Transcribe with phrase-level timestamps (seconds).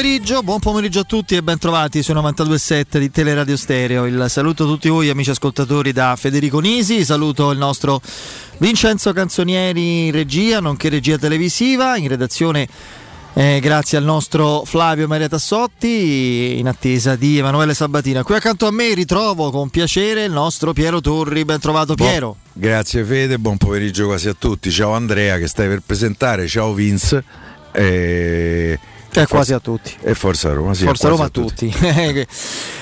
[0.00, 4.06] pomeriggio, buon pomeriggio a tutti e bentrovati su 92.7 di Teleradio Stereo.
[4.06, 8.00] Il saluto a tutti voi amici ascoltatori da Federico Nisi, saluto il nostro
[8.58, 12.68] Vincenzo Canzonieri in regia, nonché regia televisiva, in redazione
[13.32, 18.22] eh, grazie al nostro Flavio Maria Tassotti, in attesa di Emanuele Sabatina.
[18.22, 22.36] Qui accanto a me ritrovo con piacere il nostro Piero Torri, ben trovato Piero.
[22.52, 24.70] Buon, grazie Fede, buon pomeriggio quasi a tutti.
[24.70, 27.24] Ciao Andrea che stai per presentare, ciao Vince.
[27.72, 28.78] Eh,
[29.22, 29.94] e quasi a tutti.
[30.00, 31.68] E Forza Roma, sì, Forza Roma a tutti.
[31.70, 31.86] tutti.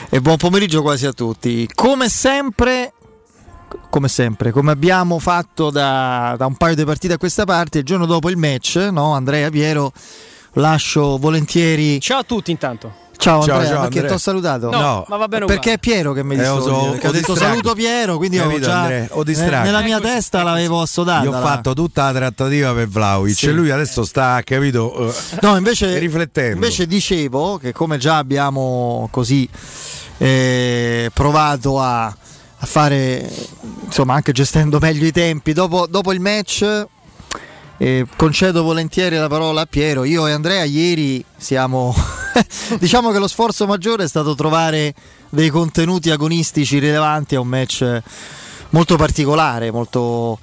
[0.09, 1.69] e buon pomeriggio quasi a tutti.
[1.75, 2.93] Come sempre,
[3.91, 7.85] come sempre, come abbiamo fatto da, da, un paio di partite a questa parte, il
[7.85, 9.15] giorno dopo il match, no?
[9.15, 9.93] Andrea Piero,
[10.55, 12.01] lascio volentieri.
[12.01, 13.05] Ciao a tutti intanto.
[13.27, 14.71] Ciao, ciao Andrea, ciao, perché ti ho salutato?
[14.71, 16.47] No, no, ma va bene Perché è Piero che mi dice.
[16.47, 19.65] Eh, ho, ho detto saluto Piero, quindi ho già Andrea, ho distratto.
[19.65, 21.25] nella mia ecco, testa l'avevo assodata.
[21.25, 23.49] Io ho fatto tutta la trattativa per Vlaovic sì.
[23.49, 26.55] e lui adesso sta, capito, no, invece, riflettendo.
[26.55, 29.49] Invece dicevo che come già abbiamo così
[30.19, 33.29] eh, provato a, a, fare,
[33.87, 36.87] insomma, anche gestendo meglio i tempi, dopo, dopo il match
[37.79, 40.05] eh, concedo volentieri la parola a Piero.
[40.05, 41.93] Io e Andrea ieri siamo.
[42.79, 44.95] diciamo che lo sforzo maggiore è stato trovare
[45.31, 48.03] dei contenuti agonistici rilevanti a un match
[48.71, 50.39] molto particolare, molto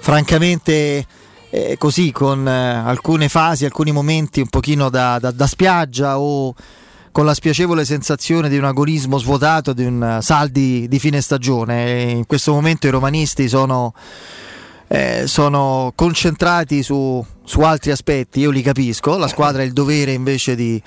[0.00, 1.06] francamente
[1.50, 6.54] eh, così, con eh, alcune fasi, alcuni momenti un pochino da, da, da spiaggia o
[7.10, 12.02] con la spiacevole sensazione di un agonismo svuotato, di un saldi di fine stagione.
[12.10, 13.92] In questo momento i romanisti sono
[14.92, 20.12] eh, sono concentrati su, su, altri aspetti, io li capisco, la squadra ha il dovere
[20.12, 20.80] invece di,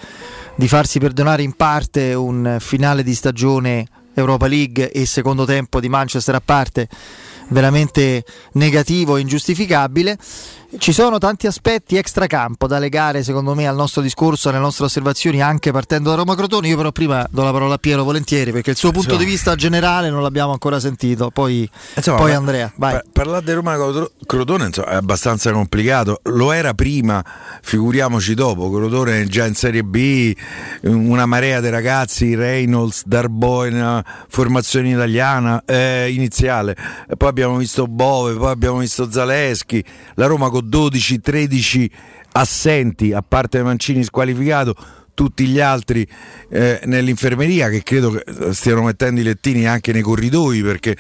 [0.56, 5.90] di farsi perdonare in parte un finale di stagione Europa League e secondo tempo di
[5.90, 6.88] Manchester a parte
[7.50, 8.24] veramente
[8.54, 10.20] negativo e ingiustificabile.
[10.78, 15.42] Ci sono tanti aspetti extracampo da legare, secondo me, al nostro discorso, alle nostre osservazioni,
[15.42, 16.68] anche partendo da Roma Crotone.
[16.68, 19.24] Io, però, prima do la parola a Piero volentieri perché il suo punto Insomma.
[19.26, 21.32] di vista generale non l'abbiamo ancora sentito.
[21.32, 23.00] Poi, Insomma, poi Andrea, vai.
[23.12, 23.78] parlare di Roma
[24.26, 26.20] Crotone insomma, è abbastanza complicato.
[26.24, 27.24] Lo era prima,
[27.62, 28.70] figuriamoci dopo.
[28.70, 30.36] Crotone è già in Serie B,
[30.84, 36.76] una marea di ragazzi, Reynolds, Darboy, formazione italiana eh, iniziale.
[37.18, 39.84] Poi abbiamo visto Bove, poi abbiamo visto Zaleschi.
[40.16, 41.90] La Roma con 12-13
[42.34, 44.76] assenti, a parte Mancini squalificato,
[45.16, 46.08] tutti gli altri
[46.50, 50.96] eh, nell'infermeria che credo che stiano mettendo i lettini anche nei corridoi perché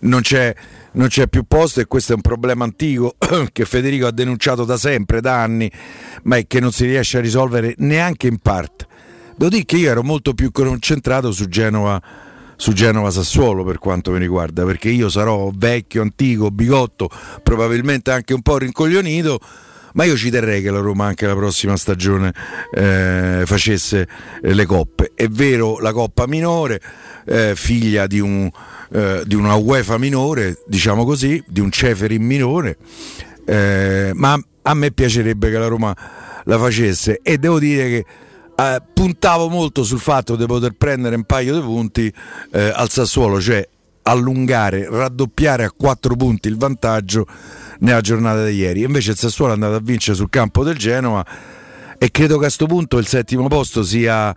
[0.00, 0.52] non c'è,
[0.92, 3.16] non c'è più posto e questo è un problema antico
[3.52, 5.70] che Federico ha denunciato da sempre, da anni,
[6.24, 8.86] ma che non si riesce a risolvere neanche in parte.
[9.36, 12.02] Devo dire che io ero molto più concentrato su Genova
[12.62, 17.10] su Genova Sassuolo per quanto mi riguarda, perché io sarò vecchio, antico, bigotto,
[17.42, 19.40] probabilmente anche un po' rincoglionito,
[19.94, 22.32] ma io ci terrei che la Roma anche la prossima stagione
[22.72, 24.06] eh, facesse
[24.40, 25.10] eh, le coppe.
[25.12, 26.80] È vero, la coppa minore,
[27.26, 28.48] eh, figlia di, un,
[28.92, 32.76] eh, di, una UEFA minore, diciamo così, di un Ceferin minore,
[33.44, 35.92] eh, ma a me piacerebbe che la Roma
[36.44, 38.04] la facesse e devo dire che
[38.62, 42.12] eh, puntavo molto sul fatto di poter prendere un paio di punti
[42.52, 43.66] eh, al Sassuolo, cioè
[44.02, 47.26] allungare, raddoppiare a quattro punti il vantaggio
[47.80, 48.82] nella giornata di ieri.
[48.82, 51.24] Invece il Sassuolo è andato a vincere sul campo del Genova
[51.98, 54.34] e credo che a questo punto il settimo posto sia,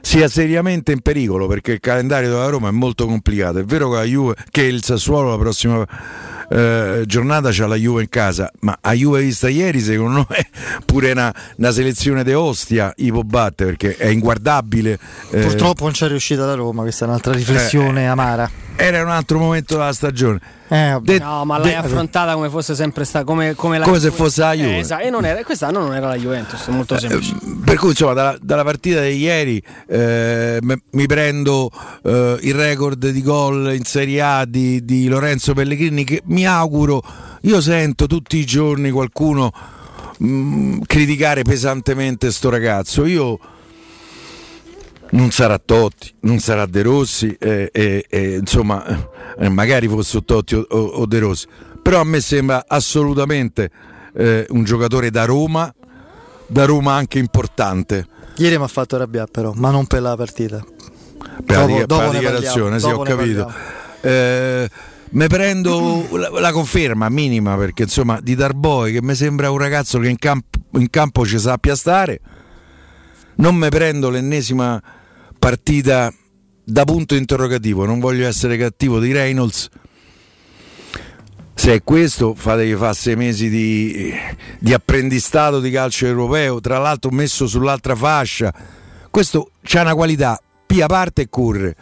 [0.00, 3.58] sia, seriamente in pericolo perché il calendario della Roma è molto complicato.
[3.58, 5.84] È vero che, Juve, che il Sassuolo la prossima
[6.48, 10.46] eh, giornata c'ha la Juve in casa, ma a Juve vista ieri secondo me
[10.84, 14.98] pure una, una selezione de Ostia i può battere perché è inguardabile.
[15.30, 15.40] Eh.
[15.40, 18.50] Purtroppo non c'è riuscita da Roma, questa è un'altra riflessione eh, amara.
[18.76, 20.40] Era un altro momento della stagione.
[20.68, 24.10] Eh, de- no, ma l'hai de- affrontata come fosse sempre stata come, come, come se
[24.10, 24.76] fosse la Juve.
[24.76, 25.02] Eh, esatto.
[25.04, 27.36] e non era, quest'anno non era la Juventus, molto eh, semplice.
[27.64, 31.70] per cui insomma dalla, dalla, partita di ieri eh, mi prendo
[32.02, 37.02] eh, il record di gol in Serie A di, di Lorenzo Pellegrini che mi auguro,
[37.42, 39.52] io sento tutti i giorni qualcuno
[40.18, 43.04] mh, mm, criticare pesantemente sto ragazzo.
[43.04, 43.38] Io
[45.14, 48.84] non sarà Totti, non sarà De Rossi, eh, eh, eh, insomma,
[49.38, 51.46] eh, magari fosse Totti o, o, De Rossi,
[51.80, 53.70] però a me sembra assolutamente
[54.14, 55.72] eh, un giocatore da Roma,
[56.46, 58.06] da Roma anche importante.
[58.36, 60.64] Ieri mi ha fatto arrabbiare però, ma non per la partita.
[61.44, 63.52] Per dopo, la, dopo per la dichiarazione, sì, ho capito.
[64.00, 64.68] Eh,
[65.10, 69.98] mi prendo la, la, conferma minima perché insomma di Darboy che mi sembra un ragazzo
[70.00, 72.20] che in campo, in campo ci sappia stare
[73.36, 74.82] non mi prendo l'ennesima
[75.44, 76.10] partita
[76.64, 79.68] da punto interrogativo, non voglio essere cattivo di Reynolds.
[81.52, 84.10] Se è questo, fatevi fare sei mesi di,
[84.58, 88.54] di apprendistato di calcio europeo, tra l'altro messo sull'altra fascia.
[89.10, 91.76] Questo c'ha una qualità, pia parte e corre.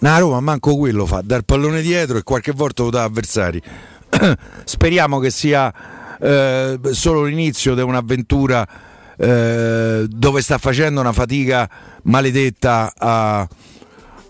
[0.00, 3.62] Na Roma manco quello fa, dar pallone dietro e qualche volta lo dà avversari.
[4.64, 5.72] Speriamo che sia
[6.20, 8.68] eh, solo l'inizio di un'avventura
[9.18, 11.68] eh, dove sta facendo una fatica
[12.02, 13.48] maledetta a,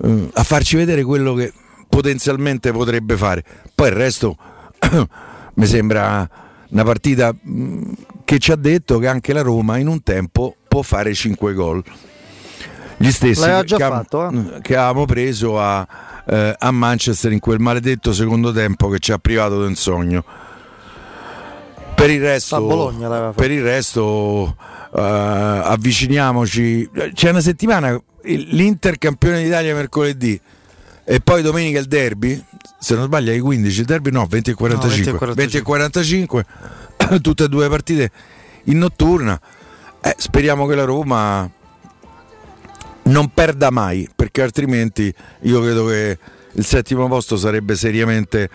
[0.03, 1.53] eh, a farci vedere quello che
[1.89, 3.45] potenzialmente potrebbe fare.
[3.75, 4.37] Poi il resto
[5.55, 6.29] mi sembra
[6.71, 7.93] una partita mm,
[8.25, 11.83] che ci ha detto che anche la Roma in un tempo può fare 5 gol.
[12.97, 14.61] Gli stessi che, fatto, eh?
[14.61, 15.87] che, avevamo preso a,
[16.27, 20.25] eh, a, Manchester in quel maledetto secondo tempo che ci ha privato del sogno.
[21.95, 24.57] Per il resto, per il resto
[24.91, 26.89] uh, avviciniamoci.
[27.13, 30.39] C'è una settimana l'Inter campione d'Italia mercoledì
[31.05, 32.43] e poi domenica il derby.
[32.79, 35.27] Se non sbaglio, ai 15 il derby no, 20 e 45.
[35.27, 36.45] No, 20 e 45,
[37.23, 38.11] tutte e due partite
[38.65, 39.41] in notturna.
[40.01, 41.51] Eh, speriamo che la Roma
[43.05, 45.13] non perda mai, perché altrimenti
[45.43, 46.19] io credo che
[46.53, 48.49] il settimo posto sarebbe seriamente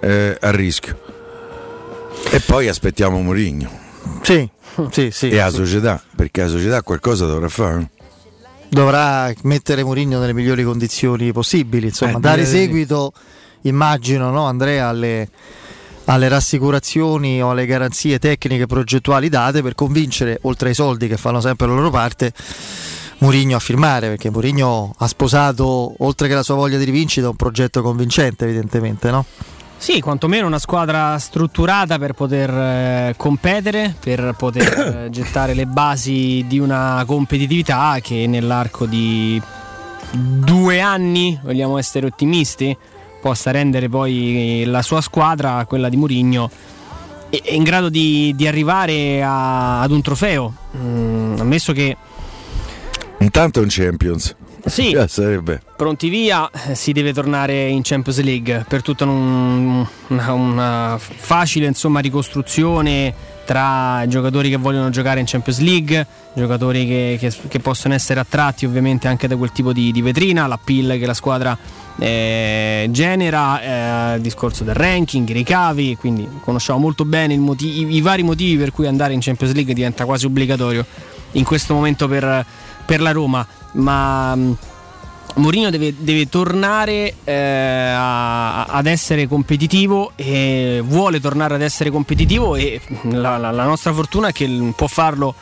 [0.00, 1.12] eh, a rischio.
[2.30, 3.82] E poi aspettiamo Mourinho.
[4.22, 4.48] Sì,
[4.90, 5.28] sì, sì.
[5.28, 5.56] E la sì.
[5.56, 7.90] società, perché la società qualcosa dovrà fare.
[8.68, 13.12] Dovrà mettere Mourinho nelle migliori condizioni possibili, insomma, eh, dare seguito,
[13.62, 15.28] immagino, no, Andrea, alle,
[16.06, 21.40] alle rassicurazioni o alle garanzie tecniche progettuali date per convincere, oltre ai soldi che fanno
[21.40, 22.32] sempre la loro parte,
[23.18, 27.36] Mourinho a firmare, perché Mourinho ha sposato, oltre che la sua voglia di rivincita, un
[27.36, 29.24] progetto convincente, evidentemente, no?
[29.84, 36.42] Sì, quantomeno una squadra strutturata per poter eh, competere, per poter eh, gettare le basi
[36.48, 39.38] di una competitività che nell'arco di
[40.10, 42.74] due anni, vogliamo essere ottimisti,
[43.20, 46.50] possa rendere poi la sua squadra, quella di Mourinho,
[47.50, 50.54] in grado di, di arrivare a, ad un trofeo.
[50.78, 51.94] Mm, ammesso che
[53.18, 54.34] Intanto è un Champions.
[54.66, 55.60] Sì, sarebbe.
[55.76, 61.66] pronti via, eh, si deve tornare in Champions League per tutta un, una, una, facile
[61.66, 67.92] insomma, ricostruzione tra giocatori che vogliono giocare in Champions League, giocatori che, che, che possono
[67.92, 71.56] essere attratti ovviamente anche da quel tipo di, di vetrina, l'appeal che la squadra
[71.98, 77.96] eh, genera, eh, il discorso del ranking, i ricavi, quindi conosciamo molto bene motivo, i,
[77.96, 80.86] i vari motivi per cui andare in Champions League diventa quasi obbligatorio
[81.32, 82.46] in questo momento per
[82.84, 84.52] per la Roma, ma mm,
[85.36, 92.54] Mourinho deve, deve tornare eh, a, ad essere competitivo e vuole tornare ad essere competitivo
[92.56, 95.34] e la, la, la nostra fortuna è che può farlo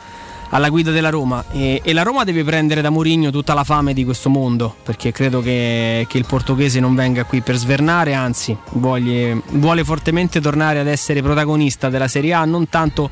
[0.49, 1.43] alla guida della Roma.
[1.51, 5.11] E, e, la Roma deve prendere da Mourinho tutta la fame di questo mondo perché
[5.11, 10.79] credo che, che il portoghese non venga qui per svernare anzi vuole, vuole fortemente tornare
[10.79, 13.09] ad essere protagonista della Serie A non tanto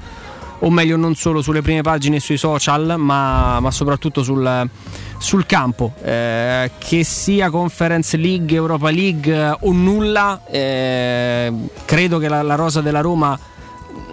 [0.64, 4.70] o meglio non solo sulle prime pagine e sui social, ma, ma soprattutto sul,
[5.18, 5.94] sul campo.
[6.04, 11.52] Eh, che sia Conference League, Europa League o nulla, eh,
[11.86, 13.38] credo che la, la, rosa della Roma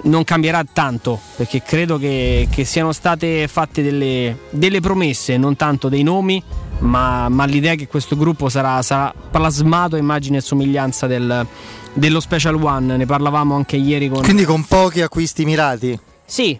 [0.04, 5.88] non cambierà tanto, perché credo che, che siano state fatte delle, delle, promesse, non tanto
[5.88, 6.42] dei nomi.
[6.80, 11.44] Ma, ma l'idea che questo gruppo sarà, sarà plasmato a immagine e somiglianza del,
[11.92, 14.22] dello Special One, ne parlavamo anche ieri con...
[14.22, 15.98] Quindi con pochi acquisti mirati?
[16.28, 16.58] Sì,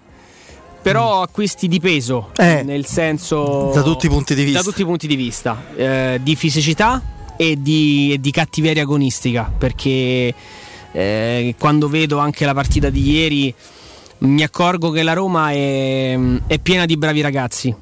[0.81, 3.71] però acquisti di peso, eh, nel senso...
[3.75, 4.59] Da tutti i punti di vista.
[4.61, 7.03] Da tutti i punti di vista, eh, di fisicità
[7.37, 10.35] e di, e di, cattiveria agonistica, perché
[10.91, 13.55] eh, quando vedo anche la partita di ieri
[14.21, 17.75] mi accorgo che la Roma è, è piena di bravi ragazzi.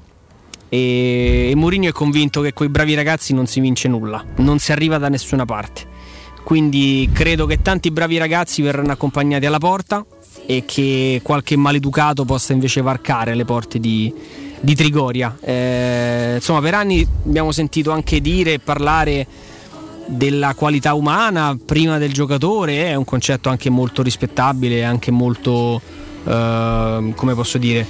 [0.69, 4.59] E, e Mourinho è convinto che con i bravi ragazzi non si vince nulla, non
[4.59, 5.95] si arriva da nessuna parte.
[6.43, 10.05] Quindi credo che tanti bravi ragazzi verranno accompagnati alla porta
[10.46, 14.12] e che qualche maleducato possa invece varcare le porte di,
[14.60, 15.36] di Trigoria.
[15.40, 19.26] Eh, insomma, per anni abbiamo sentito anche dire e parlare
[20.06, 25.80] della qualità umana prima del giocatore, è un concetto anche molto rispettabile, anche molto,
[26.24, 27.84] eh, come posso dire,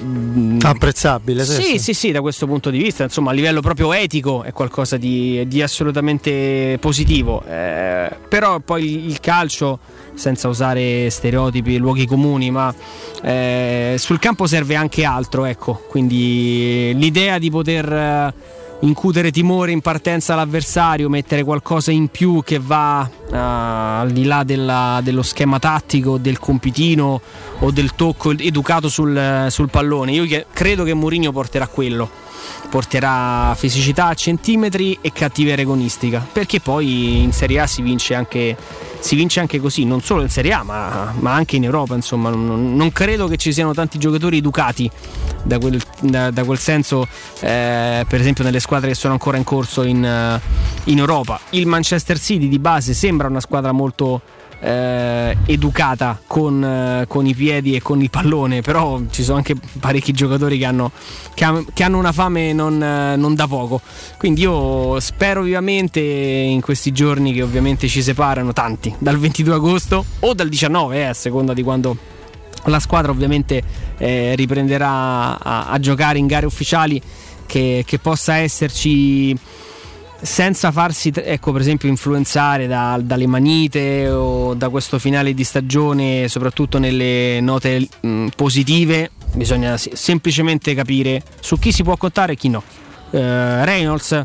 [0.00, 1.44] mm, apprezzabile.
[1.44, 4.52] Sì, sì, sì, sì, da questo punto di vista, insomma, a livello proprio etico è
[4.52, 7.42] qualcosa di, di assolutamente positivo.
[7.44, 9.78] Eh, però poi il calcio
[10.18, 12.74] senza usare stereotipi luoghi comuni, ma
[13.22, 15.84] eh, sul campo serve anche altro, ecco.
[15.88, 18.34] Quindi l'idea di poter eh,
[18.80, 24.44] incutere timore in partenza all'avversario, mettere qualcosa in più che va uh, al di là
[24.44, 27.20] della, dello schema tattico, del compitino
[27.60, 30.12] o del tocco educato sul, sul pallone.
[30.12, 32.26] Io credo che Mourinho porterà quello
[32.68, 38.56] porterà fisicità a centimetri e cattiveria agonistica, perché poi in Serie A si vince anche,
[38.98, 42.30] si vince anche così, non solo in Serie A ma, ma anche in Europa, insomma
[42.30, 44.90] non, non, credo che ci siano tanti giocatori educati
[45.42, 47.06] da quel, da, da quel senso,
[47.40, 50.40] eh, per esempio nelle squadre che sono ancora in corso in,
[50.84, 51.40] in Europa.
[51.50, 54.20] Il Manchester City di base sembra una squadra molto
[54.60, 59.54] eh, educata con, eh, con, i piedi e con il pallone, però ci sono anche
[59.78, 60.90] parecchi giocatori che hanno,
[61.34, 63.80] che che hanno una fame non, eh, non, da poco.
[64.16, 70.04] Quindi io spero vivamente in questi giorni che ovviamente ci separano tanti, dal 22 agosto
[70.20, 71.96] o dal 19, eh, a seconda di quando
[72.64, 73.62] la squadra ovviamente
[73.96, 77.00] eh, riprenderà a, a, giocare in gare ufficiali,
[77.46, 79.36] che, che possa esserci
[80.20, 86.28] senza farsi, ecco, per esempio, influenzare da, dalle manite o da questo finale di stagione,
[86.28, 92.48] soprattutto nelle note mh, positive, bisogna semplicemente capire su chi si può contare e chi
[92.48, 92.62] no.
[93.10, 94.22] Eh, Reynolds,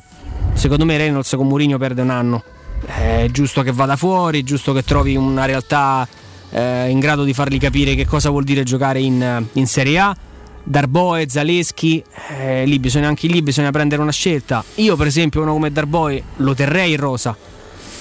[0.54, 2.44] secondo me Reynolds con Mourinho perde un anno.
[2.86, 6.08] È giusto che vada fuori, è giusto che trovi una realtà
[6.50, 10.18] eh, in grado di fargli capire che cosa vuol dire giocare in, in Serie A
[10.64, 14.64] Darboe, Zaleschi, eh, lì bisogna, anche lì bisogna prendere una scelta.
[14.76, 17.36] Io, per esempio, uno come Darboe lo terrei in rosa.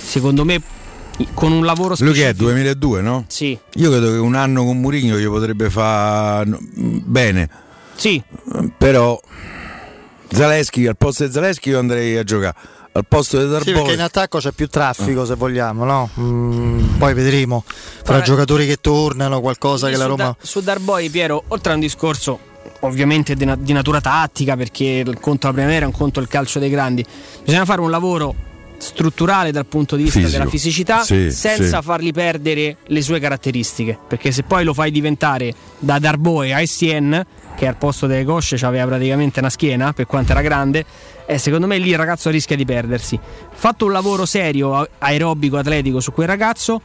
[0.04, 0.60] Secondo me,
[1.34, 2.10] con un lavoro specifico.
[2.10, 3.24] Lui che è 2002, no?
[3.28, 3.58] Sì.
[3.74, 7.48] Io credo che un anno con Murigno gli potrebbe fare bene.
[7.94, 8.22] Sì.
[8.78, 9.20] Però
[10.30, 12.54] Zaleschi, al posto di Zaleschi io andrei a giocare
[12.92, 13.64] al posto di Darboy.
[13.64, 15.26] Sì, perché in attacco c'è più traffico, ah.
[15.26, 16.10] se vogliamo, no?
[16.20, 18.24] Mm, poi vedremo fra Vabbè.
[18.24, 20.24] giocatori che tornano, qualcosa che la Roma.
[20.24, 22.50] Da, su Darboy, Piero, oltre a un discorso
[22.80, 26.28] ovviamente di, na- di, natura tattica, perché il conto la primavera è un conto il
[26.28, 27.04] calcio dei grandi.
[27.44, 28.34] Bisogna fare un lavoro
[28.82, 30.38] strutturale dal punto di vista Fisico.
[30.38, 31.84] della fisicità sì, senza sì.
[31.84, 37.24] fargli perdere le sue caratteristiche perché se poi lo fai diventare da Darboe a Essien
[37.54, 40.84] che al posto delle cosce aveva praticamente una schiena per quanto era grande
[41.26, 43.18] e secondo me lì il ragazzo rischia di perdersi
[43.52, 46.82] fatto un lavoro serio aerobico atletico su quel ragazzo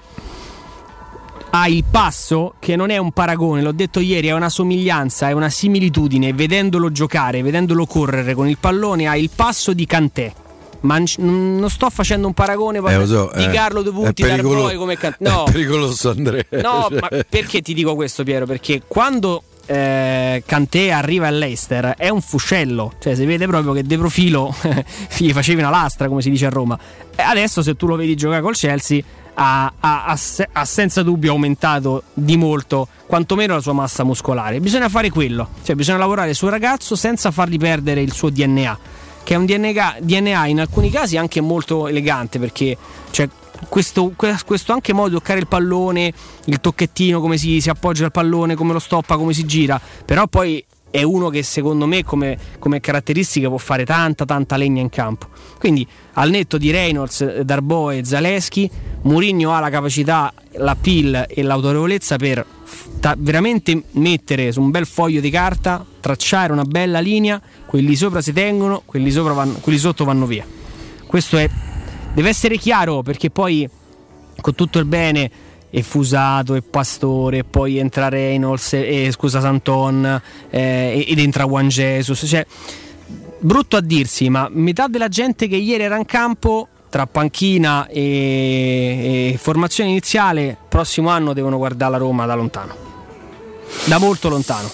[1.50, 5.32] ha il passo che non è un paragone, l'ho detto ieri, è una somiglianza, è
[5.32, 10.34] una similitudine, vedendolo giocare, vedendolo correre con il pallone, ha il passo di Cantè.
[10.80, 14.96] Ma non sto facendo un paragone eh, so, di eh, Carlo De Punti pericolo- come
[14.96, 15.18] Cantè.
[15.28, 15.46] No.
[15.46, 16.44] È pericoloso Andrea.
[16.62, 18.46] No, ma perché ti dico questo Piero?
[18.46, 23.98] Perché quando eh, Cantè arriva all'Eister è un fuscello, cioè si vede proprio che de
[23.98, 24.56] profilo
[25.18, 26.78] gli facevi una lastra come si dice a Roma.
[27.16, 29.02] Adesso se tu lo vedi giocare col Chelsea
[29.40, 30.18] ha, ha,
[30.52, 34.60] ha, senza dubbio aumentato di molto quantomeno la sua massa muscolare.
[34.60, 38.78] Bisogna fare quello, cioè bisogna lavorare sul ragazzo senza fargli perdere il suo DNA,
[39.24, 42.76] che è un DNA, DNA in alcuni casi anche molto elegante perché
[43.12, 43.30] cioè,
[43.70, 46.12] questo, questo, anche modo di toccare il pallone,
[46.46, 50.26] il tocchettino, come si, si appoggia al pallone, come lo stoppa, come si gira, però
[50.26, 50.66] poi
[50.98, 55.28] è uno che secondo me come, come caratteristica può fare tanta tanta legna in campo.
[55.60, 58.68] Quindi al netto di Reynolds, Darboe e Zaleschi,
[59.04, 62.44] Mourinho ha la capacità, la pill e l'autorevolezza per
[63.00, 68.20] ta- veramente mettere su un bel foglio di carta, tracciare una bella linea, quelli sopra
[68.20, 70.46] si tengono, quelli, vanno, quelli sotto vanno via.
[71.06, 71.48] Questo è,
[72.16, 73.70] deve essere chiaro perché poi
[74.42, 75.30] con tutto il bene
[75.70, 81.46] e Fusato e Pastore e poi entra Reynolds e, e scusa Santon eh, ed entra
[81.46, 82.24] Juan Jesus.
[82.26, 82.46] Cioè
[83.40, 89.34] brutto a dirsi ma metà della gente che ieri era in campo tra panchina e,
[89.34, 92.76] e formazione iniziale prossimo anno devono guardare la Roma da lontano.
[93.86, 94.70] Da molto lontano.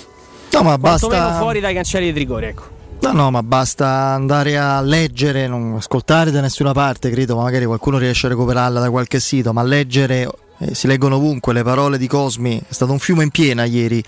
[0.51, 2.71] No ma basta fuori dai cancelli di rigore ecco.
[3.03, 7.65] No, no, ma basta andare a leggere, non ascoltare da nessuna parte, credo, ma magari
[7.65, 10.25] qualcuno riesce a recuperarla da qualche sito, ma leggere
[10.59, 14.03] eh, si leggono ovunque le parole di Cosmi, è stato un fiume in piena ieri,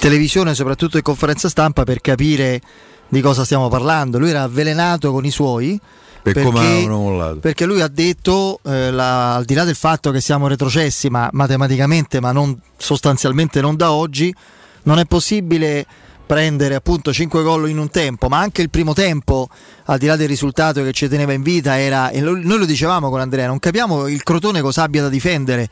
[0.00, 2.60] televisione soprattutto in conferenza stampa per capire
[3.08, 4.18] di cosa stiamo parlando.
[4.18, 5.80] Lui era avvelenato con i suoi.
[6.22, 10.48] Per perché, perché lui ha detto, eh, la, al di là del fatto che siamo
[10.48, 14.34] retrocessi, ma matematicamente, ma non sostanzialmente non da oggi,
[14.82, 15.86] non è possibile
[16.26, 19.48] prendere appunto 5 gol in un tempo, ma anche il primo tempo,
[19.84, 23.08] al di là del risultato che ci teneva in vita, era, e noi lo dicevamo
[23.08, 25.68] con Andrea, non capiamo il Crotone cosa abbia da difendere,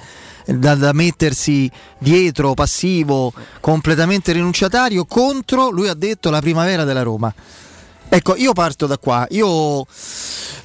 [0.47, 7.35] da, da mettersi dietro, passivo, completamente rinunciatario contro, lui ha detto, la primavera della Roma.
[8.09, 9.85] Ecco, io parto da qua, io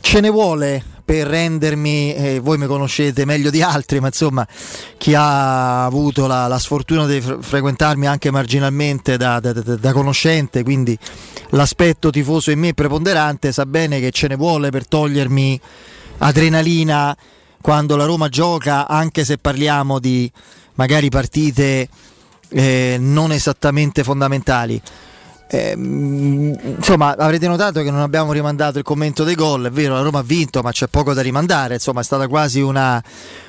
[0.01, 4.47] ce ne vuole per rendermi, eh, voi mi conoscete meglio di altri, ma insomma
[4.95, 9.91] chi ha avuto la, la sfortuna di fre- frequentarmi anche marginalmente da, da, da, da,
[9.91, 10.95] conoscente, quindi
[11.49, 15.59] l'aspetto tifoso in me preponderante, sa bene che ce ne vuole per togliermi
[16.19, 17.17] adrenalina
[17.59, 20.31] quando la Roma gioca, anche se parliamo di
[20.75, 21.89] magari partite
[22.49, 24.79] eh, non esattamente fondamentali.
[25.51, 29.65] Eh, insomma, avrete notato che non abbiamo rimandato il commento dei gol.
[29.65, 31.73] È vero, la Roma ha vinto, ma c'è poco da rimandare.
[31.73, 33.01] Insomma, è stata quasi una,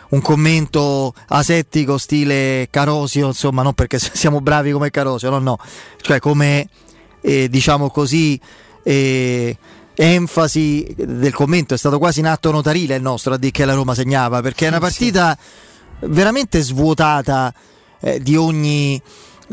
[0.09, 3.27] un commento asettico, stile Carosio.
[3.27, 5.59] Insomma, non perché siamo bravi come Carosio, no, no,
[6.01, 6.69] cioè come
[7.21, 8.41] eh, diciamo così.
[8.83, 9.57] Eh,
[9.93, 13.75] enfasi del commento è stato quasi in atto notarile il nostro a dire che la
[13.75, 15.37] Roma segnava perché è una partita
[16.05, 17.53] veramente svuotata
[18.01, 19.03] eh, di ogni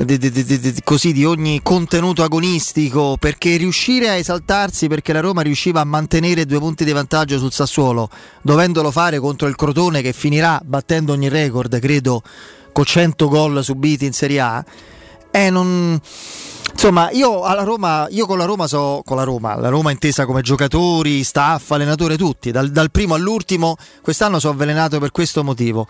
[0.06, 5.42] di, di, di, così, di ogni contenuto agonistico perché riuscire a esaltarsi perché la Roma
[5.42, 8.08] riusciva a mantenere due punti di vantaggio sul Sassuolo
[8.44, 12.22] dovendolo fare contro il Crotone che finirà battendo ogni record credo
[12.72, 14.66] con 100 gol subiti in Serie A
[15.32, 16.00] eh, non...
[16.70, 20.26] Insomma, io alla Roma, io con la Roma so con la Roma, la Roma intesa
[20.26, 25.88] come giocatori, staff, allenatore, tutti, dal, dal primo all'ultimo, quest'anno sono avvelenato per questo motivo.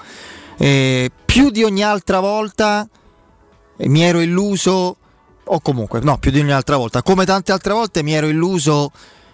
[0.57, 2.87] Eh, più di ogni altra volta
[3.77, 4.97] mi ero illuso,
[5.43, 8.91] o comunque, no, più di ogni altra volta, come tante altre volte mi ero illuso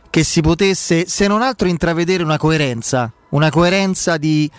[0.09, 4.49] che si potesse, se non altro, intravedere una coerenza, una coerenza di,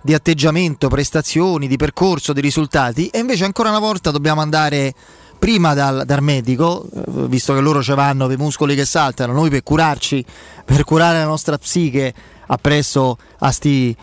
[0.00, 4.94] di atteggiamento, prestazioni, di percorso, di risultati, e invece ancora una volta dobbiamo andare
[5.38, 9.32] prima dal, dal, medico, eh, visto che loro ce vanno per i muscoli che saltano,
[9.32, 10.24] noi per curarci,
[10.64, 12.14] per curare la nostra psiche
[12.46, 13.96] appresso a, sti,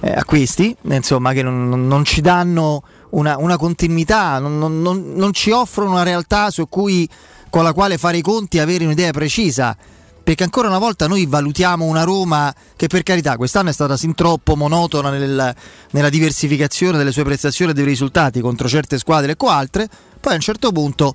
[0.00, 5.32] eh, a questi, insomma, che non, non ci danno una, una continuità, non, non, non,
[5.32, 7.08] ci offrono una realtà cui,
[7.48, 9.76] con la quale fare i conti e avere un'idea precisa.
[10.22, 14.14] Perché ancora una volta noi valutiamo una Roma che per carità quest'anno è stata sin
[14.14, 15.54] troppo monotona nel,
[15.90, 19.88] nella diversificazione delle sue prestazioni e dei risultati contro certe squadre e con altre,
[20.20, 21.14] poi a un certo punto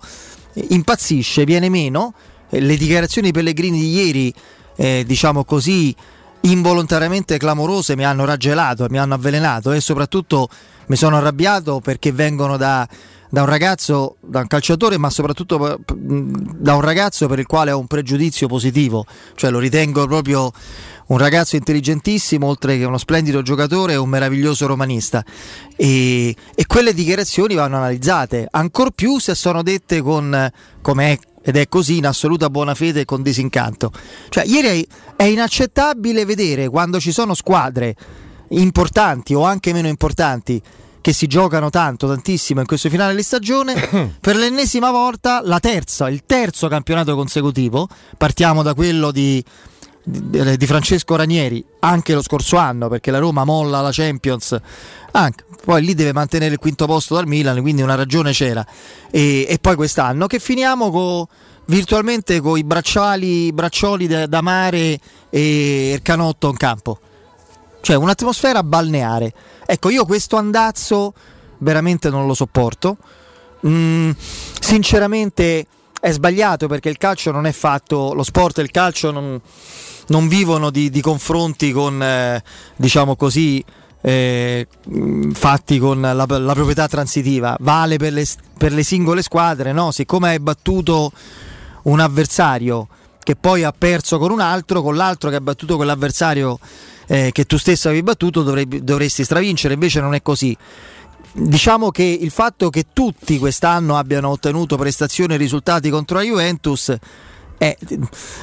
[0.54, 2.14] impazzisce, viene meno.
[2.50, 4.34] Le dichiarazioni Pellegrini di ieri,
[4.76, 5.96] eh, diciamo così,
[6.52, 10.50] involontariamente clamorose mi hanno raggelato, mi hanno avvelenato e soprattutto
[10.88, 12.88] mi sono arrabbiato perché vengono da,
[13.30, 17.80] da un ragazzo, da un calciatore, ma soprattutto da un ragazzo per il quale ho
[17.80, 19.06] un pregiudizio positivo,
[19.36, 20.52] cioè lo ritengo proprio
[21.08, 25.24] un ragazzo intelligentissimo, oltre che uno splendido giocatore e un meraviglioso romanista.
[25.76, 31.58] E, e quelle dichiarazioni vanno analizzate, ancor più se sono dette con, come è ed
[31.58, 33.92] è così in assoluta buona fede e con disincanto.
[34.30, 37.96] Cioè, ieri è inaccettabile vedere quando ci sono squadre
[38.50, 40.60] importanti o anche meno importanti
[41.02, 43.76] che si giocano tanto, tantissimo in questo finale di stagione,
[44.20, 49.44] per l'ennesima volta la terza, il terzo campionato consecutivo, partiamo da quello di,
[50.06, 54.58] di, di Francesco Ranieri, anche lo scorso anno, perché la Roma molla la Champions,
[55.12, 58.66] anche, poi lì deve mantenere il quinto posto dal Milan, quindi una ragione c'era,
[59.12, 61.26] e, e poi quest'anno che finiamo con
[61.66, 67.00] virtualmente con i bracciali, braccioli da, da mare e il canotto in campo
[67.86, 69.32] cioè un'atmosfera balneare.
[69.64, 71.14] Ecco, io questo andazzo
[71.60, 72.98] veramente non lo sopporto.
[73.68, 74.10] Mm,
[74.60, 75.68] sinceramente
[76.02, 79.40] è sbagliato perché il calcio non è fatto, lo sport e il calcio non,
[80.08, 82.44] non vivono di, di, confronti con, eh,
[82.76, 83.64] diciamo così,
[84.02, 84.68] eh,
[85.34, 87.56] fatti con la, la, proprietà transitiva.
[87.60, 88.26] Vale per le,
[88.58, 89.92] per le singole squadre, no?
[89.92, 91.12] Siccome hai battuto
[91.84, 92.88] un avversario
[93.24, 96.60] che poi ha perso con un altro, con l'altro che ha battuto quell'avversario
[97.08, 100.56] eh, che tu stesso avevi battuto dovrebbe, dovresti stravincere, invece non è così.
[101.32, 106.96] Diciamo che il fatto che tutti quest'anno abbiano ottenuto prestazioni e risultati contro la Juventus
[107.58, 107.76] è,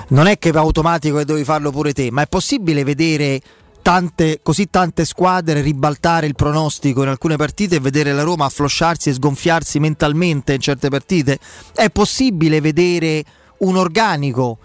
[0.08, 3.40] non è che è automatico che devi farlo pure te, ma è possibile vedere
[3.82, 9.10] tante, così tante squadre ribaltare il pronostico in alcune partite e vedere la Roma afflosciarsi
[9.10, 11.38] e sgonfiarsi mentalmente in certe partite?
[11.74, 13.24] È possibile vedere
[13.58, 14.58] un organico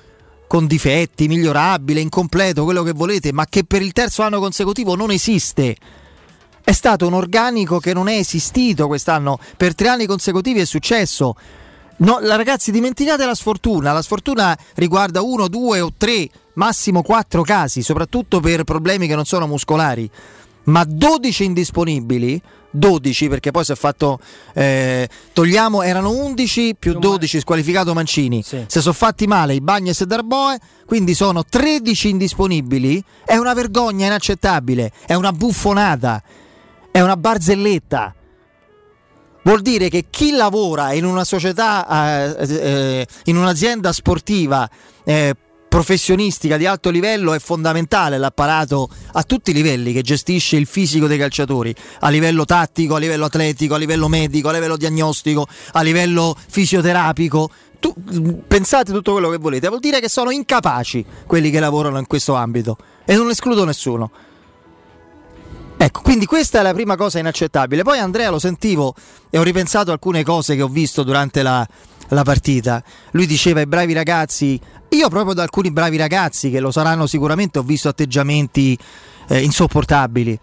[0.48, 5.12] con difetti, migliorabile, incompleto, quello che volete, ma che per il terzo anno consecutivo non
[5.12, 5.76] esiste.
[6.64, 11.36] È stato un organico che non è esistito quest'anno, per tre anni consecutivi è successo.
[11.98, 13.92] No, ragazzi, dimenticate la sfortuna.
[13.92, 19.26] La sfortuna riguarda uno, due o tre, massimo quattro casi, soprattutto per problemi che non
[19.26, 20.10] sono muscolari.
[20.64, 24.20] Ma 12 indisponibili 12 perché poi si è fatto
[24.54, 28.66] eh, togliamo erano 11 più 12 squalificato Mancini sì.
[28.68, 34.06] si sono fatti male i Bagnes e Darboe quindi sono 13 indisponibili è una vergogna
[34.08, 36.22] inaccettabile è una buffonata
[36.92, 38.14] è una barzelletta
[39.48, 44.70] vuol dire che chi lavora in una società eh, eh, in un'azienda sportiva
[45.06, 45.34] eh,
[45.70, 51.08] professionistica di alto livello è fondamentale l'apparato a tutti i livelli che gestisce il fisico
[51.08, 55.82] dei calciatori, a livello tattico, a livello atletico, a livello medico, a livello diagnostico, a
[55.82, 57.50] livello fisioterapico.
[57.80, 57.94] Tu,
[58.48, 62.34] pensate tutto quello che volete, vuol dire che sono incapaci quelli che lavorano in questo
[62.34, 64.12] ambito e non escludo nessuno.
[65.80, 67.84] Ecco, quindi questa è la prima cosa inaccettabile.
[67.84, 68.96] Poi Andrea lo sentivo
[69.30, 71.66] e ho ripensato alcune cose che ho visto durante la,
[72.10, 72.84] la partita.
[73.12, 74.60] Lui diceva ai bravi ragazzi,
[74.90, 78.78] io proprio da alcuni bravi ragazzi che lo saranno sicuramente ho visto atteggiamenti
[79.28, 80.40] eh, insopportabili.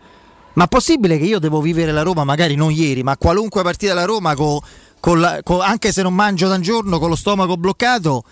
[0.55, 4.07] Ma possibile che io devo vivere la Roma, magari non ieri, ma qualunque partita della
[4.07, 4.61] Roma, con,
[5.01, 8.23] con la, con, anche se non mangio da un giorno, con lo stomaco bloccato,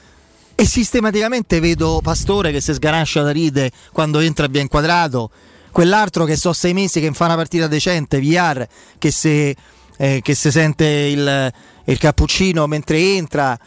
[0.55, 5.31] e sistematicamente vedo Pastore che si sganascia da ride quando entra bien quadrato,
[5.73, 8.67] quell'altro che so sei mesi che fa una partita decente, VR,
[8.99, 9.57] che se,
[9.97, 11.53] eh, che se sente il,
[11.85, 13.59] il cappuccino mentre entra.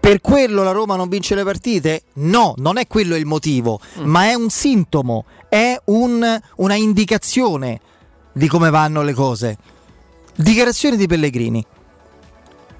[0.00, 2.02] Per quello la Roma non vince le partite?
[2.14, 4.04] No, non è quello il motivo, mm.
[4.04, 7.80] ma è un sintomo, è un, una indicazione
[8.32, 9.56] di come vanno le cose.
[10.34, 11.64] Dichiarazione di Pellegrini.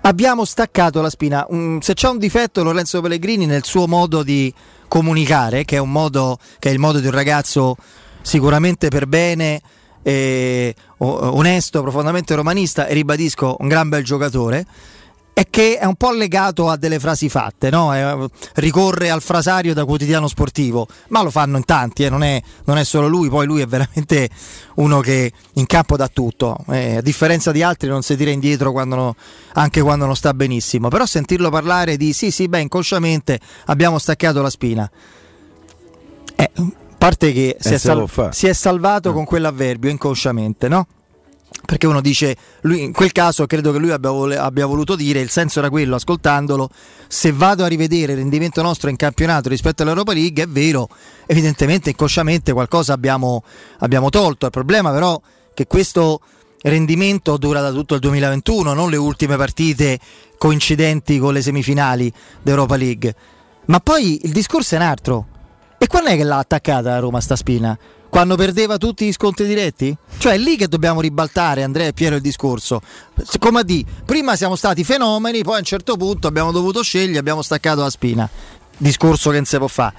[0.04, 1.46] Abbiamo staccato la spina.
[1.48, 4.52] Um, se c'è un difetto Lorenzo Pellegrini nel suo modo di
[4.92, 7.76] comunicare, che è, modo, che è il modo di un ragazzo
[8.20, 9.58] sicuramente per bene,
[10.02, 14.66] eh, onesto, profondamente romanista e ribadisco un gran bel giocatore
[15.34, 17.94] è che è un po' legato a delle frasi fatte, no?
[17.94, 18.14] è,
[18.54, 22.10] ricorre al frasario da quotidiano sportivo, ma lo fanno in tanti, eh?
[22.10, 24.28] non, è, non, è, solo lui, poi lui è veramente
[24.76, 28.72] uno che in campo dà tutto, eh, a differenza di altri non si tira indietro
[28.72, 29.16] quando no,
[29.54, 34.42] anche quando non sta benissimo, però sentirlo parlare di sì sì, beh, inconsciamente abbiamo staccato
[34.42, 34.90] la spina.
[36.36, 36.50] Eh,
[36.98, 39.14] parte che si, è, sal- si è salvato mm.
[39.14, 40.86] con quell'avverbio inconsciamente, no?
[41.64, 45.30] Perché uno dice, lui, in quel caso credo che lui abbia, abbia, voluto dire, il
[45.30, 46.68] senso era quello, ascoltandolo,
[47.06, 50.88] se vado a rivedere il rendimento nostro in campionato rispetto all'Europa League, è vero,
[51.26, 53.44] evidentemente inconsciamente qualcosa abbiamo,
[53.78, 55.20] abbiamo tolto, il problema però è
[55.54, 56.20] che questo
[56.62, 59.98] rendimento dura da tutto il 2021, non le ultime partite
[60.38, 63.14] coincidenti con le semifinali d'Europa League,
[63.66, 65.26] ma poi il discorso è un altro,
[65.78, 67.78] e quando è che l'ha attaccata Roma sta spina?
[68.12, 69.96] Quando perdeva tutti gli scontri diretti?
[70.18, 72.82] Cioè è lì che dobbiamo ribaltare, Andrea e Piero, il discorso.
[73.38, 77.18] Come a dire, prima siamo stati fenomeni, poi a un certo punto abbiamo dovuto scegliere,
[77.18, 78.28] abbiamo staccato la spina.
[78.76, 79.94] Discorso che non si può fare,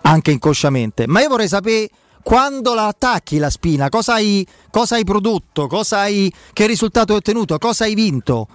[0.00, 1.06] anche inconsciamente.
[1.06, 1.90] Ma io vorrei sapere
[2.22, 7.18] quando la attacchi la spina, cosa hai, cosa hai prodotto, cosa hai, che risultato hai
[7.18, 8.48] ottenuto, cosa hai vinto.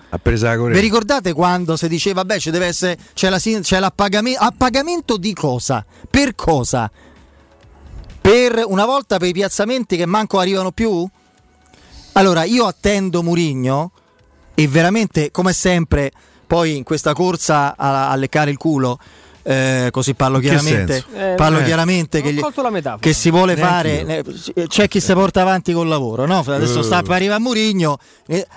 [0.73, 5.35] Vi ricordate quando si diceva, beh, ci deve essere, c'è, la, c'è l'appagamento, appagamento di
[5.35, 5.85] cosa?
[6.09, 6.89] Per cosa?
[8.23, 11.05] Per una volta per i piazzamenti che manco arrivano più?
[12.13, 13.91] Allora, io attendo Murigno
[14.53, 16.09] e veramente, come sempre,
[16.47, 18.97] poi in questa corsa a, a leccare il culo,
[19.43, 22.41] eh, così parlo chiaramente, eh, parlo eh, chiaramente che, gli,
[22.99, 26.43] che, si vuole fare eh, c'è chi si porta avanti col lavoro no?
[26.47, 27.97] adesso sta per arrivare a Murigno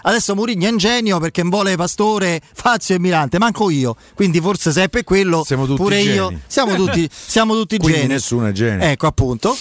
[0.03, 3.97] adesso Murigno è un genio perché vuole Pastore Fazio e Mirante manco io.
[4.15, 5.45] Quindi forse se è per quello
[5.77, 6.41] pure io.
[6.47, 8.07] siamo tutti, siamo tutti geni.
[8.07, 9.57] nessuno è genio ecco appunto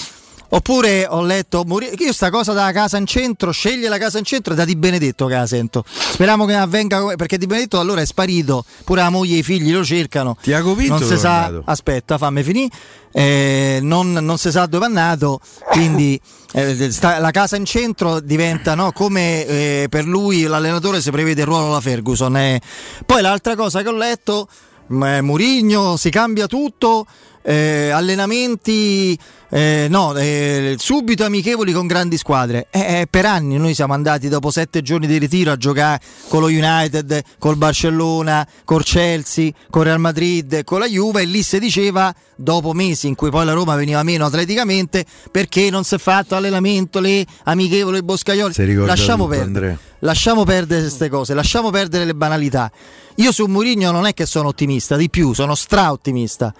[0.55, 1.65] Oppure ho letto
[1.97, 5.25] io sta cosa della casa in centro, sceglie la casa in centro da Di Benedetto
[5.25, 5.83] che la sento.
[5.85, 9.73] Speriamo che avvenga perché Di Benedetto allora è sparito, pure la moglie e i figli
[9.73, 10.37] lo cercano.
[10.39, 12.69] Tiago Pinto non si sa, aspetta, fammi finire.
[13.11, 15.41] Eh, non, non, si sa dove è nato,
[15.71, 16.19] quindi
[16.53, 21.41] eh, sta, la casa in centro diventa no, come eh, per lui l'allenatore si prevede
[21.41, 22.37] il ruolo alla Ferguson.
[22.37, 22.61] Eh.
[23.05, 24.47] Poi l'altra cosa che ho letto,
[24.87, 27.05] Murigno si cambia tutto
[27.45, 29.17] eh, allenamenti
[29.55, 32.67] eh, no, eh, subito amichevoli con grandi squadre.
[32.71, 36.41] Eh, eh, per anni noi siamo andati dopo sette giorni di ritiro a giocare con
[36.41, 41.57] lo United, col Barcellona, col Chelsea, con Real Madrid, con la Juve e lì si
[41.59, 45.99] diceva dopo mesi in cui poi la Roma veniva meno atleticamente perché non si è
[45.99, 48.53] fatto allenamento, le amichevoli boscaioli.
[48.85, 49.79] Lasciamo perdere.
[49.99, 52.69] Lasciamo perdere queste cose, lasciamo perdere le banalità.
[53.15, 56.53] Io su Mourinho non è che sono ottimista, di più, sono stra-ottimista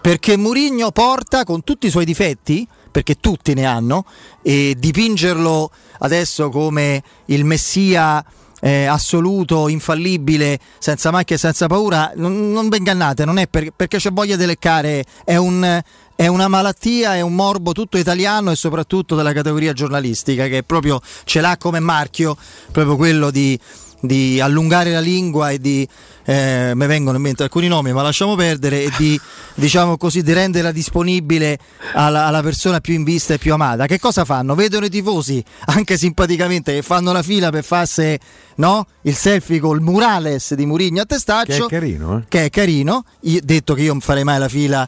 [0.00, 4.04] perché Murigno porta con tutti i suoi difetti, perché tutti ne hanno,
[4.42, 8.24] e dipingerlo adesso come il messia
[8.60, 13.70] eh, assoluto, infallibile, senza macchia e senza paura, non, non vi ingannate, non è per,
[13.74, 15.80] perché c'è voglia di leccare, è, un,
[16.14, 21.00] è una malattia, è un morbo tutto italiano e soprattutto della categoria giornalistica che proprio
[21.24, 22.36] ce l'ha come marchio,
[22.72, 23.58] proprio quello di
[24.00, 25.86] di allungare la lingua e di
[26.28, 29.18] eh, mi vengono in mente alcuni nomi ma lasciamo perdere e di
[29.56, 31.58] diciamo così di renderla disponibile
[31.94, 34.54] alla, alla, persona più in vista e più amata che cosa fanno?
[34.54, 38.18] vedono i tifosi anche simpaticamente che fanno la fila per farsi
[38.56, 38.86] no?
[39.02, 42.24] il selfie col murales di Murigno a testaccio che è carino eh?
[42.28, 44.86] che è carino io, detto che io non farei mai la fila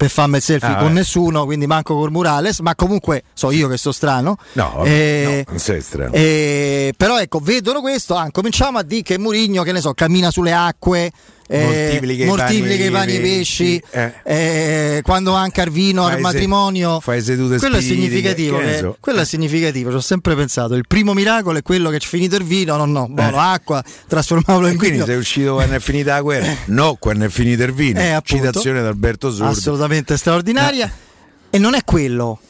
[0.00, 0.94] per farmi il selfie ah, con beh.
[0.94, 4.38] nessuno, quindi manco col Murales, ma comunque so io che sto strano.
[4.52, 6.14] No, eh, no non sei strano.
[6.14, 10.30] Eh, però ecco, vedono questo, ah, cominciamo a dire che Murigno, che ne so, cammina
[10.30, 11.12] sulle acque,
[11.48, 14.12] moltiplica, moltiplica i pani e i pesci, eh.
[14.22, 18.58] Eh, quando manca il vino fai al matrimonio, se, fai sedute quello è significativo.
[18.58, 18.96] Che, so.
[18.98, 20.74] quello è significativo, ci ho sempre pensato.
[20.74, 23.40] Il primo miracolo è quello che c'è finito il vino, no, no, buono, eh.
[23.40, 25.06] acqua, trasformarlo in quindi vino.
[25.06, 28.00] sei uscito quando è finita la guerra, no, quando è finito il vino.
[28.00, 29.52] Eh, appunto, Citazione da Alberto Sordi.
[29.52, 30.86] Assolutamente straordinaria.
[30.86, 31.08] Eh.
[31.52, 32.40] E non è quello.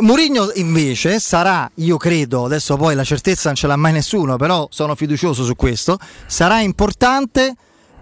[0.00, 4.66] Mourinho invece sarà, io credo, adesso poi la certezza non ce l'ha mai nessuno, però
[4.70, 7.54] sono fiducioso su questo, sarà importante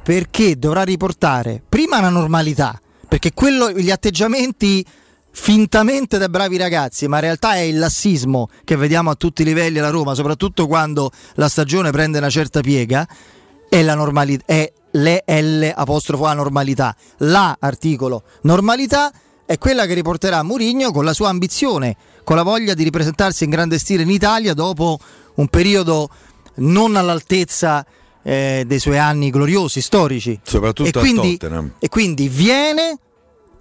[0.02, 4.84] perché dovrà riportare prima la normalità, perché quello, gli atteggiamenti
[5.30, 9.44] fintamente da bravi ragazzi, ma in realtà è il lassismo che vediamo a tutti i
[9.44, 13.06] livelli alla Roma, soprattutto quando la stagione prende una certa piega,
[13.68, 19.12] è la normalità, è le L apostrofo A normalità, la articolo normalità
[19.46, 23.50] è quella che riporterà Mourinho con la sua ambizione, con la voglia di ripresentarsi in
[23.50, 24.98] grande stile in Italia dopo
[25.34, 26.08] un periodo
[26.56, 27.84] non all'altezza
[28.22, 30.38] eh, dei suoi anni gloriosi, storici.
[30.42, 31.72] Soprattutto e quindi, Tottenham.
[31.78, 32.98] E quindi viene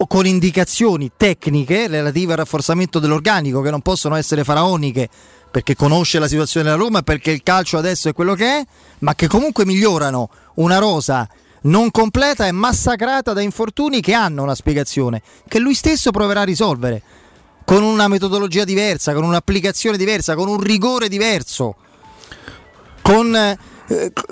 [0.07, 5.07] con indicazioni tecniche relative al rafforzamento dell'organico che non possono essere faraoniche
[5.49, 8.65] perché conosce la situazione della Roma e perché il calcio adesso è quello che è,
[8.99, 11.29] ma che comunque migliorano una rosa
[11.63, 16.45] non completa e massacrata da infortuni che hanno una spiegazione, che lui stesso proverà a
[16.45, 17.01] risolvere,
[17.65, 21.75] con una metodologia diversa, con un'applicazione diversa, con un rigore diverso,
[23.01, 23.57] con eh,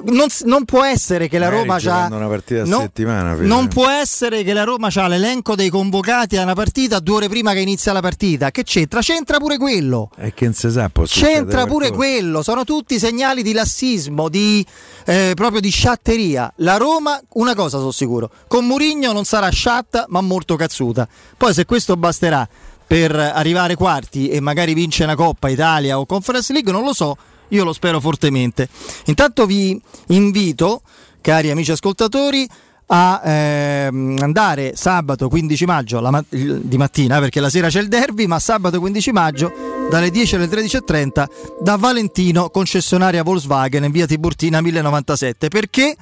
[0.05, 3.89] non, non, può essere che la Roma c'ha una partita a no, settimana non può
[3.89, 7.59] essere che la Roma c'ha l'elenco dei convocati a una partita due ore prima che
[7.59, 8.49] inizia la partita.
[8.49, 9.01] Che c'entra?
[9.01, 10.09] c'entra pure quello.
[10.15, 11.93] È che non si sa c'entra pure qualcosa.
[11.93, 12.43] quello.
[12.43, 14.65] Sono tutti segnali di lassismo di,
[15.05, 16.51] eh, proprio di sciatteria.
[16.57, 21.07] La Roma una cosa sono sicuro con Murigno non sarà sciatta ma molto cazzuta.
[21.35, 22.47] Poi se questo basterà
[22.87, 27.15] per arrivare quarti e magari vince una Coppa Italia o Conference League non lo so
[27.51, 28.67] io lo spero fortemente.
[29.05, 30.81] Intanto vi invito,
[31.21, 32.47] cari amici ascoltatori,
[32.93, 38.25] a ehm, andare sabato 15 maggio ma- di mattina perché la sera c'è il derby
[38.25, 39.51] ma sabato 15 maggio
[39.89, 41.25] dalle 10 alle 13.30
[41.61, 45.95] da Valentino concessionaria Volkswagen in via Tiburtina 1097 perché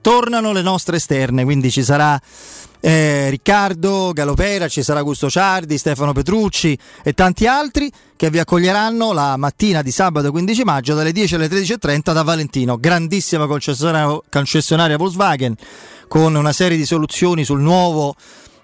[0.00, 2.20] tornano le nostre esterne quindi ci sarà
[2.80, 9.12] eh, Riccardo Galopera, ci sarà Gusto Ciardi, Stefano Petrucci e tanti altri che vi accoglieranno
[9.12, 14.96] la mattina di sabato 15 maggio dalle 10 alle 13.30 da Valentino, grandissima concessionaria, concessionaria
[14.96, 15.54] Volkswagen
[16.08, 18.14] con una serie di soluzioni sul nuovo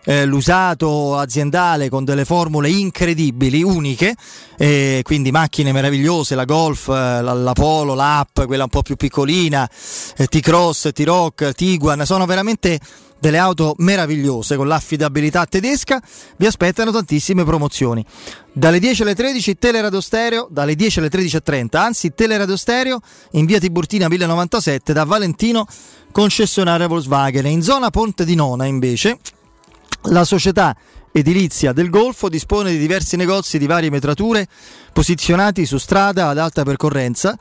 [0.05, 4.14] eh, l'usato aziendale con delle formule incredibili, uniche,
[4.57, 8.96] eh, quindi macchine meravigliose, la Golf, eh, la, la, Polo, l'App, quella un po' più
[8.96, 9.68] piccolina,
[10.16, 12.81] eh, T-Cross, T-Rock, Tiguan, sono veramente
[13.23, 16.03] delle auto meravigliose con l'affidabilità tedesca,
[16.39, 18.05] vi aspettano tantissime promozioni.
[18.53, 22.99] Dalle 10 alle 13 Teleradio Stereo, dalle 10 alle 13.30, anzi Teleradio Stereo
[23.33, 25.67] in via Tiburtina 1097 da Valentino,
[26.11, 27.47] concessionaria Volkswagen.
[27.47, 29.19] In zona Ponte di Nona invece
[30.07, 30.75] la società
[31.12, 34.48] edilizia del Golfo dispone di diversi negozi di varie metrature
[34.92, 37.37] posizionati su strada ad alta percorrenza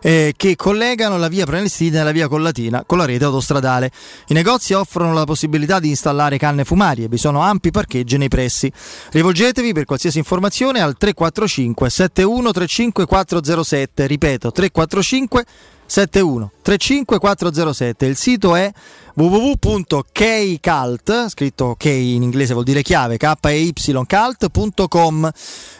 [0.00, 3.90] eh, che collegano la via Prenestina e la via Collatina con la rete autostradale.
[4.28, 8.70] I negozi offrono la possibilità di installare canne fumarie, vi sono ampi parcheggi nei pressi.
[9.10, 15.44] Rivolgetevi per qualsiasi informazione al 345 7135 407, ripeto 345
[15.86, 18.06] 71 35 407.
[18.06, 18.70] Il sito è
[19.14, 23.32] www.keycult, scritto key in inglese vuol dire chiave, k.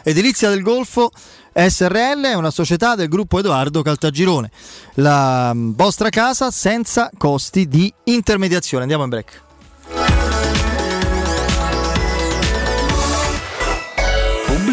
[0.03, 1.11] Edilizia del Golfo
[1.53, 4.51] SRL è una società del gruppo Edoardo Caltagirone.
[4.95, 8.83] La vostra casa senza costi di intermediazione.
[8.83, 9.45] Andiamo in break.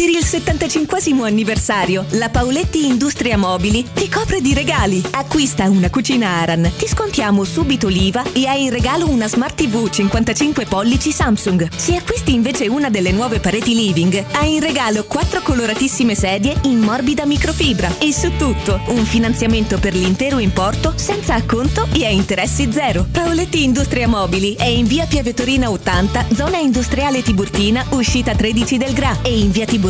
[0.00, 5.02] Per il 75 anniversario, la Paoletti Industria Mobili ti copre di regali.
[5.10, 9.90] Acquista una cucina Aran, ti scontiamo subito l'IVA e hai in regalo una Smart TV
[9.90, 11.68] 55 pollici Samsung.
[11.76, 16.78] Se acquisti invece una delle nuove pareti living, hai in regalo quattro coloratissime sedie in
[16.78, 22.72] morbida microfibra e su tutto un finanziamento per l'intero importo senza acconto e a interessi
[22.72, 23.06] zero.
[23.12, 29.18] Paoletti Industria Mobili è in via Piavetorina 80, zona industriale Tiburtina, uscita 13 del Gra
[29.20, 29.88] e in via Tiburtina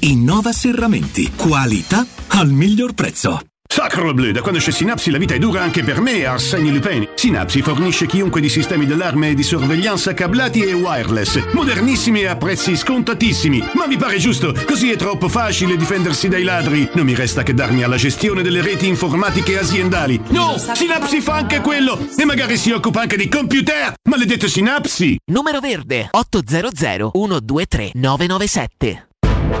[0.00, 1.32] Innova Serramenti.
[1.34, 3.40] Qualità al miglior prezzo.
[3.66, 7.08] Sacre bleu, da quando c'è Synapsi la vita è dura anche per me, Arsène Lupin.
[7.14, 12.36] Synapsi fornisce chiunque di sistemi d'allarme e di sorveglianza cablati e wireless, modernissimi e a
[12.36, 13.70] prezzi scontatissimi.
[13.74, 14.54] Ma vi pare giusto?
[14.66, 16.88] Così è troppo facile difendersi dai ladri.
[16.94, 20.20] Non mi resta che darmi alla gestione delle reti informatiche aziendali.
[20.28, 23.94] No, Synapsi fa anche quello e magari si occupa anche di computer.
[24.08, 25.16] Maledetto Synapsi!
[25.32, 29.06] Numero verde 800 123 997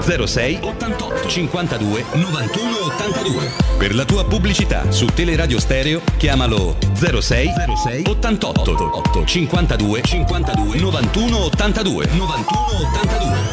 [0.00, 3.50] 06 88 52 91 82.
[3.78, 7.50] Per la tua pubblicità su Teleradio Stereo chiamalo 06
[7.82, 12.60] 06 88 8 52 52 91 82 91
[12.94, 13.52] 82.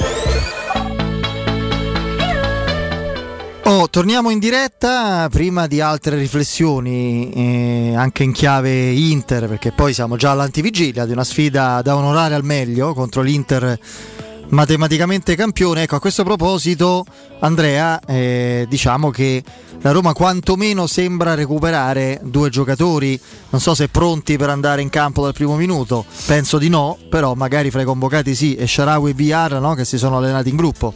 [3.71, 9.93] Oh, torniamo in diretta prima di altre riflessioni eh, anche in chiave Inter perché poi
[9.93, 13.77] siamo già all'antivigilia di una sfida da onorare al meglio contro l'Inter
[14.49, 15.83] matematicamente campione.
[15.83, 17.05] Ecco, a questo proposito,
[17.39, 19.43] Andrea, eh, diciamo che
[19.81, 23.19] la Roma quantomeno sembra recuperare due giocatori.
[23.49, 27.33] Non so se pronti per andare in campo dal primo minuto, penso di no, però
[27.33, 30.55] magari fra i convocati sì, e Sharawi e Villar no, che si sono allenati in
[30.55, 30.93] gruppo.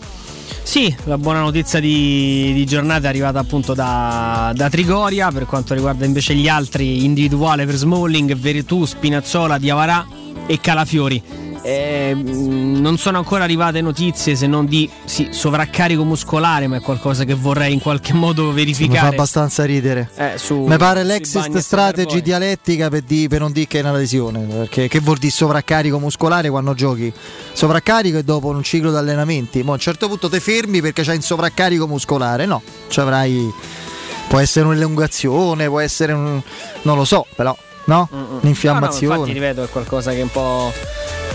[0.61, 5.29] Sì, la buona notizia di, di giornata è arrivata appunto da, da, Trigoria.
[5.29, 10.05] Per quanto riguarda invece gli altri, individuale per Smalling, Veretù, Spinazzola, Diavarà
[10.45, 16.76] e Calafiori Eh, non sono ancora arrivate notizie se non di sì, sovraccarico muscolare, ma
[16.76, 18.99] è qualcosa che vorrei in qualche modo verificare.
[18.99, 20.09] Mi fa abbastanza ridere.
[20.16, 23.93] Eh, su, Mi pare l'exist strategy dialettica per, di, per, non dire che è una
[23.93, 24.41] lesione.
[24.41, 27.11] Perché che vuol dire sovraccarico muscolare quando giochi?
[27.53, 29.64] Sovraccarico è dopo un ciclo di allenamenti.
[29.64, 32.45] Mo a un certo punto ti fermi perché c'hai un sovraccarico muscolare.
[32.45, 33.49] No, ci avrai.
[34.28, 36.41] Può essere un'elungazione, può essere un.
[36.82, 37.55] non lo so, però.
[37.86, 38.07] No?
[38.13, 38.39] Mm-mm.
[38.41, 39.05] Un'infiammazione.
[39.07, 40.71] No, no, infatti rivedo è qualcosa che un po'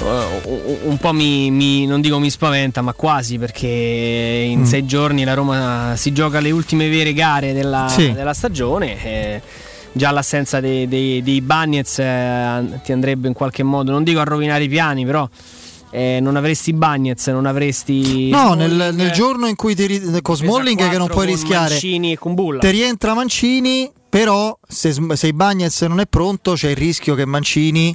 [0.00, 4.64] un po' mi, mi, non dico mi spaventa, ma quasi perché in mm.
[4.64, 8.12] sei giorni la Roma si gioca le ultime vere gare della, sì.
[8.12, 9.04] della stagione.
[9.04, 9.40] Eh,
[9.92, 14.24] già l'assenza dei, dei, dei Bagnets eh, ti andrebbe in qualche modo, non dico a
[14.24, 15.28] rovinare i piani, però.
[15.90, 18.28] Eh, non avresti Bagnets, non avresti.
[18.28, 21.70] No, nel, nel, giorno in cui ti ri- con Smalling che non puoi rischiare.
[21.70, 22.60] Mancini e con Bulla.
[22.60, 27.24] Ti rientra Mancini, però se, se il Bagnets non è pronto c'è il rischio che
[27.26, 27.94] Mancini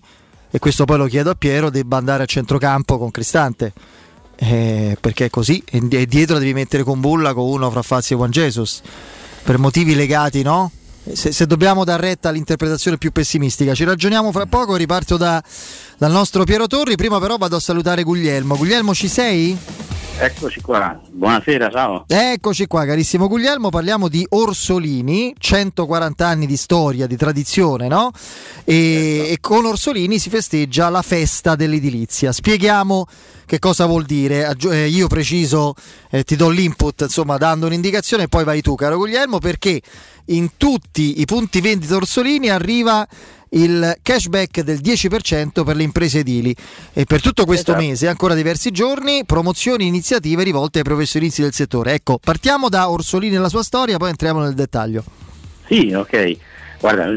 [0.52, 3.74] e questo poi lo chiedo a Piero, debba andare a centrocampo con Cristante.
[4.36, 8.20] Eh, perché è così, e dietro devi mettere con Bulla con uno fra Fazio e
[8.20, 8.82] Juan Jesus
[9.44, 10.72] per motivi legati, no?
[11.12, 14.76] Se, se, dobbiamo dar retta all'interpretazione più pessimistica, ci ragioniamo fra poco.
[14.76, 15.44] Riparto da,
[15.98, 16.96] dal nostro Piero Torri.
[16.96, 18.56] Prima, però, vado a salutare Guglielmo.
[18.56, 19.58] Guglielmo, ci sei?
[20.16, 22.06] Eccoci qua, buonasera, ciao.
[22.08, 28.12] Eccoci qua, carissimo Guglielmo, parliamo di Orsolini, 140 anni di storia, di tradizione, no?
[28.64, 29.32] E, certo.
[29.34, 32.32] e con Orsolini si festeggia la festa dell'edilizia.
[32.32, 33.08] Spieghiamo
[33.46, 34.56] che cosa vuol dire.
[34.70, 35.74] Eh, io preciso,
[36.10, 39.82] eh, ti do l'input, insomma, dando un'indicazione e poi vai tu, caro Guglielmo, perché
[40.28, 43.08] in tutti i punti vendita Orsolini arriva
[43.54, 46.56] il cashback del 10% per le imprese edili
[46.92, 47.86] e per tutto questo esatto.
[47.86, 51.94] mese, ancora diversi giorni, promozioni e iniziative rivolte ai professionisti del settore.
[51.94, 55.04] Ecco, partiamo da Orsolini e la sua storia, poi entriamo nel dettaglio.
[55.68, 56.38] Sì, ok.
[56.84, 57.08] Guarda,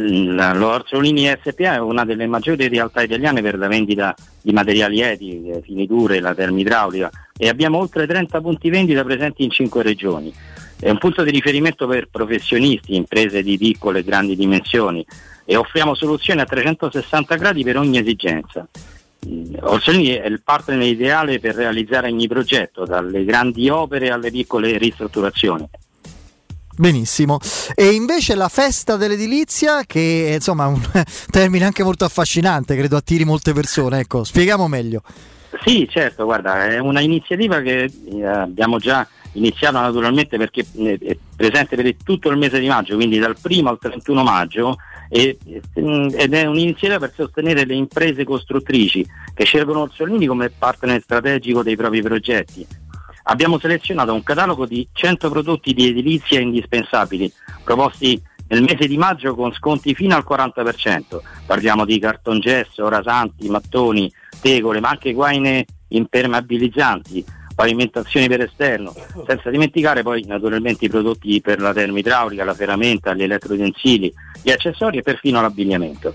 [0.53, 6.21] l'Orsolini SPA è una delle maggiori realtà italiane per la vendita di materiali eti, finiture,
[6.21, 10.33] la termidraulica e abbiamo oltre 30 punti vendita presenti in 5 regioni.
[10.79, 15.05] È un punto di riferimento per professionisti, imprese di piccole e grandi dimensioni,
[15.45, 18.69] e offriamo soluzioni a 360 gradi per ogni esigenza.
[19.27, 24.79] Mm, Orsolini è il partner ideale per realizzare ogni progetto, dalle grandi opere alle piccole
[24.79, 25.69] ristrutturazioni.
[26.77, 27.39] Benissimo.
[27.75, 30.81] E invece la festa dell'edilizia, che è insomma un
[31.31, 34.01] termine anche molto affascinante, credo attiri molte persone.
[34.01, 35.03] Ecco, spieghiamo meglio.
[35.65, 41.17] Sì, certo, guarda, è una iniziativa che eh, abbiamo già iniziato naturalmente perché eh, è
[41.35, 44.77] presente per tutto il mese di maggio, quindi dal 1 al 31 maggio
[45.09, 45.39] e,
[45.73, 51.77] ed è un'iniziativa per sostenere le imprese costruttrici che scelgono Orsolini come partner strategico dei
[51.77, 52.67] propri progetti.
[53.29, 57.33] Abbiamo selezionato un catalogo di 100 prodotti di edilizia indispensabili
[57.65, 61.21] proposti nel mese di maggio con sconti fino al 40%.
[61.45, 68.95] Parliamo di cartongesso, rasanti, mattoni, tegole, ma anche guaine impermeabilizzanti, pavimentazioni per esterno,
[69.27, 74.99] senza dimenticare poi naturalmente i prodotti per la termidraulica, la ferramenta, gli elettroutensili, gli accessori
[74.99, 76.15] e perfino l'abbigliamento.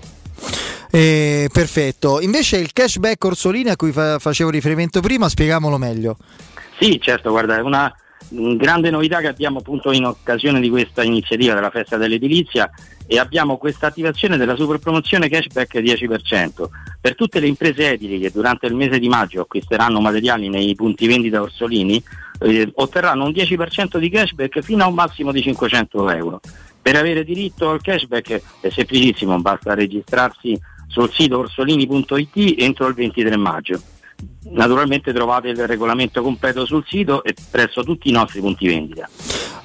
[0.90, 6.16] Eh, perfetto, invece il cashback Orsolini a cui fa- facevo riferimento prima, spiegamolo meglio.
[6.82, 7.94] Sì, certo, guarda, è una
[8.56, 12.68] grande novità che abbiamo appunto in occasione di questa iniziativa della festa dell'edilizia
[13.06, 16.68] e abbiamo questa attivazione della super promozione cashback 10%
[17.00, 21.06] per tutte le imprese edili che durante il mese di maggio acquisteranno materiali nei punti
[21.06, 22.02] vendita Orsolini
[22.40, 26.40] eh, otterranno un 10% di cashback fino a un massimo di 500 euro.
[26.82, 33.36] Per avere diritto al cashback è semplicissimo, basta registrarsi sul sito orsolini.it entro il 23
[33.36, 33.80] maggio.
[34.50, 39.08] Naturalmente trovate il regolamento completo sul sito e presso tutti i nostri punti vendita.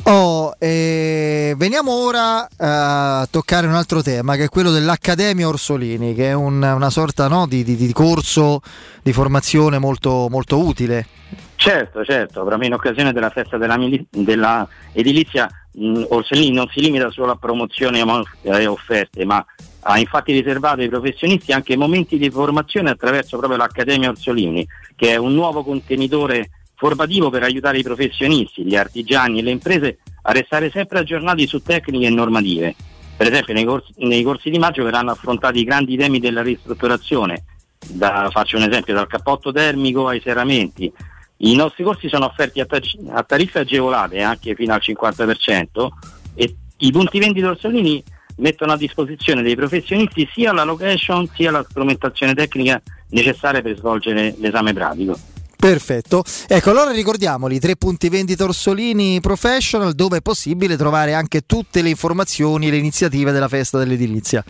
[0.04, 6.30] Oh, eh, veniamo ora a toccare un altro tema che è quello dell'Accademia Orsolini, che
[6.30, 8.62] è un, una sorta no, di, di, di, corso
[9.04, 11.06] di formazione molto, molto utile.
[11.60, 13.78] Certo, certo, proprio in occasione della festa della,
[14.12, 18.00] della edilizia mh, Orsolini non si limita solo a promozione
[18.44, 19.44] e offerte, ma
[19.82, 25.16] ha infatti riservato ai professionisti anche momenti di formazione attraverso proprio l'Accademia Orsolini, che è
[25.16, 30.70] un nuovo contenitore formativo per aiutare i professionisti, gli artigiani e le imprese a restare
[30.70, 32.76] sempre aggiornati su tecniche e normative.
[33.18, 37.46] Per esempio nei corsi, nei corsi di maggio verranno affrontati i grandi temi della ristrutturazione,
[37.80, 40.94] da, faccio un esempio dal cappotto termico ai serramenti.
[41.38, 42.80] I nostri corsi sono offerti a, ta-
[43.12, 45.88] a tariffe agevolate anche fino al 50%
[46.34, 48.04] e i punti vendita Orsolini
[48.38, 54.36] mettono a disposizione dei professionisti sia la location sia la strumentazione tecnica necessaria per svolgere
[54.38, 55.18] l'esame pratico.
[55.60, 61.82] Perfetto, ecco allora ricordiamoli, tre punti vendita Orsolini Professional dove è possibile trovare anche tutte
[61.82, 64.44] le informazioni e le iniziative della festa dell'edilizia.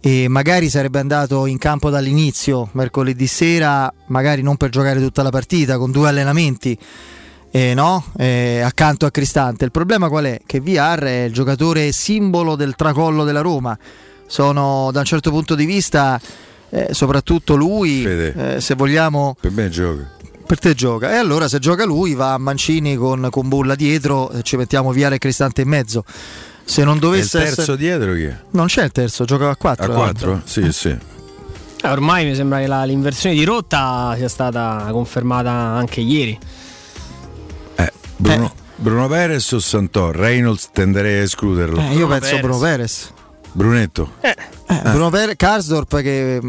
[0.00, 5.30] e magari sarebbe andato in campo dall'inizio, mercoledì sera, magari non per giocare tutta la
[5.30, 6.76] partita, con due allenamenti,
[7.50, 8.04] eh, no?
[8.16, 9.64] Eh, accanto a Cristante.
[9.64, 10.40] Il problema qual è?
[10.46, 13.76] Che VR è il giocatore simbolo del tracollo della Roma.
[14.26, 16.18] Sono da un certo punto di vista,
[16.70, 18.54] eh, soprattutto lui, Fede.
[18.56, 20.08] eh, se vogliamo, Per me gioca.
[20.46, 21.10] per te gioca.
[21.12, 24.92] E allora se gioca lui va a Mancini con, con Bulla dietro, eh, ci mettiamo
[24.92, 26.04] Viare e Cristante in mezzo.
[26.70, 27.76] Se non E il dovesse terzo essere...
[27.76, 28.36] dietro chi è?
[28.50, 29.84] Non c'è il terzo, gioca a 4.
[29.84, 30.42] A 4?
[30.44, 30.88] Sì, sì.
[31.82, 36.38] Eh, ormai mi sembra che la- l'inversione di rotta sia stata confermata anche ieri.
[37.74, 40.14] Eh, Bruno, Bruno Perez o Santor?
[40.14, 41.80] Reynolds tenderei a escluderlo.
[41.90, 43.12] io penso Bruno Perez.
[43.50, 44.12] Brunetto.
[44.20, 44.36] Eh,
[44.84, 46.40] Bruno Perez, Karsdorp che,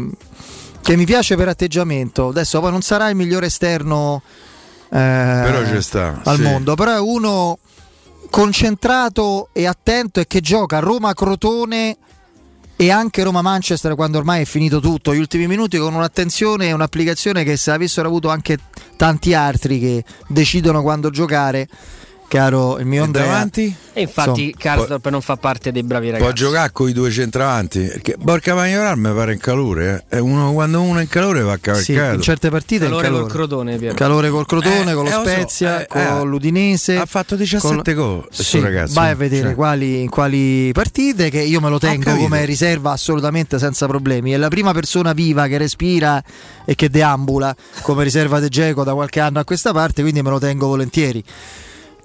[0.82, 2.28] che mi piace per atteggiamento.
[2.28, 4.22] Adesso poi non sarà il migliore esterno
[4.88, 6.42] eh, Però ci sta, al sì.
[6.42, 7.58] mondo, però è uno
[8.32, 11.98] concentrato e attento e che gioca Roma-Crotone
[12.74, 17.44] e anche Roma-Manchester quando ormai è finito tutto, gli ultimi minuti con un'attenzione e un'applicazione
[17.44, 18.56] che se avessero avuto anche
[18.96, 21.68] tanti altri che decidono quando giocare,
[22.32, 23.26] caro il mio Andrea.
[23.26, 23.76] davanti?
[23.92, 26.22] E infatti Karsdorp non fa parte dei bravi ragazzi.
[26.24, 27.80] Può giocare con i due centravanti.
[27.80, 30.04] Perché Borca Magnoral mi pare in calore.
[30.08, 30.16] Eh.
[30.16, 32.14] È uno, quando uno è in calore va Sì, cavalcato.
[32.14, 33.46] in certe partite Calore è in col calore.
[33.48, 33.94] Crotone.
[33.94, 36.96] Calore col Crotone, Eh, con lo eh, so, Spezia, eh, con eh, l'Udinese.
[36.96, 38.94] ha fatto 17 gol, Sì, ragazzo.
[38.94, 39.54] vai a vedere Cioè.
[39.54, 44.32] quali, in quali partite che io me lo tengo come riserva assolutamente senza problemi.
[44.32, 46.22] È la prima persona viva che respira
[46.64, 50.30] e che deambula come riserva De Geco da qualche anno a questa parte, quindi me
[50.30, 51.22] lo tengo volentieri.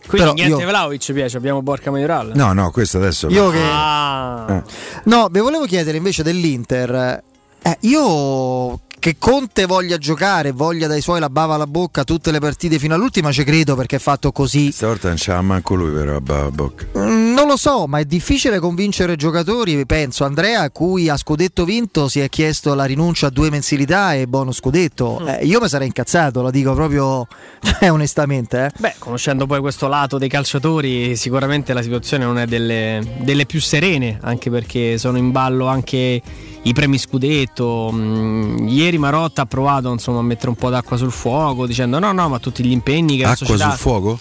[0.07, 2.31] Quindi Però niente io- Vlaovic piace, abbiamo Borca Majoral.
[2.35, 3.27] No, no, questo adesso.
[3.29, 4.45] Io che- Ah.
[4.49, 4.63] Eh.
[5.05, 7.21] No, vi volevo chiedere invece dell'Inter.
[7.61, 12.39] Eh, io che Conte voglia giocare, voglia dai suoi la bava alla bocca tutte le
[12.39, 14.71] partite fino all'ultima, ci credo perché è fatto così.
[14.71, 16.85] Stavolta non c'ha manco lui però a ba- bocca.
[16.97, 19.85] Mm, Non lo so, ma è difficile convincere giocatori.
[19.85, 24.15] Penso Andrea, a cui a scudetto vinto si è chiesto la rinuncia a due mensilità
[24.15, 25.19] e bonus scudetto.
[25.21, 25.27] Mm.
[25.27, 27.27] Eh, io mi sarei incazzato, la dico proprio
[27.61, 28.65] cioè, onestamente.
[28.65, 28.71] eh.
[28.79, 33.61] Beh, conoscendo poi questo lato dei calciatori, sicuramente la situazione non è delle, delle più
[33.61, 36.19] serene, anche perché sono in ballo anche
[36.63, 37.91] i premi scudetto.
[37.93, 42.11] Mm, ieri Marotta ha provato insomma, a mettere un po' d'acqua sul fuoco, dicendo no,
[42.13, 44.19] no, ma tutti gli impegni che la Acqua società sul fuoco?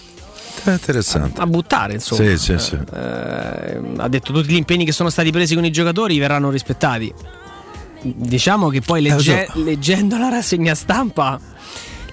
[0.63, 1.39] È interessante.
[1.41, 2.29] a buttare, insomma.
[2.29, 2.75] Sì, sì, sì.
[2.93, 7.13] Eh, ha detto tutti gli impegni che sono stati presi con i giocatori verranno rispettati.
[8.01, 9.63] Diciamo che poi Eh, legge- so.
[9.63, 11.39] leggendo la rassegna stampa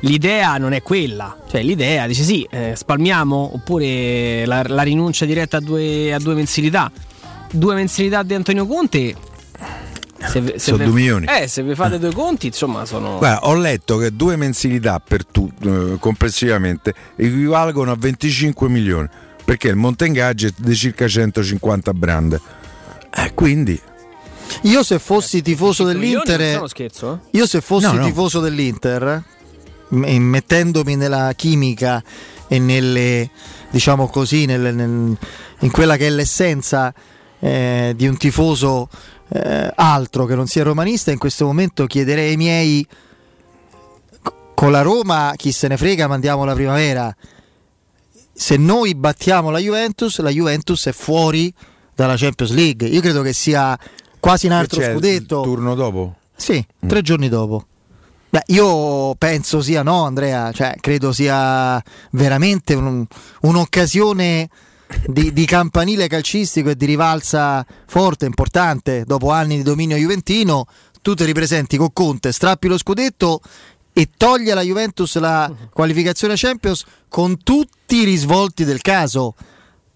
[0.01, 1.37] l'idea non è quella.
[1.49, 6.35] Cioè l'idea dice sì, eh, spalmiamo oppure la, la rinuncia diretta a due, a due
[6.35, 6.91] mensilità.
[7.51, 9.15] Due mensilità di Antonio Conte.
[10.29, 11.27] Se, se Sono ve- due milioni.
[11.27, 13.19] Eh, se vi fate due conti, insomma, sono.
[13.19, 19.09] Guarda, ho letto che due mensilità per tu, eh, complessivamente equivalgono a 25 milioni
[19.45, 22.41] perché il monte ingaggi è di circa 150 brand.
[23.17, 23.79] Eh, quindi
[24.63, 27.37] Io se fossi tifoso Milioni non dell'Inter, scherzo, eh?
[27.39, 28.05] io se fossi No, no.
[28.07, 29.23] tifoso dell'Inter,
[29.89, 32.03] mettendomi nella chimica
[32.49, 33.31] e nelle,
[33.71, 35.17] diciamo così, nelle- nel-
[35.61, 36.93] in quella che è l'essenza
[37.41, 38.89] eh, di un tifoso
[39.35, 42.87] eh, altro che non sia romanista, in questo momento chiederei ai miei
[44.55, 47.15] con la Roma chi se ne frega mandiamo la primavera
[48.33, 51.53] se noi battiamo la Juventus la Juventus è fuori
[51.93, 53.77] dalla Champions League io credo che sia
[54.21, 56.15] quasi un altro c'è il scudetto turno dopo?
[56.37, 57.67] sì, tre giorni dopo.
[58.31, 61.81] Beh, io penso sia no, Andrea, cioè credo sia
[62.11, 63.07] veramente un-
[63.43, 64.49] un'occasione
[65.07, 69.05] di, di campanile calcistico e di rivalsa forte, importante.
[69.05, 70.67] Dopo anni di dominio juventino,
[71.03, 73.41] tu ti ripresenti con Conte, strappi lo scudetto
[73.93, 79.35] e togli alla Juventus la qualificazione Champions con tutti i risvolti del caso.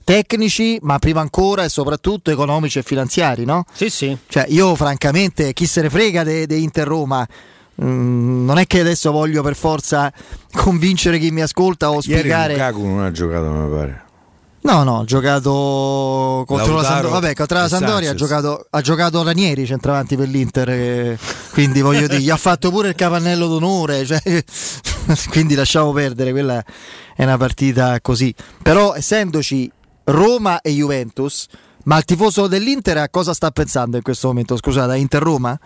[0.05, 3.64] Tecnici, ma prima ancora e soprattutto economici e finanziari, no?
[3.72, 4.16] Sì, sì.
[4.26, 7.26] Cioè, io francamente, chi se ne frega di Inter Roma?
[7.82, 10.12] Mm, non è che adesso voglio per forza
[10.53, 12.53] convincere chi mi ascolta o Ieri spiegare.
[12.55, 14.07] Lukaku non ha giocato, mi pare.
[14.68, 17.08] No, no, ha giocato contro la Sampdoria.
[17.08, 20.68] Vabbè, contro la Sampdoria ha giocato, ha giocato Ranieri centravanti per l'Inter.
[20.68, 21.18] eh,
[21.52, 24.04] quindi voglio dire, gli ha fatto pure il capannello d'onore.
[24.04, 24.20] cioè,
[25.30, 26.62] quindi lasciamo perdere, quella
[27.16, 28.34] è una partita così.
[28.62, 29.72] Però essendoci
[30.04, 31.46] Roma e Juventus,
[31.84, 34.54] ma il tifoso dell'Inter a cosa sta pensando in questo momento?
[34.54, 35.58] Scusate, a Inter-Roma?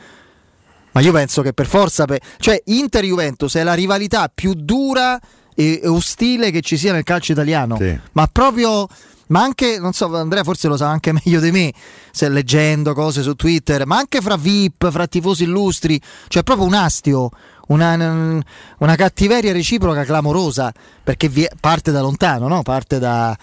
[0.93, 5.19] Ma io penso che per forza, pe- cioè Inter-Juventus è la rivalità più dura
[5.63, 7.77] e e ostile che ci sia nel calcio italiano.
[8.13, 8.89] Ma proprio,
[9.29, 11.73] ma anche, non so, Andrea forse lo sa anche meglio di me,
[12.11, 16.75] se leggendo cose su Twitter, ma anche fra VIP, fra tifosi illustri, cioè proprio un
[16.75, 17.31] astio,
[17.69, 18.41] una,
[18.79, 22.63] una cattiveria reciproca clamorosa, perché vi- parte da lontano, no?
[22.63, 23.37] parte da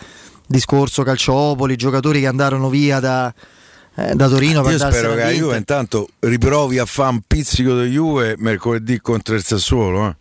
[0.46, 3.32] discorso calciopoli, giocatori che andarono via da,
[3.96, 5.30] eh, da Torino per Io spero che la.
[5.30, 10.08] Juve intanto riprovi a fare un pizzico di Juve mercoledì contro il Sassuolo.
[10.08, 10.16] Eh.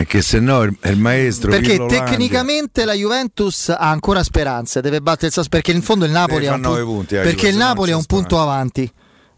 [0.00, 4.22] E che se no il, il maestro Perché Pirlo Lange tecnicamente la Juventus ha ancora
[4.22, 7.22] speranze, deve battere il Sassuolo perché in fondo il Napoli, ha un, pu- punti, eh,
[7.22, 8.88] perché il Napoli ha un punto avanti.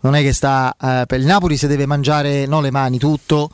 [0.02, 3.50] Non è che sta eh, per il Napoli si deve mangiare no, le mani tutto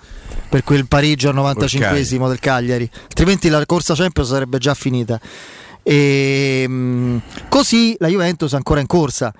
[0.48, 5.20] per quel pareggio al 95esimo del Cagliari, altrimenti la corsa Champions sarebbe già finita.
[5.84, 9.32] E, mm, così la Juventus è ancora in corsa.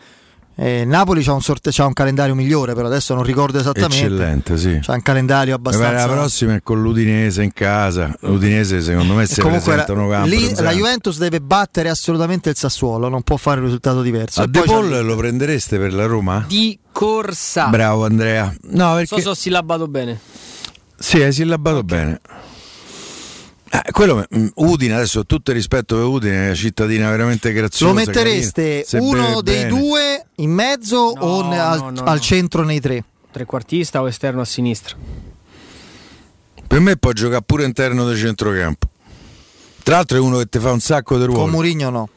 [0.58, 3.96] Eh, Napoli c'ha un, sorte- c'ha un calendario migliore, però adesso non ricordo esattamente.
[3.96, 4.78] Eccellente, sì.
[4.80, 6.06] C'ha un calendario abbastanza.
[6.06, 8.16] La prossima è con l'Udinese in casa.
[8.20, 10.28] L'Udinese secondo me si la, presentano campo.
[10.28, 10.72] lì la.
[10.72, 14.40] Juventus deve battere assolutamente il Sassuolo, non può fare un risultato diverso.
[14.40, 16.42] A De Paul lo prendereste per la Roma?
[16.48, 17.66] Di corsa.
[17.66, 18.54] Bravo Andrea.
[18.70, 20.18] No, Non perché so se ho sillabato bene.
[20.98, 22.20] Sì, hai sillabato bene.
[23.68, 27.92] Eh, quello, mm, Udine, adesso tutto il rispetto per Udine, è una cittadina veramente graziosa.
[27.92, 29.68] lo mettereste carina, uno dei bene.
[29.68, 32.20] due in mezzo o ne- al, no, no, al no.
[32.20, 33.02] centro nei tre?
[33.32, 34.96] Trequartista o esterno a sinistra?
[36.66, 38.88] Per me può giocare pure interno del centrocampo.
[39.82, 41.40] Tra l'altro è uno che ti fa un sacco di ruoli.
[41.40, 42.08] Con Murigno no.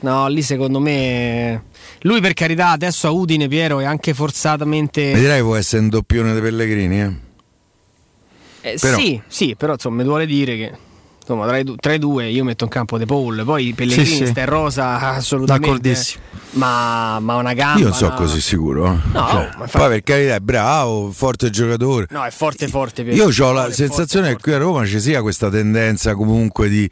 [0.00, 1.64] No, lì secondo me.
[2.00, 5.12] Lui per carità adesso a Udine Piero è anche forzatamente.
[5.14, 7.12] Mi direi può essere un doppione dei Pellegrini, eh?
[8.72, 10.72] Eh, però- Sì, sì, però insomma mi duole dire che
[11.20, 14.06] insomma, tra, i, du- tra i due io metto in campo De Paul, poi Pellegrini
[14.06, 14.26] Sì, sì.
[14.26, 15.66] sta in rosa assolutamente.
[15.68, 16.22] D'accordissimo.
[16.52, 17.78] Ma, ma una gamba.
[17.80, 18.86] Io non sono una- così sicuro.
[18.86, 18.96] eh.
[19.12, 22.06] No, Cioè, infatti- poi per carità è bravo, forte giocatore.
[22.10, 23.28] No, è forte forte Piero.
[23.30, 26.90] Io ho la sensazione forte, che qui a Roma ci sia questa tendenza comunque di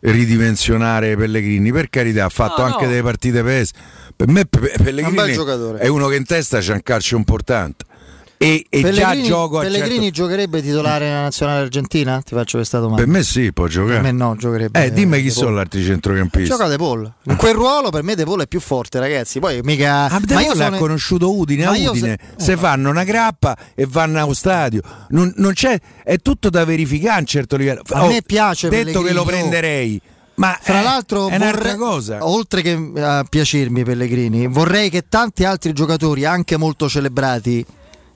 [0.00, 1.72] ridimensionare Pellegrini.
[1.72, 2.90] Per carità, ha fatto No, anche no.
[2.90, 3.70] delle partite pes.
[4.16, 4.48] Per me un
[4.82, 5.78] Pellegrini giocatore.
[5.78, 7.84] è uno che in testa c'è un calcio importante.
[8.44, 12.20] E, e già Pellegrini, gioco a Pellegrini certo- giocherebbe titolare nella nazionale argentina?
[12.22, 13.02] Ti faccio questa domanda.
[13.02, 13.94] Per me sì, può giocare.
[13.94, 14.84] Per me no, giocherebbe.
[14.84, 15.56] Eh, dimmi chi sono Paul.
[15.56, 16.48] gli altri centrocampisti.
[16.48, 17.12] Gioca De Paul.
[17.24, 19.38] In quel ruolo per me De Paul è più forte, ragazzi.
[19.40, 20.08] Poi mica.
[20.08, 22.90] Ah, De ma io Paul sono- ha conosciuto Udine a ma Udine, se- se fanno
[22.90, 24.82] una grappa e vanno allo stadio.
[25.08, 27.82] Non, non c'è, è tutto da verificare a un certo livello.
[27.90, 30.00] A me piace Detto Pellegrini, che lo io- prenderei,
[30.36, 32.18] ma Fra è- l'altro, è un'altra vorrei- cosa.
[32.26, 37.64] oltre che a piacermi Pellegrini, vorrei che tanti altri giocatori, anche molto celebrati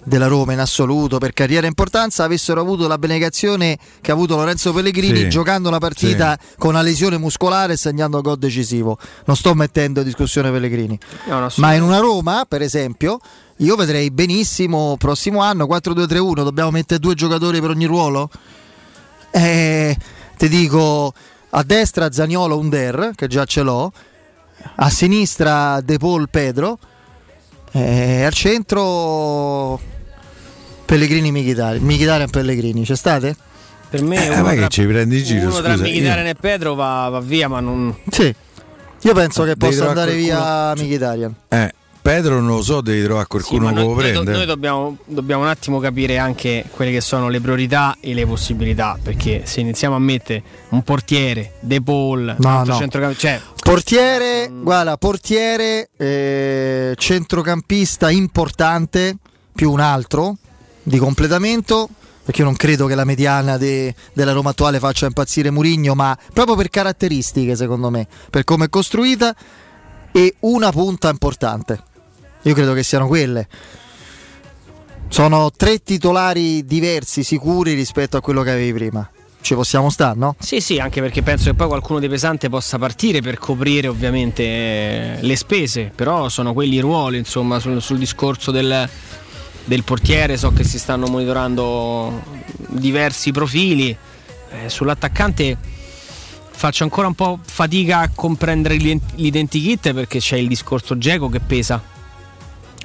[0.04, 4.36] della Roma in assoluto per carriera e importanza, avessero avuto la benegazione che ha avuto
[4.36, 8.98] Lorenzo Pellegrini Sì, giocando la partita con una lesione muscolare e segnando gol decisivo.
[9.26, 10.98] Non sto mettendo in discussione Pellegrini.
[11.26, 13.20] No, Ma in una Roma, per esempio,
[13.58, 18.30] io vedrei benissimo prossimo anno 4-2-3-1, dobbiamo mettere due giocatori per ogni ruolo?
[19.30, 19.96] Eh,
[20.36, 21.12] ti dico
[21.50, 23.92] a destra Zaniolo Under, che già ce l'ho,
[24.76, 26.78] a sinistra De Paul Pedro,
[27.72, 29.80] e al centro
[30.86, 31.82] Pellegrini Michitarian.
[31.84, 33.36] Michitarian Pellegrini, c'è state?
[33.90, 36.24] Per me Eh, uno ma che tra- ci prendi in giro, Uno tra scusa, Mkhitaryan
[36.26, 37.94] io- e Pedro va, va via, ma non.
[38.10, 38.34] Sì.
[39.02, 41.34] Io penso che Devi possa andare qualcuno- via Michitarian.
[41.48, 41.72] Eh,
[42.08, 44.32] Pedro non lo so, devi trovare Sì, qualcuno ma che lo prende.
[44.32, 48.98] noi dobbiamo, dobbiamo un attimo capire anche quelle che sono le priorità e le possibilità.
[49.02, 52.78] Perché se iniziamo a mettere un portiere, De Paul, altro no.
[52.78, 59.16] centrocampo- cioè, Portiere, guarda, portiere, eh, centrocampista importante,
[59.54, 60.36] più un altro
[60.82, 61.90] di completamento,
[62.24, 66.16] perché io non credo che la mediana de- della Roma attuale faccia impazzire Murigno, ma
[66.32, 69.36] proprio per caratteristiche secondo me, per come è costruita,
[70.10, 71.82] e una punta importante.
[72.48, 73.46] Io credo che siano quelle.
[75.08, 79.06] Sono tre titolari diversi, sicuri rispetto a quello che avevi prima.
[79.42, 80.34] Ci possiamo stare, no?
[80.38, 84.42] Sì, sì, anche perché penso che poi qualcuno dei pesante possa partire per coprire ovviamente
[84.42, 88.88] eh, le spese, però sono quelli i ruoli, insomma, sul, sul discorso del,
[89.64, 92.22] del portiere so che si stanno monitorando
[92.68, 93.94] diversi profili,
[94.50, 95.58] Eh, sull'attaccante
[96.50, 101.40] faccio ancora un po' fatica a comprendere l'ident- l'identikit perché c'è il discorso Geco che
[101.40, 101.96] pesa.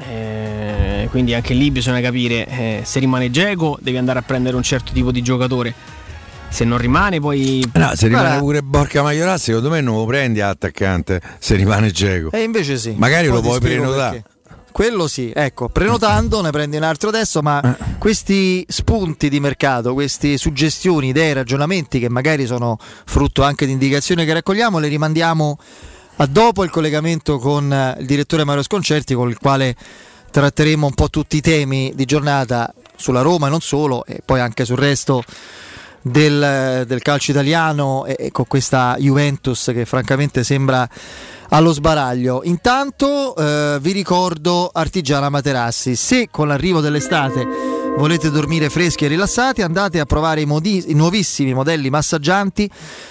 [0.02, 4.64] Eh, quindi anche lì bisogna capire eh, se rimane Geco devi andare a prendere un
[4.64, 5.74] certo tipo di giocatore.
[6.50, 7.68] Se non rimane poi...
[7.74, 11.56] No, se rimane Guarda- pure Borca Maiorazzi, secondo me non lo prendi a attaccante se
[11.56, 12.30] rimane Geco.
[12.32, 12.94] E invece sì.
[12.96, 14.12] Magari Poi lo puoi prenotare.
[14.22, 14.32] perché.
[14.72, 17.96] Quello sì, ecco, prenotando ne prendi un altro adesso, ma Eh.
[18.00, 24.26] questi spunti di mercato, queste suggestioni, idee, ragionamenti che magari sono frutto anche di indicazioni
[24.26, 25.58] che raccogliamo, le rimandiamo
[26.18, 29.76] a dopo il collegamento con eh, il direttore Mario Sconcerti con il quale
[30.30, 34.40] tratteremo un po' tutti i temi di giornata sulla Roma e non solo e poi
[34.40, 35.24] anche sul resto
[36.02, 40.88] del, del calcio italiano e, e con questa Juventus che francamente sembra
[41.50, 42.42] allo sbaraglio.
[42.44, 49.62] Intanto eh, vi ricordo Artigiana Materassi, se con l'arrivo dell'estate volete dormire freschi e rilassati
[49.62, 52.70] andate a provare i, modi- i nuovissimi modelli massaggianti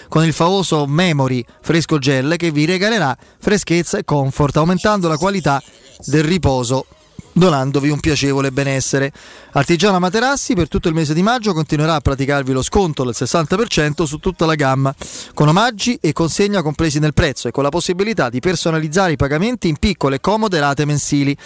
[0.09, 5.62] con il famoso Memory Fresco Gel che vi regalerà freschezza e comfort aumentando la qualità
[6.05, 6.87] del riposo
[7.33, 9.12] donandovi un piacevole benessere.
[9.55, 14.05] Artigiana Materassi per tutto il mese di maggio continuerà a praticarvi lo sconto del 60%
[14.05, 14.94] su tutta la gamma,
[15.34, 19.68] con omaggi e consegna compresi nel prezzo e con la possibilità di personalizzare i pagamenti
[19.68, 21.36] in piccole e comode rate mensili.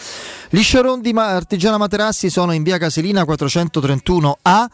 [0.49, 4.67] Gli showroom di Artigiana Materassi sono in via Casilina 431A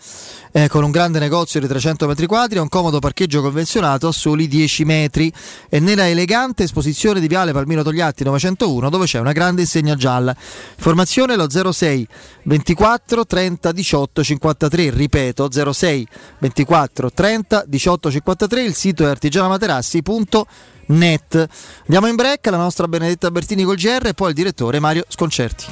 [0.53, 4.13] eh, con un grande negozio di 300 metri quadri e un comodo parcheggio convenzionato a
[4.13, 5.33] soli 10 metri
[5.71, 10.37] e nella elegante esposizione di Viale Palmiro Togliatti 901 dove c'è una grande insegna gialla.
[10.77, 12.07] Informazione lo 06
[12.43, 16.07] 24 30 18 53, ripeto 06
[16.39, 21.49] 24 30 18 53, il sito è artigianamaterassi.net.
[21.83, 25.67] Andiamo in break, la nostra Benedetta Bertini col GR e poi il direttore Mario Sconcerti.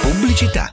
[0.00, 0.72] Pubblicità.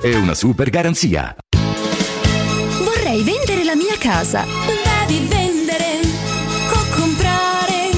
[0.00, 1.36] e una super garanzia.
[2.82, 4.44] Vorrei vendere la mia casa.
[5.06, 6.00] Devi vendere
[6.72, 7.90] o comprare.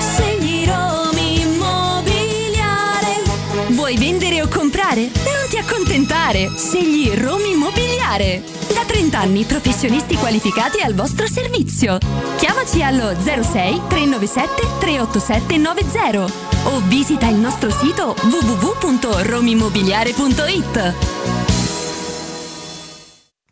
[0.00, 3.22] Segni Romi Immobiliare.
[3.68, 5.02] Vuoi vendere o comprare?
[5.02, 6.50] Non ti accontentare.
[6.56, 8.42] Segli Romi Immobiliare.
[8.76, 11.96] Da 30 anni professionisti qualificati al vostro servizio.
[12.36, 16.26] Chiamaci allo 06 397 387 90
[16.64, 20.94] o visita il nostro sito www.romimmobiliare.it.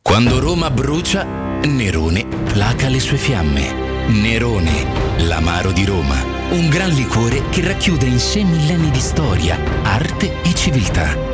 [0.02, 3.72] Quando Roma brucia, Nerone placa le sue fiamme.
[4.08, 6.22] Nerone, l'amaro di Roma.
[6.50, 11.33] Un gran liquore che racchiude in sé millenni di storia, arte e civiltà.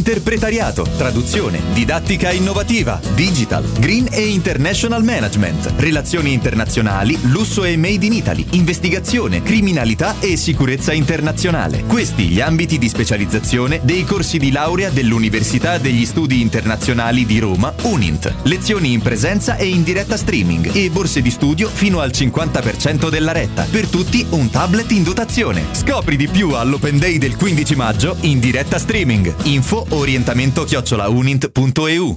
[0.00, 8.14] Interpretariato, traduzione, didattica innovativa, digital, green e international management, relazioni internazionali, lusso e made in
[8.14, 11.84] Italy, investigazione, criminalità e sicurezza internazionale.
[11.84, 17.74] Questi gli ambiti di specializzazione dei corsi di laurea dell'Università degli Studi Internazionali di Roma,
[17.82, 18.36] UNINT.
[18.44, 23.32] Lezioni in presenza e in diretta streaming e borse di studio fino al 50% della
[23.32, 23.66] retta.
[23.70, 25.62] Per tutti un tablet in dotazione.
[25.72, 29.34] Scopri di più all'Open Day del 15 maggio in diretta streaming.
[29.42, 32.16] Info orientamento chiocciolaunint.eu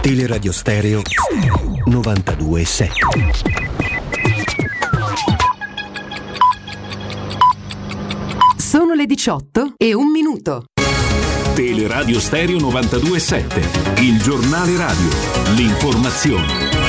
[0.00, 1.02] Teleradio Stereo
[1.86, 2.88] 92.7
[8.56, 10.66] Sono le 18 e un minuto.
[11.54, 15.08] Teleradio Stereo 92.7, il giornale radio,
[15.56, 16.87] l'informazione.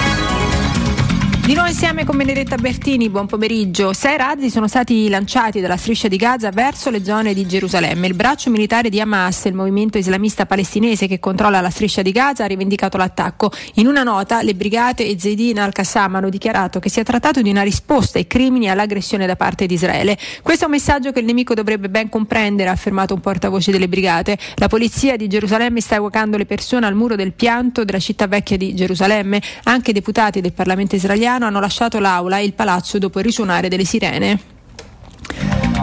[1.49, 3.91] Di nuovo insieme con Benedetta Bertini, buon pomeriggio.
[3.91, 8.05] Sei razzi sono stati lanciati dalla striscia di Gaza verso le zone di Gerusalemme.
[8.05, 12.43] Il braccio militare di Hamas, il movimento islamista palestinese che controlla la striscia di Gaza,
[12.43, 13.51] ha rivendicato l'attacco.
[13.75, 17.49] In una nota, le brigate e Zedin al-Qassam hanno dichiarato che si è trattato di
[17.49, 20.19] una risposta ai crimini e all'aggressione da parte di Israele.
[20.43, 23.87] Questo è un messaggio che il nemico dovrebbe ben comprendere, ha affermato un portavoce delle
[23.89, 24.37] brigate.
[24.57, 28.55] La polizia di Gerusalemme sta evocando le persone al muro del pianto della città vecchia
[28.55, 29.41] di Gerusalemme.
[29.63, 33.85] Anche deputati del Parlamento israeliano hanno lasciato l'aula e il palazzo dopo il risuonare delle
[33.85, 34.57] sirene.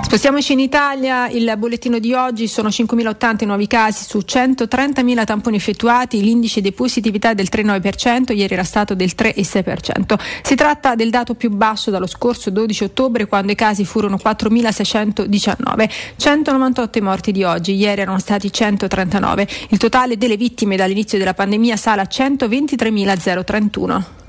[0.07, 6.23] Spostiamoci in Italia, il bollettino di oggi sono 5.080 nuovi casi su 130.000 tamponi effettuati,
[6.23, 10.17] l'indice di positività è del 3,9%, ieri era stato del 3,6%.
[10.43, 15.91] Si tratta del dato più basso dallo scorso 12 ottobre quando i casi furono 4.619,
[16.17, 19.49] 198 i morti di oggi, ieri erano stati 139.
[19.71, 24.26] Il totale delle vittime dall'inizio della pandemia sale a 123.031.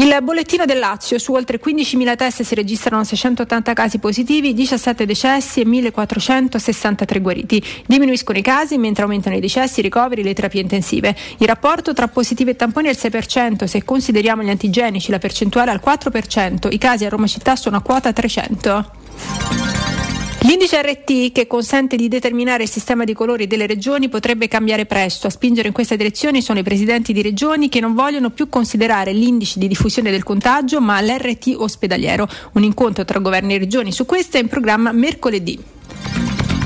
[0.00, 5.60] Il bollettino del Lazio, su oltre 15.000 test si registrano 680 casi positivi, 17 decessi
[5.60, 7.62] e 1.463 guariti.
[7.86, 11.14] Diminuiscono i casi mentre aumentano i decessi, i ricoveri e le terapie intensive.
[11.36, 15.70] Il rapporto tra positivi e tamponi è il 6%, se consideriamo gli antigenici la percentuale
[15.70, 20.09] è al 4%, i casi a Roma città sono a quota 300.
[20.42, 25.26] L'indice RT che consente di determinare il sistema di colori delle regioni potrebbe cambiare presto.
[25.26, 29.12] A spingere in questa direzione sono i presidenti di regioni che non vogliono più considerare
[29.12, 32.26] l'indice di diffusione del contagio ma l'RT ospedaliero.
[32.52, 35.62] Un incontro tra governi e regioni su questo è in programma mercoledì.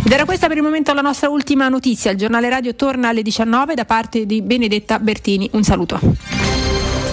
[0.07, 2.13] Ed era questa per il momento la nostra ultima notizia.
[2.13, 5.49] Il giornale radio torna alle 19 da parte di Benedetta Bertini.
[5.53, 5.99] Un saluto.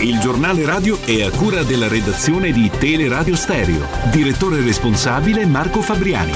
[0.02, 3.88] Il giornale radio è a cura della redazione di Teleradio Stereo.
[4.12, 6.32] Direttore responsabile Marco Fabriani.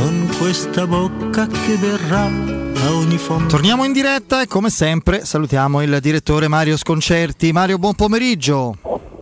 [0.00, 3.48] con questa bocca che verrà a ogni fondo.
[3.48, 7.52] Torniamo in diretta e come sempre salutiamo il direttore Mario Sconcerti.
[7.52, 8.78] Mario, buon pomeriggio.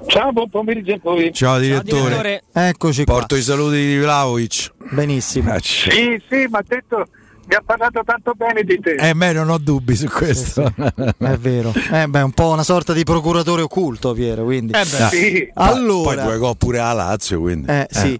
[0.06, 1.32] Ciao, buon pomeriggio a voi.
[1.32, 2.44] Ciao direttore.
[2.52, 3.14] Eccoci qua.
[3.14, 4.72] Porto i saluti di Vlaovic.
[4.90, 5.50] Benissimo.
[5.52, 7.04] Ah, Sì, sì, mi ha detto,
[7.48, 8.94] mi ha parlato tanto bene di te.
[8.94, 10.70] Eh beh, non ho dubbi su questo.
[11.16, 11.72] È vero.
[11.92, 14.74] Eh beh, un po' una sorta di procuratore occulto, Piero, quindi.
[14.74, 15.50] Ah, Sì.
[15.54, 17.70] Allora, Poi due gol pure a Lazio, quindi.
[17.70, 18.18] Eh, sì.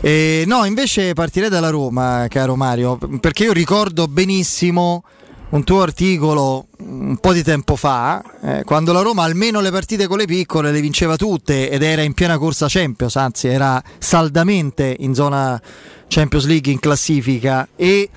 [0.00, 5.04] Eh, no, invece partirei dalla Roma, caro Mario, perché io ricordo benissimo
[5.50, 10.06] un tuo articolo un po' di tempo fa, eh, quando la Roma almeno le partite
[10.06, 14.96] con le piccole le vinceva tutte ed era in piena corsa Champions, anzi era saldamente
[14.98, 15.60] in zona
[16.08, 17.68] Champions League in classifica.
[17.76, 18.10] E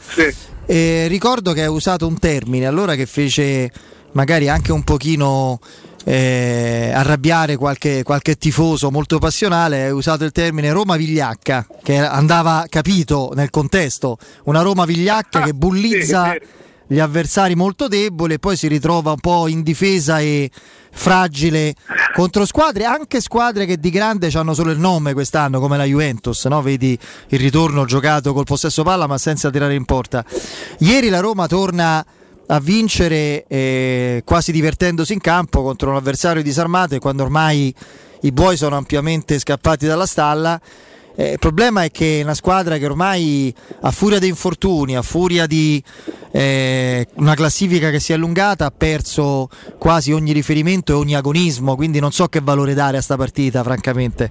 [0.66, 3.72] eh, ricordo che hai usato un termine allora che fece
[4.14, 5.60] magari anche un pochino
[6.04, 12.66] eh, arrabbiare qualche, qualche tifoso molto passionale, hai usato il termine Roma vigliacca, che andava
[12.70, 16.36] capito nel contesto, una Roma vigliacca che bullizza
[16.88, 20.50] gli avversari molto deboli e poi si ritrova un po' in difesa e
[20.92, 21.76] fragile
[22.16, 26.46] contro squadre, anche squadre che di grande hanno solo il nome quest'anno, come la Juventus,
[26.46, 26.62] no?
[26.62, 30.26] vedi il ritorno giocato col possesso palla ma senza tirare in porta.
[30.80, 32.04] Ieri la Roma torna
[32.50, 37.74] a vincere eh, quasi divertendosi in campo contro un avversario disarmato e quando ormai
[38.22, 40.60] i buoi sono ampiamente scappati dalla stalla.
[41.20, 43.52] Eh, il problema è che è una squadra che ormai
[43.82, 45.84] a furia di infortuni, a furia di
[46.32, 49.50] eh, una classifica che si è allungata, ha perso
[49.80, 53.64] quasi ogni riferimento e ogni agonismo, quindi non so che valore dare a sta partita,
[53.64, 54.30] francamente.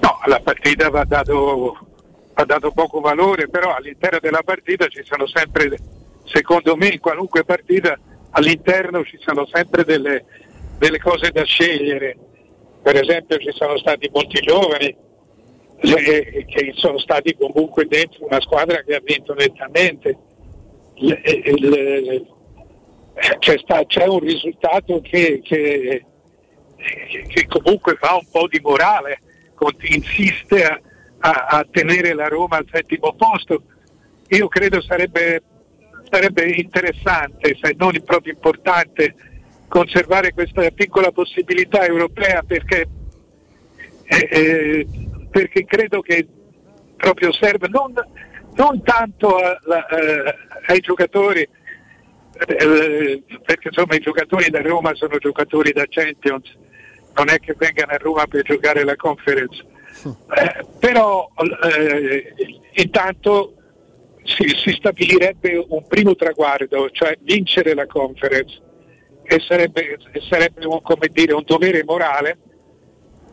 [0.00, 1.78] No, la partita va dato,
[2.34, 5.78] va dato poco valore, però all'interno della partita ci sono sempre,
[6.24, 7.96] secondo me, in qualunque partita
[8.30, 10.24] all'interno ci sono sempre delle,
[10.78, 12.16] delle cose da scegliere.
[12.82, 15.10] Per esempio ci sono stati molti giovani
[15.82, 20.16] eh, che sono stati comunque dentro una squadra che ha vinto nettamente.
[20.94, 22.26] Il- il-
[23.38, 26.04] c'è, sta- c'è un risultato che, che-
[27.28, 29.20] che comunque fa un po' di morale,
[29.94, 30.80] insiste a,
[31.18, 33.62] a- a tenere la Roma al settimo posto.
[34.28, 35.42] Io credo sarebbe,
[36.10, 39.14] sarebbe interessante, se non proprio importante,
[39.68, 42.86] conservare questa piccola possibilità europea perché,
[44.04, 44.86] eh, eh,
[45.32, 46.26] perché credo che
[46.96, 47.92] proprio serve non,
[48.54, 50.34] non tanto alla- eh,
[50.66, 56.56] ai giocatori, eh, perché insomma i giocatori da Roma sono giocatori da Champions,
[57.14, 59.64] non è che vengano a Roma per giocare la conference.
[60.04, 61.28] Eh, però
[61.64, 62.34] eh,
[62.74, 63.54] intanto
[64.24, 68.60] si, si stabilirebbe un primo traguardo, cioè vincere la conference,
[69.24, 70.80] che sarebbe, sarebbe un,
[71.10, 72.51] dire, un dovere morale e,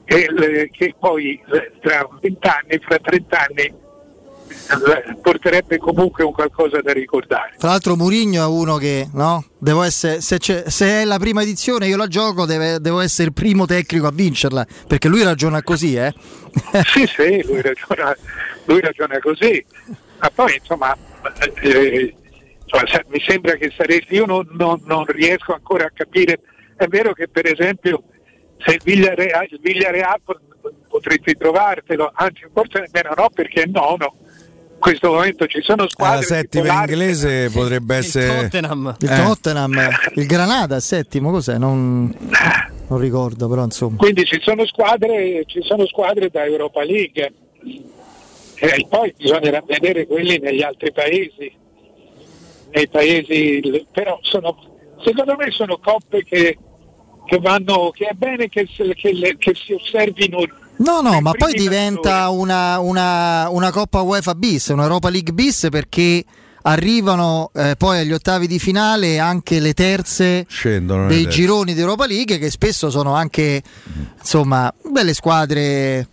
[0.09, 6.81] eh, che poi eh, tra 20 anni, fra 30 anni, eh, porterebbe comunque un qualcosa
[6.81, 7.53] da ricordare.
[7.57, 9.45] Tra l'altro Murigno è uno che, no?
[9.57, 13.33] Devo essere, se, se è la prima edizione io la gioco, deve- devo essere il
[13.33, 16.13] primo tecnico a vincerla, perché lui ragiona così, eh?
[16.85, 18.15] sì, sì, lui ragiona,
[18.65, 19.63] lui ragiona così.
[20.19, 20.97] Ma poi insomma,
[21.61, 22.13] eh,
[22.63, 26.39] insomma, se- mi sembra che saresti, io non, non- non riesco ancora a capire,
[26.75, 28.03] è vero che per esempio
[28.59, 30.41] se il Villareal, il Villareal pot-
[30.87, 34.15] potresti trovartelo, anzi forse nemmeno no perché è nono.
[34.73, 38.41] In questo momento ci sono la squadre settima tipo l'Arsenal, inglese potrebbe essere.
[38.43, 38.95] Tottenham.
[38.99, 39.15] Il Eh.
[39.23, 41.57] Tottenham, il Granada settimo, cos'è?
[41.57, 42.15] Non,
[42.87, 43.97] non ricordo, però insomma.
[43.97, 47.33] Quindi ci sono squadre, ci sono squadre da Europa League
[48.61, 51.51] e poi bisognerà vedere quelli negli altri paesi.
[52.71, 54.55] Nei paesi però sono,
[55.03, 56.57] secondo me sono coppe che,
[57.29, 60.39] che vanno, che è bene che, che le- che si osservino
[60.77, 65.67] No, no, ma poi diventa una, una, una Coppa UEFA bis, una Europa League bis
[65.69, 66.23] perché
[66.61, 71.37] arrivano eh, poi agli ottavi di finale anche le terze Scendono le dei terze.
[71.37, 73.61] gironi di Europa League che spesso sono anche
[74.19, 76.07] insomma belle squadre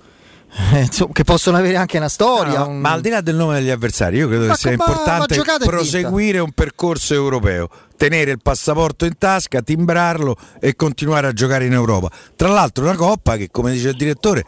[0.74, 2.60] eh, insomma, che possono avere anche una storia.
[2.60, 4.70] No, un- Ma al di là del nome degli avversari, io credo Ma che sia
[4.76, 11.26] ma- importante ma proseguire un percorso europeo, tenere il passaporto in tasca, timbrarlo e continuare
[11.26, 12.10] a giocare in Europa.
[12.34, 14.44] Tra l'altro, una coppa che, come dice il direttore,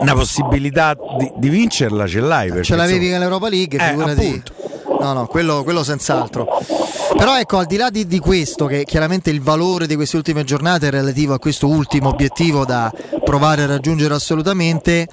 [0.00, 2.48] una possibilità di, di vincerla ce l'hai.
[2.48, 4.26] perché, ce l'avevi insomma, nell'Europa League, Eh, figurati.
[4.26, 4.52] appunto.
[5.00, 6.46] No, no, quello, quello senz'altro.
[7.16, 10.44] Però ecco, al di là di, di questo, che chiaramente il valore di queste ultime
[10.44, 12.92] giornate è relativo a questo ultimo obiettivo da
[13.24, 15.08] provare a raggiungere assolutamente,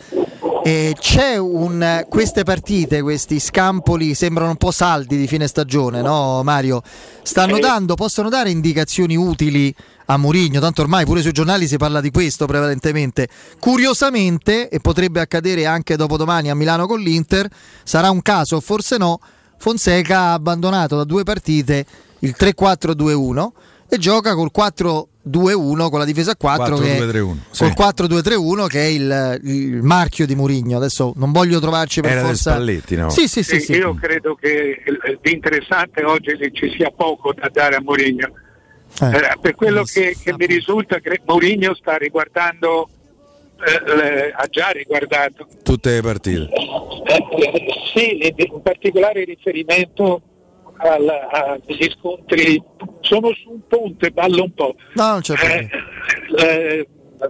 [0.65, 6.41] eh, c'è un, queste partite, questi scampoli sembrano un po' saldi di fine stagione, no
[6.43, 6.81] Mario?
[7.21, 9.73] Stanno dando, possono dare indicazioni utili
[10.05, 13.27] a Mourinho, tanto ormai pure sui giornali si parla di questo prevalentemente.
[13.59, 17.47] Curiosamente, e potrebbe accadere anche dopodomani a Milano con l'Inter,
[17.83, 19.19] sarà un caso, forse no,
[19.63, 21.85] Fonseca ha abbandonato da due partite
[22.19, 23.47] il 3-4-2-1
[23.87, 27.71] e gioca col 4-2-1 con la difesa a 4 che è, 4-2-3-1, sì.
[27.73, 30.75] col 4-2-3-1 che è il, il marchio di Mourinho.
[30.75, 33.09] Adesso non voglio trovarci per Era forza Spalletti, no?
[33.09, 33.71] Sì, sì, sì, Sì, sì.
[33.75, 38.33] Io credo che eh, di interessante oggi ci sia poco da dare a Mourinho.
[38.99, 42.89] Eh, per quello che, che mi risulta, che Mourinho sta riguardando,
[43.65, 46.49] eh, ha già riguardato, Tutte le partite.
[46.53, 50.21] eh, sì, e in particolare riferimento
[50.77, 52.61] al- agli scontri.
[53.01, 54.75] Sono su un ponte, ballo un po'.
[54.95, 55.69] No, non c'è Eh,
[56.37, 56.87] eh,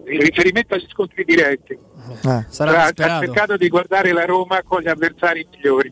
[0.08, 1.74] il riferimento agli scontri diretti.
[1.74, 5.92] Eh, Tra- ha cercato di guardare la Roma con gli avversari migliori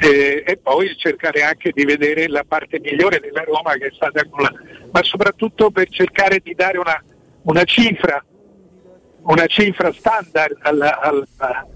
[0.00, 4.22] Eh, e poi cercare anche di vedere la parte migliore della Roma che è stata
[4.28, 4.52] con la,
[4.92, 7.02] ma soprattutto per cercare di dare una,
[7.42, 8.24] una cifra
[9.24, 11.66] una cifra standard alla, alla-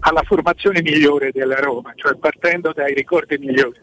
[0.00, 3.78] alla formazione migliore della Roma cioè partendo dai ricordi migliori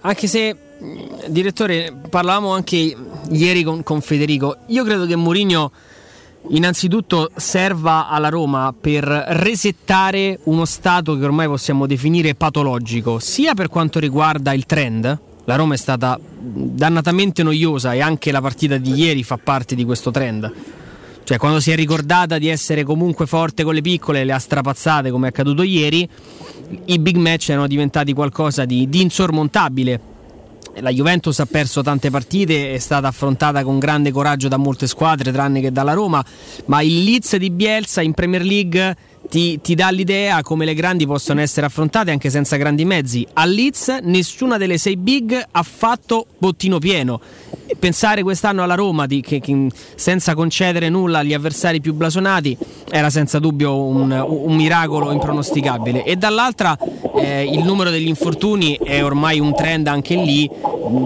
[0.00, 2.96] Anche se, mh, direttore, parlavamo anche
[3.30, 5.72] ieri con, con Federico, io credo che Mourinho
[6.50, 13.68] innanzitutto serva alla Roma per resettare uno stato che ormai possiamo definire patologico, sia per
[13.68, 18.92] quanto riguarda il trend, la Roma è stata dannatamente noiosa e anche la partita di
[18.92, 20.52] ieri fa parte di questo trend.
[21.28, 25.10] Cioè, quando si è ricordata di essere comunque forte con le piccole, le ha strapazzate
[25.10, 26.08] come è accaduto ieri,
[26.86, 30.00] i big match erano diventati qualcosa di, di insormontabile.
[30.80, 35.30] La Juventus ha perso tante partite, è stata affrontata con grande coraggio da molte squadre,
[35.30, 36.24] tranne che dalla Roma,
[36.64, 38.96] ma il Leeds di Bielsa in Premier League
[39.28, 43.26] ti, ti dà l'idea come le grandi possono essere affrontate anche senza grandi mezzi.
[43.34, 47.20] A Leeds nessuna delle sei big ha fatto bottino pieno.
[47.78, 52.56] Pensare quest'anno alla Roma di- che, che senza concedere nulla agli avversari più blasonati
[52.90, 56.02] era senza dubbio un, un miracolo impronosticabile.
[56.04, 56.76] E dall'altra
[57.16, 60.50] eh, il numero degli infortuni è ormai un trend anche lì,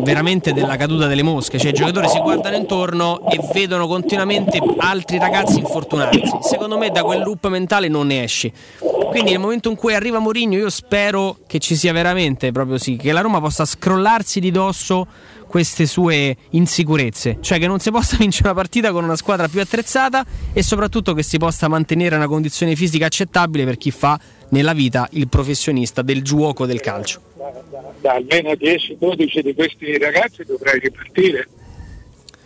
[0.05, 1.59] veramente della caduta delle mosche.
[1.59, 6.23] Cioè i giocatori si guardano intorno e vedono continuamente altri ragazzi infortunarsi.
[6.43, 8.53] Secondo me da quel loop mentale non ne esci.
[8.79, 12.97] Quindi nel momento in cui arriva Mourinho io spero che ci sia veramente proprio sì,
[12.97, 15.07] che la Roma possa scrollarsi di dosso
[15.53, 19.61] queste sue insicurezze, cioè che non si possa vincere una partita con una squadra più
[19.61, 24.73] attrezzata e soprattutto che si possa mantenere una condizione fisica accettabile per chi fa nella
[24.73, 27.21] vita il professionista del gioco del calcio.
[28.01, 31.47] da almeno 10-12 di questi ragazzi dovrai ripartire.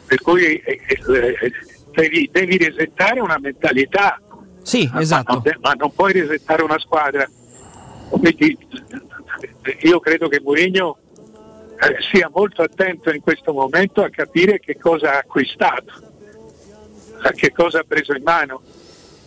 [0.07, 1.53] Per cui eh, eh,
[1.95, 4.21] devi, devi resettare una mentalità.
[4.67, 5.35] Sì, esatto.
[5.35, 7.25] Ma non, ma non puoi resettare una squadra.
[8.09, 8.59] Quindi
[9.82, 10.99] io credo che Mourinho
[11.78, 15.93] eh, sia molto attento in questo momento a capire che cosa ha acquistato,
[17.23, 18.61] a che cosa ha preso in mano.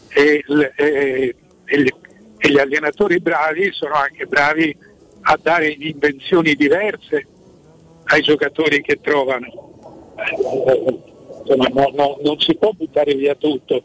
[0.09, 0.43] E,
[0.75, 1.35] e-
[1.65, 1.93] e gli-
[2.41, 4.75] e gli allenatori bravi sono anche bravi
[5.21, 7.27] a dare invenzioni diverse
[8.05, 10.11] ai giocatori che trovano.
[10.17, 10.99] Eh,
[11.45, 13.81] Insomma, no- no- non si può buttare via tutto.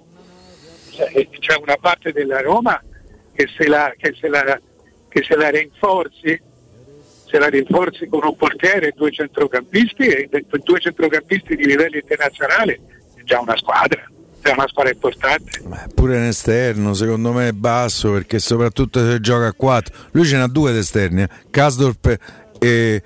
[0.94, 2.80] C'è- C'è una parte della Roma
[3.34, 4.60] che se la, che se la-
[5.08, 6.40] che se la rinforzi,
[7.26, 10.28] se la rinforzi con un portiere e due centrocampisti, e
[10.62, 12.80] due centrocampisti di livello internazionale,
[13.14, 14.02] è già una squadra,
[14.40, 15.60] è una squadra importante.
[15.94, 19.94] Pure in esterno, secondo me è basso perché soprattutto se gioca a 4.
[20.12, 22.18] Lui ce n'ha due di esterni, eh, Kasdorp
[22.58, 23.02] e,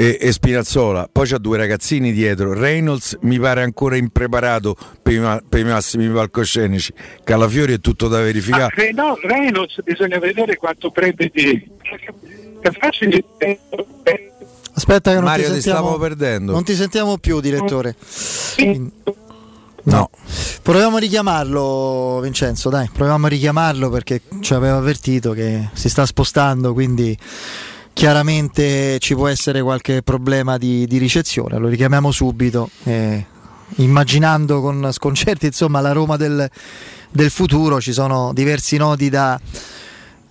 [0.00, 1.10] e, e Spinazzola.
[1.12, 2.54] Poi c'ha due ragazzini dietro.
[2.54, 6.90] Reynolds mi pare ancora impreparato per i, ma- per i massimi palcoscenici.
[7.22, 8.74] Calafiori è tutto da verificare.
[8.74, 11.68] Ah, eh, no, Reynolds bisogna vedere quanto prende di...
[12.60, 13.22] È facile.
[14.72, 16.52] Aspetta che non Mario, ti ti sentiamo stavo perdendo.
[16.52, 17.94] Non ti sentiamo più, direttore.
[19.82, 20.10] No.
[20.62, 26.06] Proviamo a richiamarlo, Vincenzo, dai, proviamo a richiamarlo perché ci aveva avvertito che si sta
[26.06, 27.16] spostando, quindi
[27.92, 31.58] chiaramente ci può essere qualche problema di, di ricezione.
[31.58, 33.24] Lo richiamiamo subito, eh,
[33.76, 36.48] immaginando con sconcerti insomma la Roma del,
[37.10, 39.40] del futuro, ci sono diversi nodi da,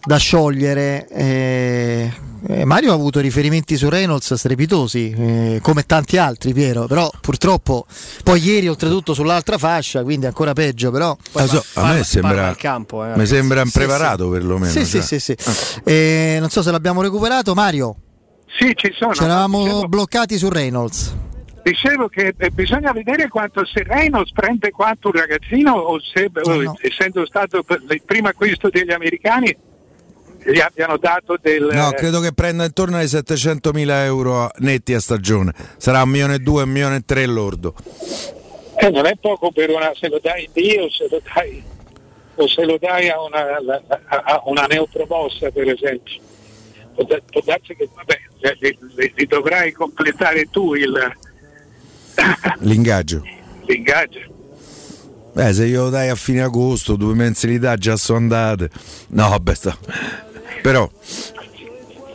[0.03, 1.07] da sciogliere.
[1.09, 2.11] eh,
[2.47, 7.85] eh, Mario ha avuto riferimenti su Reynolds strepitosi, eh, come tanti altri, Piero, però purtroppo
[8.23, 11.15] poi ieri oltretutto sull'altra fascia, quindi ancora peggio, però...
[11.33, 14.31] Ah, so, a me sembra, campo, eh, mi sembra impreparato sì.
[14.31, 14.71] perlomeno.
[14.71, 15.01] Sì, cioè.
[15.01, 15.81] sì, sì, sì.
[15.83, 17.95] Eh, non so se l'abbiamo recuperato, Mario.
[18.57, 19.13] Sì, ci sono.
[19.13, 21.15] Ci eravamo Dicevo- bloccati su Reynolds.
[21.61, 26.75] Dicevo che eh, bisogna vedere quanto se Reynolds prende quanto un ragazzino o se, o,
[26.81, 29.55] essendo stato per il primo acquisto degli americani,
[30.51, 31.69] gli abbiano dato del...
[31.71, 35.53] No, credo che prenda intorno ai 700.000 euro a- netti a stagione.
[35.77, 37.73] Sarà un milione e due, un milione e tre lordo.
[38.81, 41.61] Eh, non è poco per una, se lo dai Dio, se lo dai,
[42.35, 43.45] o se lo dai a una,
[44.07, 46.19] a- a una neopromossa per esempio.
[46.95, 48.17] Può, da- può darsi che vabbè,
[48.59, 50.91] li, li- li dovrai completare tu il,
[52.59, 53.21] L'ingaggio.
[53.65, 54.19] l'ingaggio.
[55.31, 58.69] Beh, se io lo dai a fine agosto, due mensilità già sono andate.
[59.09, 59.77] No, vabbè, sta.
[60.61, 60.89] Però,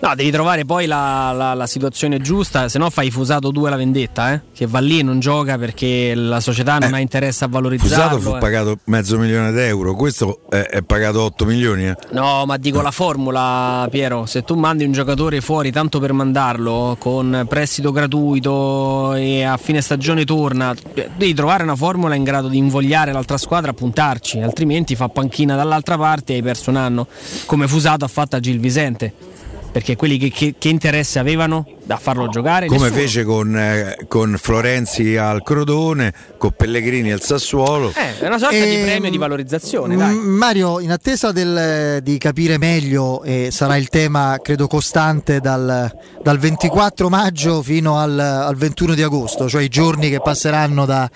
[0.05, 3.77] No, devi trovare poi la, la- la situazione giusta, se no fai Fusato 2 la
[3.77, 4.41] vendetta, eh?
[4.53, 8.17] che va lì e non gioca perché la società non ha interesse a valorizzarlo.
[8.19, 8.39] Fusato fu eh.
[8.39, 11.87] pagato mezzo milione d'euro, questo è, è pagato 8 milioni.
[11.89, 11.97] eh.
[12.11, 14.27] No, ma dico la formula, Piero.
[14.27, 19.81] Se tu mandi un giocatore fuori tanto per mandarlo con prestito gratuito e a fine
[19.81, 20.75] stagione torna,
[21.17, 25.57] devi trovare una formula in grado di invogliare l'altra squadra a puntarci, altrimenti fa panchina
[25.57, 27.07] dall'altra parte e hai perso un anno,
[27.47, 29.33] come Fusato ha fatto a Gil Visente.
[29.75, 32.67] Perché quelli che, che- che interesse avevano da farlo giocare?
[32.69, 33.01] Come Nessuno.
[33.01, 37.89] fece con, eh, con Florenzi al Crotone, con Pellegrini al Sassuolo.
[37.93, 39.97] Eh, è una sorta di Ehm, premio di valorizzazione.
[39.97, 45.93] Mm, Mario, in attesa del- di capire meglio, e sarà il tema credo costante dal,
[46.23, 51.11] dal 24 maggio fino al, al 21 di agosto, cioè i giorni che passeranno da-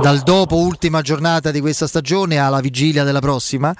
[0.00, 3.74] dal dopo ultima giornata di questa stagione alla vigilia della prossima,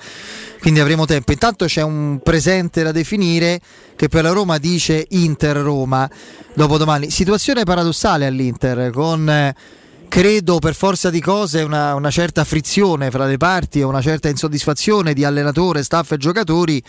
[0.61, 1.33] quindi avremo tempo.
[1.33, 3.61] Intanto c'è un presente da definire
[3.97, 6.09] che per la Roma dice Inter-Roma
[6.55, 7.11] dopodomani.
[7.11, 9.29] Situazione paradossale all'Inter con...
[9.29, 9.55] eh,
[10.09, 14.29] credo per forza di cose una, una certa frizione fra le parti e una certa
[14.29, 16.83] insoddisfazione di allenatore, staff e giocatori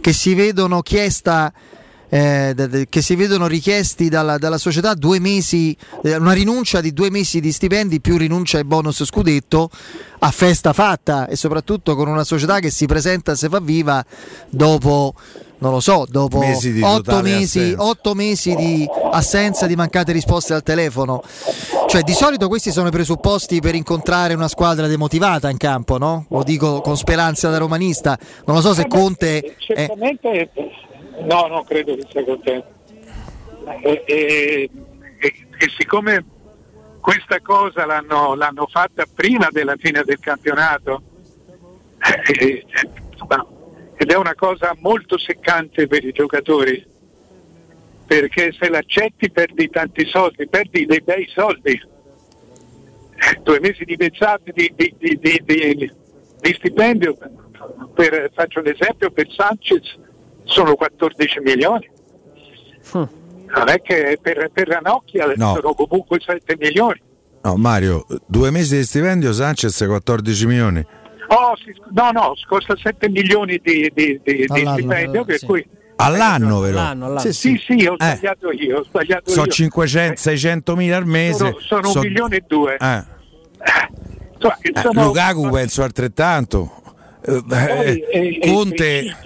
[0.00, 1.52] che si vedono chiesta
[2.14, 5.74] eh, de- de- che si vedono richiesti dalla, dalla società due mesi,
[6.04, 9.70] eh, una rinuncia di due mesi di stipendi più rinuncia ai bonus scudetto
[10.18, 14.04] a festa fatta e soprattutto con una società che si presenta se fa viva
[14.50, 15.14] dopo
[15.58, 20.54] non lo so, dopo Mesi di otto mesi, otto mesi di assenza di mancate risposte
[20.54, 21.22] al telefono.
[21.86, 26.26] Cioè, di solito questi sono i presupposti per incontrare una squadra demotivata in campo, no?
[26.30, 28.18] Lo dico con speranza da romanista.
[28.44, 29.38] Non lo so se Conte.
[29.38, 30.50] è- Certamente,
[31.24, 32.66] no, non credo che sia contento.
[33.82, 34.70] E, e-
[35.18, 36.24] e- siccome
[37.00, 41.02] questa cosa l'hanno, l'hanno fatta prima della fine del campionato,
[42.26, 42.66] eh, eh,
[43.96, 46.84] ed è una cosa molto seccante per i giocatori,
[48.06, 51.70] perché se l'accetti perdi tanti soldi, perdi dei bei soldi.
[53.14, 55.92] Eh, Due mesi di pezzate di, di- di- di- di-
[56.40, 57.16] di stipendio,
[57.94, 59.96] per- faccio un esempio, per Sanchez
[60.44, 61.90] sono 14 milioni.
[62.92, 65.54] Non è che per, per Ranocchia No.
[65.54, 67.00] sono comunque 7 milioni.
[67.42, 70.84] No, Mario, due mesi di stipendio, Sanchez 14 milioni.
[71.28, 75.46] Oh, sì, no, no, costa 7 milioni di, di- di- di All'anno, stipendio, per sì.
[75.46, 75.66] cui
[75.96, 77.18] All'anno, però.
[77.18, 79.52] Sì, sì, sì, ho sbagliato io, ho sbagliato Sono io.
[79.52, 81.36] 500, 600 mila al mese.
[81.36, 82.76] Sono, sono un So- milione e due.
[82.76, 83.04] Eh.
[84.34, 86.72] Insomma, Eh, sono- Lukaku penso altrettanto.
[87.24, 89.16] Eh, Poi, eh, Conte.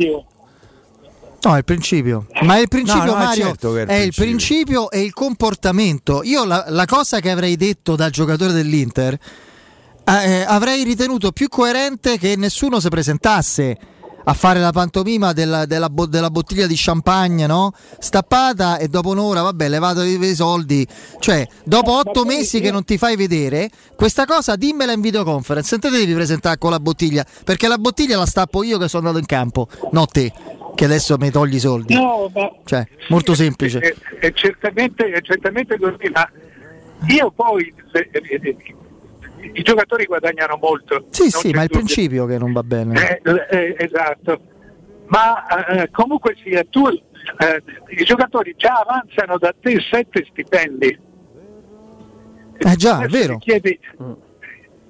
[1.47, 2.27] No, è il principio.
[2.43, 5.03] Ma è il principio, No, no, Mario, certo che è il è il principio e
[5.03, 6.23] il comportamento.
[6.25, 9.17] Io la, la cosa che avrei detto dal giocatore dell'Inter
[10.05, 13.79] eh, avrei ritenuto più coerente che nessuno si presentasse
[14.29, 17.73] a fare la pantomima della, della della bottiglia di champagne, no?
[18.01, 20.85] Stappata e dopo un'ora, vabbè, levato i, i soldi.
[21.21, 25.79] Cioè, dopo otto mesi che non ti fai vedere, questa cosa dimmela in videoconference.
[25.81, 29.07] Non te devi presentare con la bottiglia, perché la bottiglia la stappo io che sono
[29.07, 30.33] andato in campo, no te,
[30.77, 31.95] che adesso mi togli i soldi.
[31.95, 33.81] No, ma Cioè, molto semplice.
[33.81, 36.31] è, è certamente, è certamente così, ma
[37.09, 38.57] io poi eh, eh,
[39.55, 41.07] i giocatori guadagnano molto.
[41.11, 43.21] Sì, sì, ma è il principio che non va bene.
[43.23, 44.41] Eh, eh, esatto,
[45.07, 50.99] ma eh, comunque sia tu, eh, i giocatori già avanzano da te sette stipendi.
[52.59, 53.39] Eh già, è vero.
[53.39, 53.79] Chiedi,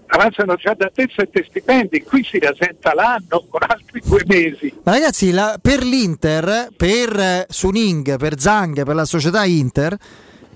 [0.08, 4.72] avanzano già da te sette stipendi, qui si rasenta l'anno con altri due mesi.
[4.84, 9.96] Ma ragazzi, la- per l'Inter, per eh, Suning, per Zang, per la società Inter,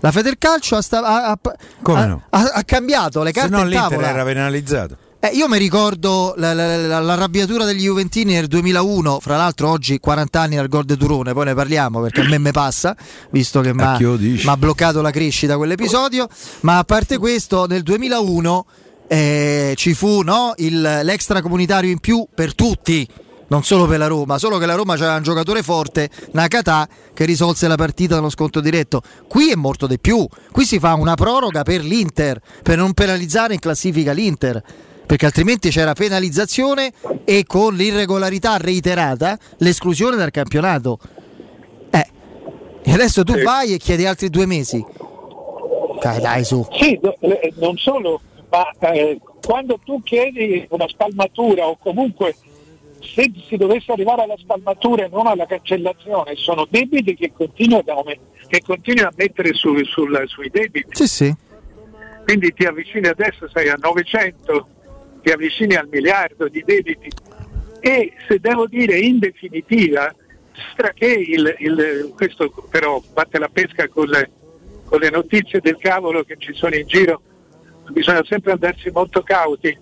[0.00, 1.38] la Federcalcio ha, sta- ha- ha-
[1.82, 2.22] Come ha- no?
[2.30, 4.08] ha- ha cambiato le Se carte no in l'Inter tavola.
[4.08, 4.96] era penalizzato.
[5.22, 9.98] Eh, io mi ricordo la- la- la- l'arrabbiatura degli Juventini nel 2001, fra l'altro oggi
[9.98, 12.96] 40 anni al gol de Turone, poi ne parliamo perché a me me passa,
[13.28, 16.26] visto che mi mi ha bloccato la crescita quell'episodio,
[16.60, 18.64] ma a parte questo nel 2001
[19.12, 23.04] eh, ci fu no, il- l'extracomunitario in più per tutti.
[23.48, 27.24] Non solo per la Roma, solo che la Roma c'era un giocatore forte, Nakata, che
[27.24, 29.02] risolse la partita dallo sconto diretto.
[29.26, 30.24] Qui è molto di più.
[30.52, 34.62] Qui si fa una proroga per l'Inter, per non penalizzare in classifica l'Inter
[35.10, 36.92] perché altrimenti c'era penalizzazione
[37.24, 41.00] e con l'irregolarità reiterata l'esclusione dal campionato.
[41.90, 42.06] Eh,
[42.84, 44.80] e adesso tu vai e chiedi altri due mesi.
[46.00, 46.64] Dai, dai, su.
[46.78, 48.20] Sì, no, eh, non solo,
[48.50, 52.34] ma eh, quando tu chiedi una spalmatura o comunque
[53.00, 58.04] se si dovesse arrivare alla spalmatura e non alla cancellazione, sono debiti che continuano,
[58.46, 60.88] che continui a mettere su- sul- sui debiti.
[60.94, 61.34] Sì, sì.
[62.24, 64.68] Quindi ti avvicini adesso, sei a 900,
[65.22, 67.08] ti avvicini al miliardo di debiti.
[67.80, 70.14] E se devo dire in definitiva,
[70.52, 74.30] sembra che il, il- questo però batte la pesca con le,
[74.84, 77.22] con le notizie del cavolo che ci sono in giro,
[77.90, 79.76] bisogna sempre andarsi molto cauti,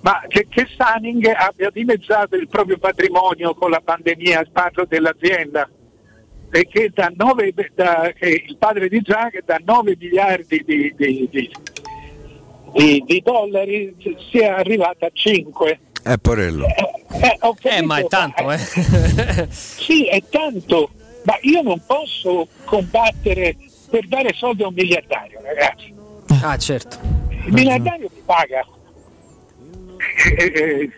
[0.00, 5.68] ma che, che Sanning abbia dimezzato il proprio patrimonio con la pandemia, parlo dell'azienda,
[6.50, 11.28] e che, da nove- da- che il padre di Zag da 9 miliardi di, di-
[11.30, 11.50] di-
[12.72, 13.94] di- di dollari
[14.30, 15.80] sia arrivato a 5.
[16.04, 16.66] Eh, porello.
[16.66, 18.58] Eh, ho capito, ma è tanto, eh.
[19.50, 20.90] sì, è tanto,
[21.24, 23.56] ma io non posso combattere
[23.88, 25.94] per dare soldi a un miliardario, ragazzi.
[26.42, 26.98] Ah, certo.
[27.46, 28.64] Il miliardario mi paga.
[30.36, 30.90] Eh, eh,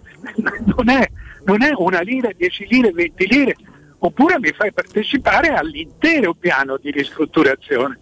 [0.77, 1.09] non, è,
[1.45, 3.57] non è una lira, 10 lire, 20 lire,
[3.99, 7.99] oppure mi fai partecipare all'intero piano di ristrutturazione.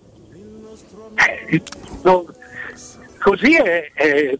[1.49, 1.63] Eh,
[2.03, 2.27] no,
[3.21, 4.39] così è, è-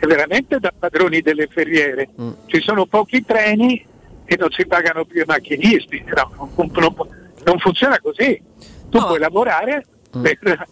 [0.00, 2.08] è veramente da padroni delle ferriere.
[2.46, 3.84] Ci sono pochi treni
[4.24, 6.02] e non si pagano più i macchinisti.
[6.14, 7.08] No, non, non-
[7.44, 8.40] non funziona così.
[8.88, 9.84] Tu puoi lavorare
[10.22, 10.66] per,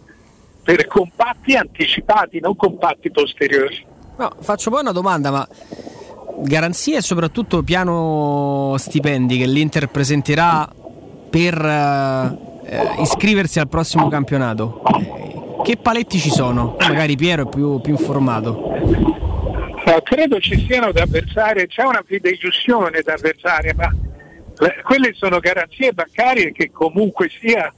[0.69, 3.83] per compatti anticipati, non compatti posteriori.
[4.19, 5.49] No, faccio poi una domanda, ma
[6.41, 10.69] garanzie e soprattutto piano stipendi che l'Inter presenterà
[11.31, 12.37] per eh,
[12.67, 14.83] eh, iscriversi al prossimo campionato?
[15.01, 16.77] Eh, Che paletti ci sono?
[16.81, 18.61] Magari Piero è più, più informato.
[19.87, 23.91] No, credo ci siano da versare, c'è una fideiussione da versare, ma
[24.59, 27.73] le- quelle sono garanzie bancarie che comunque sia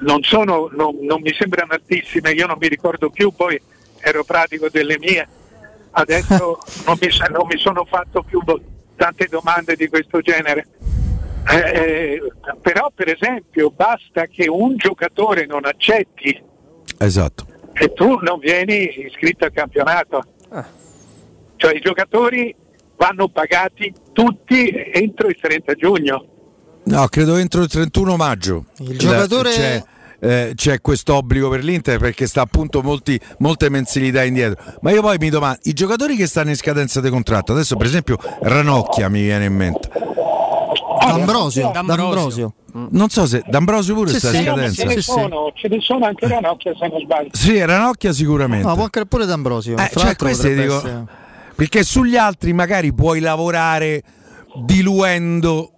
[0.00, 3.60] non, sono, non, non mi sembrano altissime, io non mi ricordo più, poi
[4.00, 5.26] ero pratico delle mie,
[5.92, 8.40] adesso non mi, non mi sono fatto più
[8.96, 10.66] tante domande di questo genere.
[11.50, 16.38] Eh, eh, però per esempio basta che un giocatore non accetti
[16.98, 17.46] Esatto.
[17.72, 20.22] e tu non vieni iscritto al campionato.
[21.56, 22.54] Cioè i giocatori
[22.96, 26.26] vanno pagati tutti entro il 30 giugno.
[26.88, 28.66] No, credo entro il 31 maggio.
[28.78, 29.82] Il giocatore- C'è,
[30.20, 34.62] eh, c'è questo obbligo per l'Inter perché sta appunto molti- molte mensilità indietro.
[34.80, 37.86] Ma io poi mi domando, i giocatori che stanno in scadenza di contratto, adesso per
[37.86, 39.88] esempio Ranocchia mi viene in mente.
[41.06, 42.54] D'Ambrosio, D'Ambrosio.
[42.90, 44.36] Non so se D'Ambrosio pure Sì, sta sì.
[44.38, 44.82] in scadenza.
[44.82, 47.28] ce ne, sono, ce ne sono anche Ranocchia se non sbaglio.
[47.32, 48.66] Sì, Ranocchia sicuramente.
[48.66, 49.76] No, può anche pure D'Ambrosio.
[49.76, 54.02] Eh, cioè, dico- essere- Perché sugli altri magari puoi lavorare
[54.64, 55.72] diluendo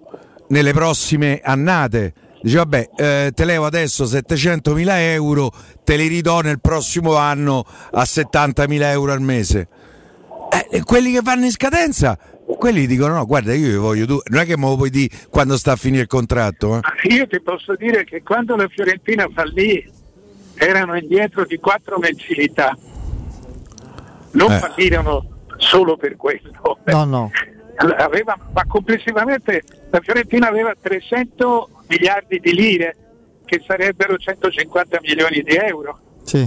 [0.51, 2.13] nelle prossime annate.
[2.43, 5.51] Dice vabbè, eh, te levo adesso 700.000 euro,
[5.85, 9.69] te li ridò nel prossimo anno a 70.000 euro al mese.
[10.71, 12.19] Eh, quelli che vanno in scadenza,
[12.59, 15.15] quelli dicono no, guarda io vi voglio tu, non è che me lo puoi dire
[15.29, 16.77] quando sta a finire il contratto.
[16.79, 17.15] eh.
[17.15, 19.89] Io ti posso dire che quando la Fiorentina fallì
[20.55, 22.77] erano indietro di quattro mensilità.
[24.33, 24.59] Non Eh.
[24.59, 25.27] fallirono
[25.59, 26.79] solo per questo.
[26.87, 27.31] No, no.
[27.97, 32.97] Aveva, ma complessivamente la Fiorentina aveva 300 miliardi di lire
[33.47, 35.99] che sarebbero 150 milioni di euro.
[36.25, 36.39] Sì.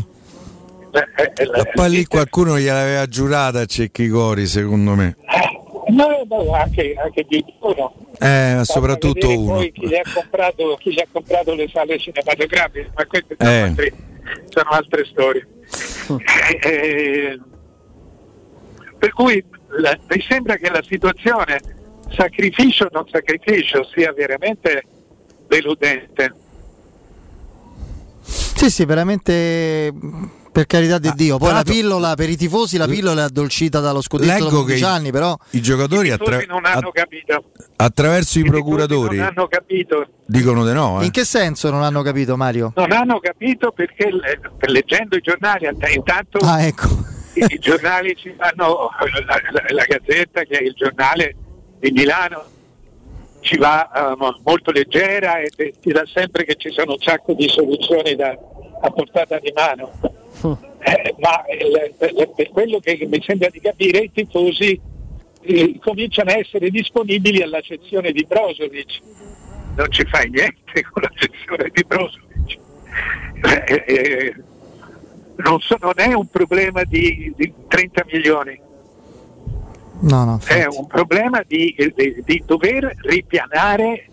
[0.91, 5.17] Eh, eh, Ma poi lì qualcuno gliel'aveva giurata a Cecchicori, secondo me.
[5.87, 7.95] No, no, anche, anche di uno.
[8.19, 9.53] Eh, ma soprattutto uno.
[9.55, 13.49] Poi chi gli, ha comprato, chi gli ha comprato le sale cinematografiche, ma queste sono,
[13.51, 13.61] Eh.
[13.61, 13.93] altri-
[14.49, 15.47] sono altre storie.
[16.61, 17.39] Eh, eh,
[18.99, 19.43] per cui
[19.79, 21.61] la- mi sembra che la situazione
[22.15, 24.83] sacrificio o non sacrificio sia veramente
[25.47, 26.33] deludente.
[28.21, 29.93] Sì, sì, veramente
[30.53, 34.01] Per carità di Dio, poi la pillola per i tifosi, la pillola è addolcita dallo
[34.01, 37.45] scudetto 11 i- anni, però I giocatori I attra- non hanno capito.
[37.77, 40.07] attraverso i I procuratori Non hanno capito.
[40.27, 41.01] dicono di no.
[41.01, 41.05] eh.
[41.05, 42.71] in che senso non hanno capito Mario?
[42.75, 44.39] Non hanno capito perché le-
[44.71, 46.87] leggendo i giornali, intanto Ah, ecco.
[47.33, 48.89] I, giornali ci fanno,
[49.25, 51.35] la, la- la Gazzetta che è il giornale
[51.79, 52.43] di Milano
[53.41, 55.49] ci va eh, mo- molto leggera e
[55.81, 58.29] ti dà sempre che ci sono un sacco di soluzioni da,
[58.81, 59.91] a portata di mano.
[60.79, 64.79] Eh, ma il- per, per quello che mi sembra di capire i tifosi
[65.41, 68.99] eh, cominciano a essere disponibili alla cessione di Brozovic.
[69.75, 72.59] Non ci fai niente con la cessione di Brozovic.
[75.37, 78.59] Non, so- non è un problema di, di 30 milioni,
[80.01, 80.39] No, no.
[80.45, 84.07] è un problema di, di- di dover ripianare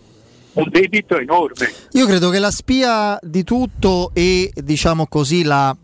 [0.53, 1.69] un debito enorme.
[1.91, 5.75] Io credo che la spia di tutto e diciamo così la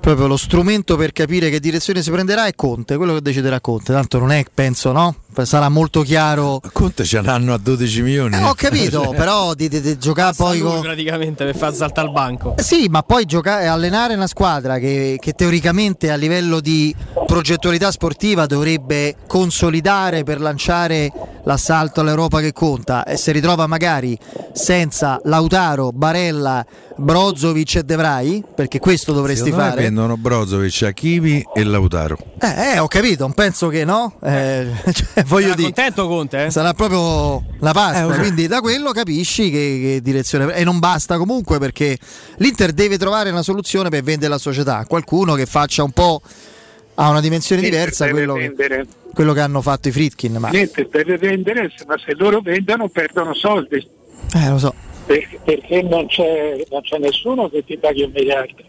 [0.00, 3.92] proprio lo strumento per capire che direzione si prenderà è Conte, quello che deciderà Conte.
[3.92, 5.14] Tanto non è, penso, no?
[5.44, 6.60] Sarà molto chiaro.
[6.72, 8.36] Conte ce l'hanno a 12 milioni.
[8.36, 12.12] Eh, ho capito, però di, di- di giocare poi con praticamente per far saltare il
[12.12, 12.56] banco.
[12.56, 16.94] Eh Sì, ma poi giocare, allenare una squadra che, che teoricamente a livello di
[17.26, 21.10] progettualità sportiva dovrebbe consolidare per lanciare
[21.44, 24.18] l'assalto all'Europa che conta e si ritrova magari
[24.52, 26.64] senza Lautaro, Barella,
[26.96, 29.82] Brozovic e De Vrij, perché questo dovresti Secondo fare.
[29.82, 32.18] vendono Brozovic, Hakimi e Lautaro.
[32.40, 34.14] Eh, eh, ho capito, non penso che no.
[34.22, 36.46] Eh, cioè, voglio dire, contento Conte?
[36.46, 36.50] eh?
[36.50, 38.14] sarà proprio la pasta.
[38.14, 38.18] Eh.
[38.18, 40.54] Quindi da quello capisci che, che direzione.
[40.54, 41.96] E non basta comunque perché
[42.38, 44.84] l'Inter deve trovare una soluzione per vendere la società.
[44.88, 46.20] Qualcuno che faccia un po'
[46.94, 50.34] a una dimensione diversa Deve quello che, quello che hanno fatto i Fritkin.
[50.36, 53.76] Ma Niente, deve vendere, ma se loro vendono perdono soldi.
[54.34, 54.74] eh, lo so.
[55.06, 58.62] Perché, perché non, c'è, non c'è nessuno che ti paghi un miliardo.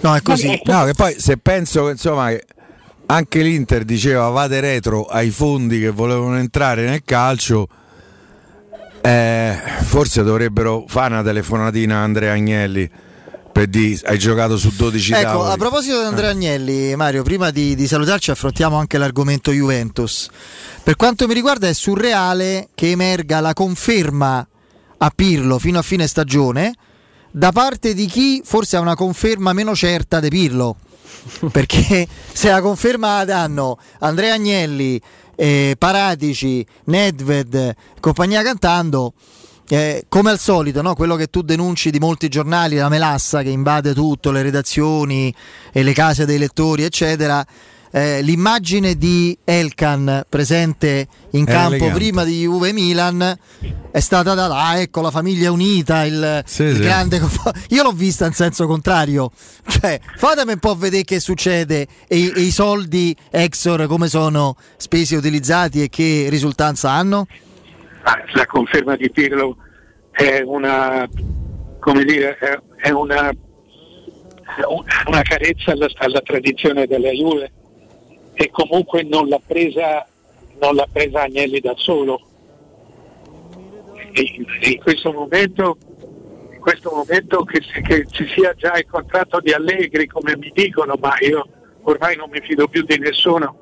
[0.00, 0.60] No, è così.
[0.64, 2.44] No, che poi se penso che insomma che
[3.06, 7.68] anche l'Inter diceva vade retro ai fondi che volevano entrare nel calcio,
[9.00, 12.90] eh, forse dovrebbero fare una telefonatina a Andrea Agnelli
[13.52, 15.50] per dire hai giocato su 12 Ecco, tavoli.
[15.52, 16.32] a proposito di Andrea Eh.
[16.32, 20.28] Agnelli, Mario, prima di, di salutarci affrontiamo anche l'argomento Juventus.
[20.82, 24.46] Per quanto mi riguarda è surreale che emerga la conferma
[24.98, 26.74] a Pirlo fino a fine stagione
[27.30, 30.76] da parte di chi forse ha una conferma meno certa di Pirlo.
[31.50, 35.00] Perché se la conferma la danno Andrea Agnelli,
[35.34, 39.14] eh, Paratici, Nedved, compagnia cantando,
[39.68, 40.94] eh, come al solito, no?
[40.94, 45.34] quello che tu denunci di molti giornali, la melassa che invade tutto, le redazioni
[45.72, 47.44] e le case dei lettori, eccetera.
[47.96, 51.94] Eh, l'immagine di Elkan presente in Era campo elegante.
[51.98, 53.38] prima di Juve Milan
[53.90, 56.80] è stata data, ah, ecco la famiglia unita, il, Sì, il sì.
[56.82, 57.18] grande.
[57.70, 59.30] Io l'ho vista in senso contrario,
[59.66, 65.14] cioè fatemi un po' vedere che succede e, e i soldi Exor come sono spesi
[65.14, 67.26] e utilizzati e che risultanza hanno.
[68.04, 69.56] Ma la conferma di Pirlo
[70.10, 71.08] è una,
[71.80, 73.34] come dire, è- è una, è
[74.68, 77.50] un- una carezza alla, alla tradizione della Juve
[78.38, 80.06] e comunque non l'ha presa,
[80.60, 82.20] non l'ha presa Agnelli da solo.
[84.12, 85.78] In questo momento,
[86.52, 90.96] in questo momento che, che ci sia già il contratto di Allegri, come mi dicono,
[91.00, 91.46] ma io
[91.82, 93.58] ormai non mi fido più di nessuno,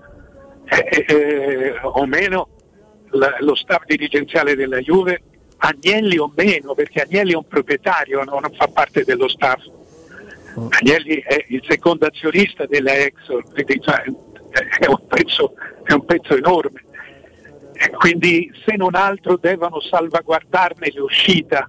[0.65, 2.49] eh, eh, o meno
[3.11, 5.23] la- lo staff dirigenziale della Juve,
[5.59, 8.41] Agnelli o meno, perché Agnelli è un proprietario, no?
[8.41, 9.63] non fa parte dello staff.
[10.69, 14.05] Agnelli è il secondo azionista della Exor, quindi cioè,
[14.81, 16.83] è, un pezzo, è un pezzo enorme.
[17.73, 21.69] E quindi se non altro devono salvaguardarne l'uscita.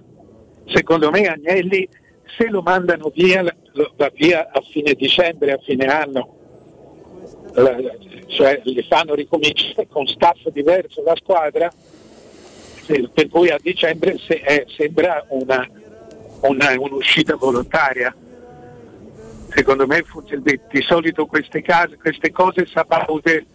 [0.66, 1.88] Secondo me Agnelli
[2.36, 6.34] se lo mandano via, lo- va via a fine dicembre, a fine anno.
[7.54, 7.76] La-
[8.28, 11.70] cioè li fanno ricominciare con staff diverso la squadra,
[13.12, 15.66] per cui a dicembre se- eh, sembra una,
[16.42, 18.14] una- un'uscita volontaria.
[19.54, 20.04] Secondo me
[20.42, 23.46] di, solito queste, case, queste cose sabaute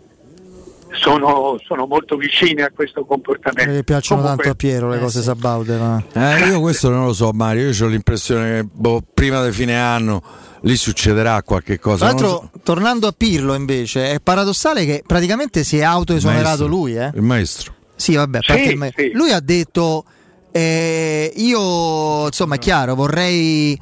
[0.94, 3.72] sono, sono molto vicine a questo comportamento.
[3.72, 5.78] Mi piacciono Comunque- tanto a Piero le cose sabaude.
[5.78, 6.04] Ma...
[6.14, 9.80] Eh, io questo non lo so Mario, io ho l'impressione che boh, prima di fine
[9.80, 10.22] anno
[10.62, 12.08] lì succederà qualche cosa.
[12.14, 16.68] Tra l'altro, tornando a Pirlo invece, è paradossale che praticamente si è autoesonerato Maestro.
[16.68, 16.96] lui.
[16.98, 17.12] Eh?
[17.16, 17.74] Il maestro.
[17.96, 19.12] Sì, vabbè, Sì, il ma- sì.
[19.14, 20.04] lui ha detto:
[20.52, 23.80] eh, Io insomma, è chiaro, vorrei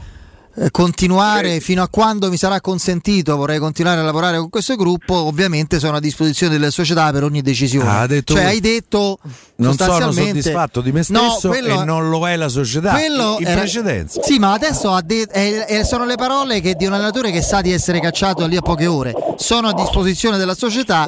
[0.62, 5.14] eh, continuare fino a quando mi sarà consentito, vorrei continuare a lavorare con questo gruppo,
[5.16, 7.90] ovviamente sono a disposizione delle società per ogni decisione.
[7.90, 9.20] Ah, ha detto- cioè hai detto
[9.58, 12.92] Non sono soddisfatto di me No, stesso quello- e non lo è la società.
[12.92, 14.22] quello in era- precedenza.
[14.22, 17.42] Sì, ma adesso ha de- è- è- sono le parole che di un allenatore che
[17.42, 19.14] sa di essere cacciato lì a poche ore.
[19.38, 21.08] Sono a disposizione della società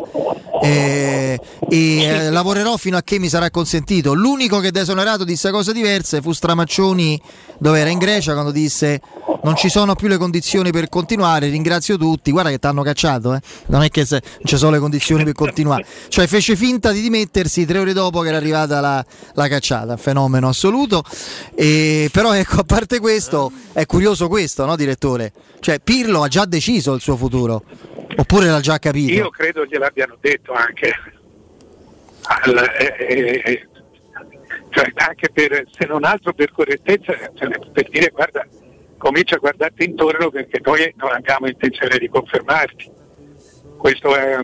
[0.62, 1.40] eh,
[1.70, 4.14] e eh, lavorerò fino a che mi sarà consentito.
[4.14, 7.20] L'unico che da esonerato disse cose diverse fu Stramaccioni,
[7.58, 9.02] dove era in Grecia, quando disse
[9.44, 12.32] non ci sono più le condizioni per continuare, ringrazio tutti.
[12.32, 13.42] Guarda che ti hanno cacciato, eh.
[13.68, 15.86] non è che se- non ci sono le condizioni per continuare.
[16.08, 20.48] Cioè fece finta di dimettersi tre ore dopo che era arrivata la, la cacciata, fenomeno
[20.48, 21.04] assoluto.
[21.56, 25.32] E, però ecco, a parte questo, è curioso questo, no direttore?
[25.62, 27.64] Cioè Pirlo ha già deciso il suo futuro,
[28.16, 29.14] oppure l'ha già capito?
[29.14, 30.92] Io credo gliel'abbiano detto anche.
[32.24, 33.68] Al- eh, eh, eh,
[34.70, 38.44] cioè, anche per, se non altro per correttezza, cioè, per dire guarda,
[38.98, 42.90] comincia a guardarti intorno perché noi non abbiamo intenzione di confermarti.
[43.78, 44.40] Questo è,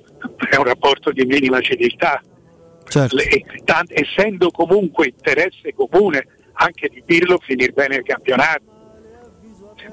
[0.49, 2.21] è un rapporto di minima civiltà.
[2.87, 3.15] Certo.
[3.15, 8.75] Le- tant- essendo comunque interesse comune anche di Pirlo finire bene il campionato.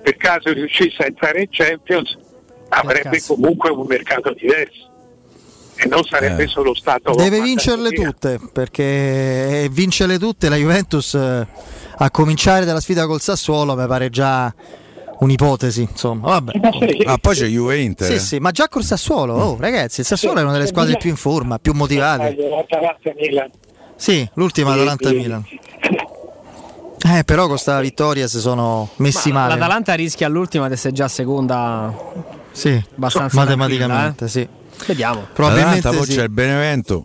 [0.05, 2.15] Per caso riuscisse a entrare in Champions
[2.69, 4.91] avrebbe comunque un mercato diverso
[5.77, 6.47] e non sarebbe Eh.
[6.47, 8.11] solo stato Deve vincerle via.
[8.11, 11.47] tutte, perché vincerle tutte la Juventus eh,
[11.97, 14.53] a cominciare dalla sfida col Sassuolo mi pare già
[15.21, 16.29] un'ipotesi, insomma.
[16.39, 16.53] Vabbè.
[17.07, 18.07] Ah, poi c'è Juve Inter.
[18.07, 21.09] Sì, sì, ma già col Sassuolo, oh, ragazzi, il Sassuolo è una delle squadre più
[21.09, 22.37] in forma, più motivate.
[23.97, 25.11] Sì, l'ultima Atalanta.
[25.13, 25.45] Milan.
[27.07, 29.55] Eh, però con sta vittoria si sono messi Ma male.
[29.55, 31.95] L'Atalanta rischia all'ultima di essere già seconda.
[32.51, 34.49] Sì, abbastanza matematicamente, sì.
[34.87, 35.27] Vediamo.
[35.35, 36.15] Probabilmente poi sì.
[36.15, 37.05] c'è il Benevento.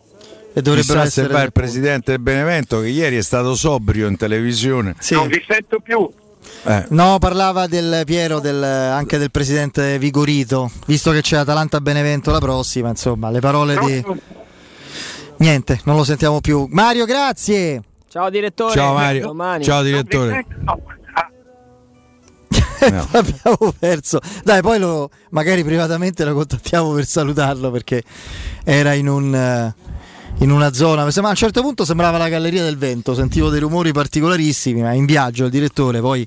[0.54, 4.08] E dovrebbero Chissà se essere va il presidente del Benevento che ieri è stato sobrio
[4.08, 4.96] in televisione.
[5.10, 6.10] Non vi sento più.
[6.64, 6.86] Eh.
[6.90, 12.40] No, parlava del Piero, del- anche del presidente Vigorito, visto che c'è Atalanta Benevento la
[12.40, 14.06] prossima, insomma, le parole di...
[15.38, 16.68] Niente, non lo sentiamo più.
[16.70, 17.82] Mario, grazie!
[18.10, 18.74] Ciao direttore.
[18.74, 19.22] Ciao Mario.
[19.28, 19.64] Domani.
[19.64, 20.46] Ciao direttore.
[23.12, 24.20] Abbiamo perso.
[24.44, 28.04] Dai, poi lo, magari privatamente lo contattiamo per salutarlo perché
[28.64, 29.36] era in un...
[29.36, 29.76] eh,
[30.42, 33.60] in una zona, sembra- a un certo punto sembrava la galleria del vento, sentivo dei
[33.60, 36.26] rumori particolarissimi, ma in viaggio il direttore poi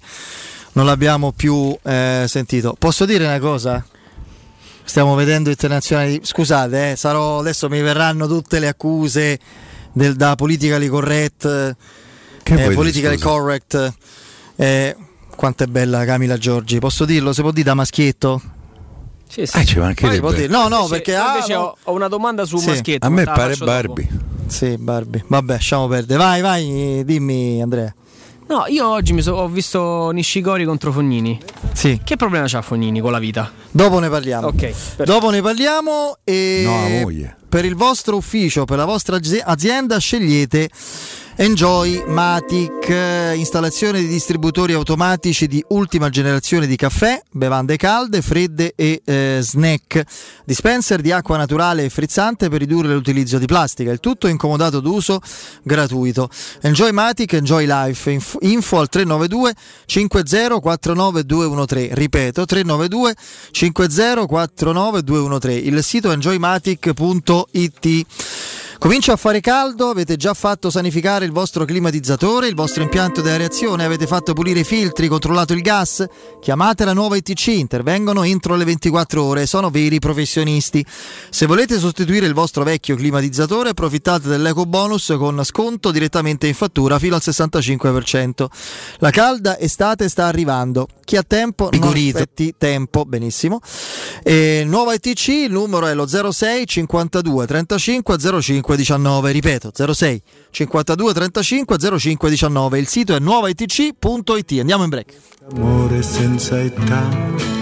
[0.72, 2.76] non l'abbiamo più eh, sentito.
[2.78, 3.82] Posso dire una cosa?
[4.84, 6.20] Stiamo vedendo internazionali.
[6.22, 9.38] Scusate, eh, sarò, adesso mi verranno tutte le accuse
[9.92, 11.76] del, da politically correct.
[12.42, 13.28] Che eh, dire, politically scusa?
[13.28, 13.92] correct.
[14.56, 14.96] Eh,
[15.36, 16.78] quanto è bella Camila Giorgi.
[16.78, 17.32] Posso dirlo?
[17.32, 18.40] Si può dire da maschietto?
[19.28, 19.56] Sì, sì.
[19.56, 20.34] Ah, ci mancherebbe.
[20.34, 20.46] Dire.
[20.48, 21.60] No, no, Invece- perché ah, invece no.
[21.60, 22.68] ho, ho una domanda su Sì.
[22.68, 23.06] Maschietto.
[23.06, 23.64] A me pare faccio dopo.
[23.64, 24.08] Barbie.
[24.46, 25.24] Sì, Barbie.
[25.26, 26.18] Vabbè, lasciamo perdere.
[26.18, 27.94] Vai, vai, dimmi Andrea.
[28.52, 31.40] No, io oggi mi so- ho visto Nishigori contro Fognini.
[31.72, 31.98] Sì.
[32.04, 33.50] Che problema c'ha Fognini con la vita?
[33.70, 34.48] Dopo ne parliamo.
[34.48, 34.56] Ok.
[34.56, 35.04] perfetto.
[35.04, 37.36] Dopo ne parliamo e No, la moglie.
[37.48, 40.68] per il vostro ufficio, per la vostra azi- azienda scegliete
[41.36, 42.88] Enjoy Matic,
[43.34, 50.04] installazione di distributori automatici di ultima generazione di caffè, bevande calde, fredde e eh, snack,
[50.44, 55.20] dispenser di acqua naturale e frizzante per ridurre l'utilizzo di plastica, il tutto incomodato d'uso
[55.62, 56.28] gratuito.
[56.60, 59.54] Enjoy Matic, Enjoy Life, Inf- info al 392
[59.86, 63.14] 50 49 213, ripeto 392
[63.50, 68.06] 50 49 213, il sito enjoymatic.it.
[68.82, 73.28] Comincia a fare caldo, avete già fatto sanificare il vostro climatizzatore, il vostro impianto di
[73.28, 76.04] areazione, avete fatto pulire i filtri, controllato il gas?
[76.40, 80.84] Chiamate la nuova ITC, intervengono entro le 24 ore, sono veri professionisti.
[81.30, 86.98] Se volete sostituire il vostro vecchio climatizzatore, approfittate dell'eco bonus con sconto direttamente in fattura
[86.98, 88.46] fino al 65%.
[88.98, 90.88] La calda estate sta arrivando.
[91.04, 93.60] Chi ha tempo, non aspetti tempo, benissimo.
[94.24, 101.12] E nuova ITC, il numero è lo 06 52 35 05 19, ripeto 06 52
[101.12, 104.58] 35 05 19, il sito è nuovaitc.it.
[104.58, 105.14] Andiamo in break.
[105.50, 107.61] Amore senza età.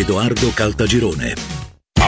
[0.00, 1.59] Edoardo Caltagirone.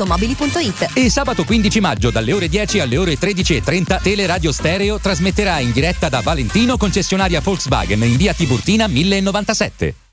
[0.00, 5.72] automobili.it E sabato 15 maggio dalle ore 10 alle ore 13.30 Teleradio Stereo trasmetterà in
[5.72, 10.09] diretta da Valentino concessionaria Volkswagen in via Tiburtina 1097.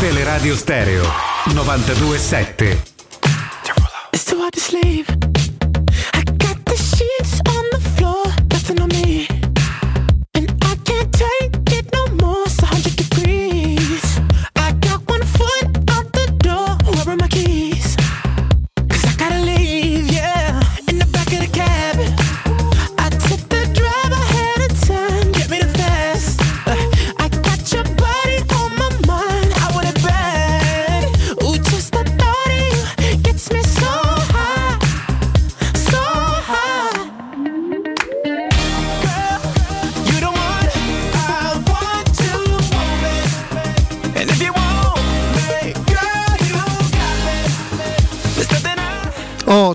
[0.00, 1.04] Teleradio Stereo
[1.46, 2.82] 927.
[4.12, 5.35] It's too hard to sleep.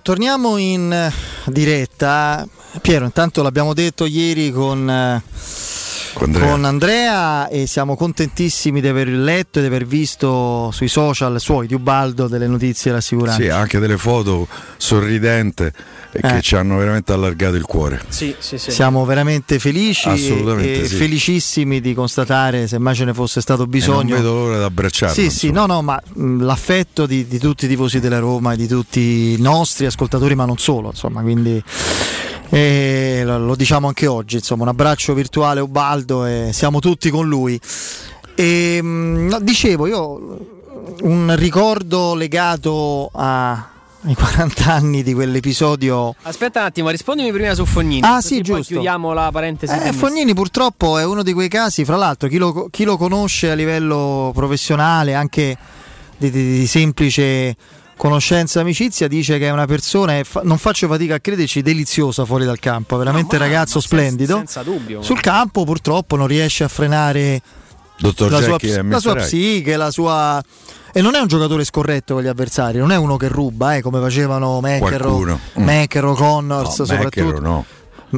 [0.02, 1.12] Torniamo in eh,
[1.46, 2.48] diretta.
[2.82, 5.41] Piero, intanto l'abbiamo detto ieri con, eh, Con
[6.16, 6.48] Andrea.
[6.50, 11.68] con Andrea e siamo contentissimi di aver letto e di aver visto sui social suoi
[11.68, 13.44] di Ubaldo delle notizie rassicuranti.
[13.44, 14.48] Sì, anche delle foto
[14.78, 15.74] sorridente
[16.14, 16.20] Eh.
[16.22, 18.02] che ci hanno veramente allargato il cuore.
[18.10, 18.72] Sì, sì, sì.
[18.72, 20.96] Siamo veramente felici Assolutamente e sì.
[20.96, 24.16] felicissimi di constatare, se mai ce ne fosse stato E non bisogno.
[24.18, 25.16] vedo l'ora di abbracciarlo.
[25.16, 28.58] Sì, sì, no, no, ma mh, l'affetto di, di tutti i tifosi della Roma e
[28.58, 31.64] di tutti i nostri ascoltatori, ma non solo, insomma, quindi
[32.52, 37.28] eh, lo, diciamo anche oggi, insomma, un abbraccio virtuale a Ubaldo e siamo tutti con
[37.28, 37.60] lui.
[38.36, 40.38] E, mh, no, dicevo, io
[41.02, 43.70] un ricordo legato a-
[44.04, 48.02] ai 40 anni di quell'episodio Aspetta un attimo, rispondimi prima su Fognini.
[48.04, 48.74] Ah, sì, giusto.
[48.74, 49.74] Chiudiamo la parentesi.
[49.74, 49.94] Eh.
[49.94, 53.54] Fognini purtroppo è uno di quei casi, fra l'altro, chi lo, chi lo conosce a
[53.54, 55.56] livello professionale, anche
[56.18, 57.56] di, di- di semplice
[58.02, 62.26] conoscenza amicizia, dice che è una persona, e fa- non faccio fatica a crederci, deliziosa
[62.26, 64.38] fuori dal campo, veramente ma- ragazzo ma senza- splendido.
[64.38, 65.04] senza dubbio.
[65.04, 67.40] Sul campo purtroppo non riesce a frenare
[68.00, 70.44] Dottor la sua, Jackie la sua psiche, la sua...
[70.92, 73.82] E non è un giocatore scorretto con gli avversari, non è uno che ruba, eh,
[73.84, 75.40] come facevano McEnroe, Qualcuno.
[75.60, 76.16] Mm.
[76.16, 77.04] Connors, No, soprattutto.
[77.22, 77.66] McEnroe no.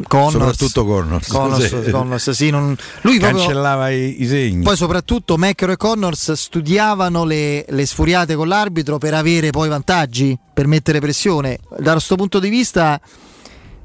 [0.07, 1.27] Connors, Soprattutto Connors.
[1.27, 1.91] Connors, Sì.
[1.91, 4.63] Connors, sì, non- lui proprio- Cancellava i, i segni.
[4.63, 10.37] poi soprattutto McEnroe e Connors studiavano le, le sfuriate con l'arbitro per avere poi vantaggi,
[10.53, 11.59] per mettere pressione.
[11.79, 12.99] Da questo punto di vista,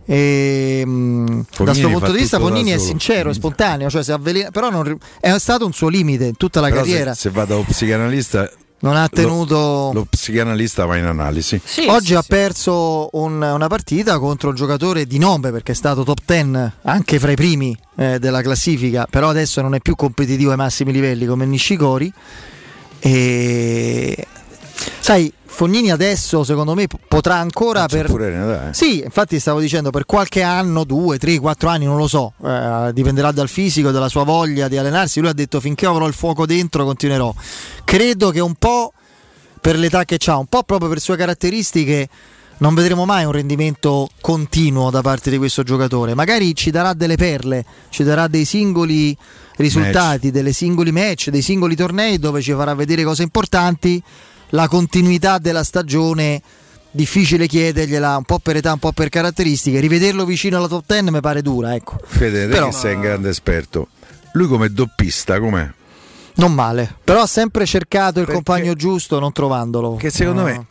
[0.07, 4.71] ehm, da questo punto di vista Fognini è sincero, è spontaneo, cioè si avvelena- però
[4.71, 7.15] non è stato un suo limite in tutta la Però carriera.
[7.15, 8.51] Se, se va da un psicanalista.
[8.81, 11.61] Non ha lo- tenuto- Lo, psicanalista va in analisi.
[11.89, 16.19] Oggi ha perso un- una partita contro un giocatore di nome perché è stato top
[16.25, 20.57] 10 anche fra i primi eh, della classifica, però adesso non è più competitivo ai
[20.57, 22.13] massimi livelli come Nishikori.
[23.01, 24.27] E
[25.01, 28.75] sai, Fognini adesso secondo me potrà ancora C'è per pure eh.
[28.75, 32.91] sì, infatti stavo dicendo per qualche anno, due, tre, quattro anni, non lo so, eh,
[32.93, 35.21] dipenderà dal fisico, dalla sua voglia di allenarsi.
[35.21, 37.35] Lui ha detto finché avrò il fuoco dentro continuerò.
[37.85, 38.93] Credo che un po'
[39.61, 42.09] per l'età che ha, un po' proprio per sue caratteristiche,
[42.59, 46.15] non vedremo mai un rendimento continuo da parte di questo giocatore.
[46.15, 49.17] Magari ci darà delle perle, ci darà dei singoli
[49.57, 54.03] risultati, delle singoli match, dei singoli tornei dove ci farà vedere cose importanti.
[54.51, 56.41] La continuità della stagione
[56.91, 59.79] difficile chiedergliela un po' per età, un po' per caratteristiche.
[59.81, 61.99] Rivederlo vicino alla top 10 mi pare dura, ecco.
[62.05, 63.89] Fede, te Però- che sei un grande esperto.
[64.33, 65.69] Lui come doppista, com'è?
[66.35, 69.97] Non male, però ha sempre cercato il compagno giusto non trovandolo.
[69.97, 70.45] Che secondo Ah.
[70.45, 70.67] me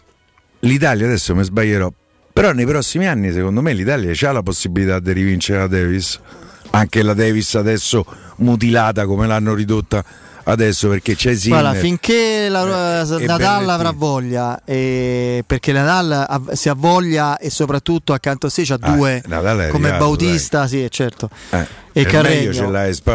[0.62, 1.92] l'Italia adesso mi sbaglierò.
[2.32, 6.20] Però nei prossimi anni, secondo me, l'Italia ha la possibilità di rivincere la Davis.
[6.70, 8.06] Anche la Davis adesso
[8.38, 10.04] mutilata come l'hanno ridotta
[10.52, 11.60] adesso perché c'è Sinner.
[11.62, 17.38] Guarda, finché la- Eh, e Nadal avrà voglia, e perché Nadal ha- si ha voglia
[17.38, 19.22] e soprattutto accanto a sé c'ha Ah, due
[19.72, 21.30] come arrivato, Bautista, sì, certo.
[21.52, 22.72] Eh, E Carregno.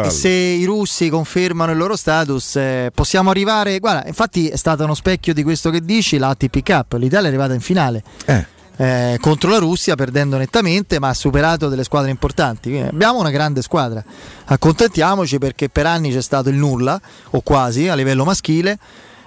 [0.07, 3.79] E se i russi confermano il loro status, eh, possiamo arrivare.
[3.79, 6.93] Guarda, infatti è stato uno specchio di questo che dici, la ATP Cup.
[6.97, 8.03] L'Italia è arrivata in finale.
[8.25, 8.45] Eh.
[8.77, 12.69] Eh, contro la Russia perdendo nettamente ma ha superato delle squadre importanti.
[12.69, 14.03] Quindi abbiamo una grande squadra.
[14.45, 16.99] Accontentiamoci perché per anni c'è stato il nulla
[17.31, 18.77] o quasi a livello maschile.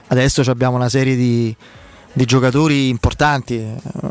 [0.08, 1.54] Adesso abbiamo una serie di,
[2.12, 3.56] di giocatori importanti.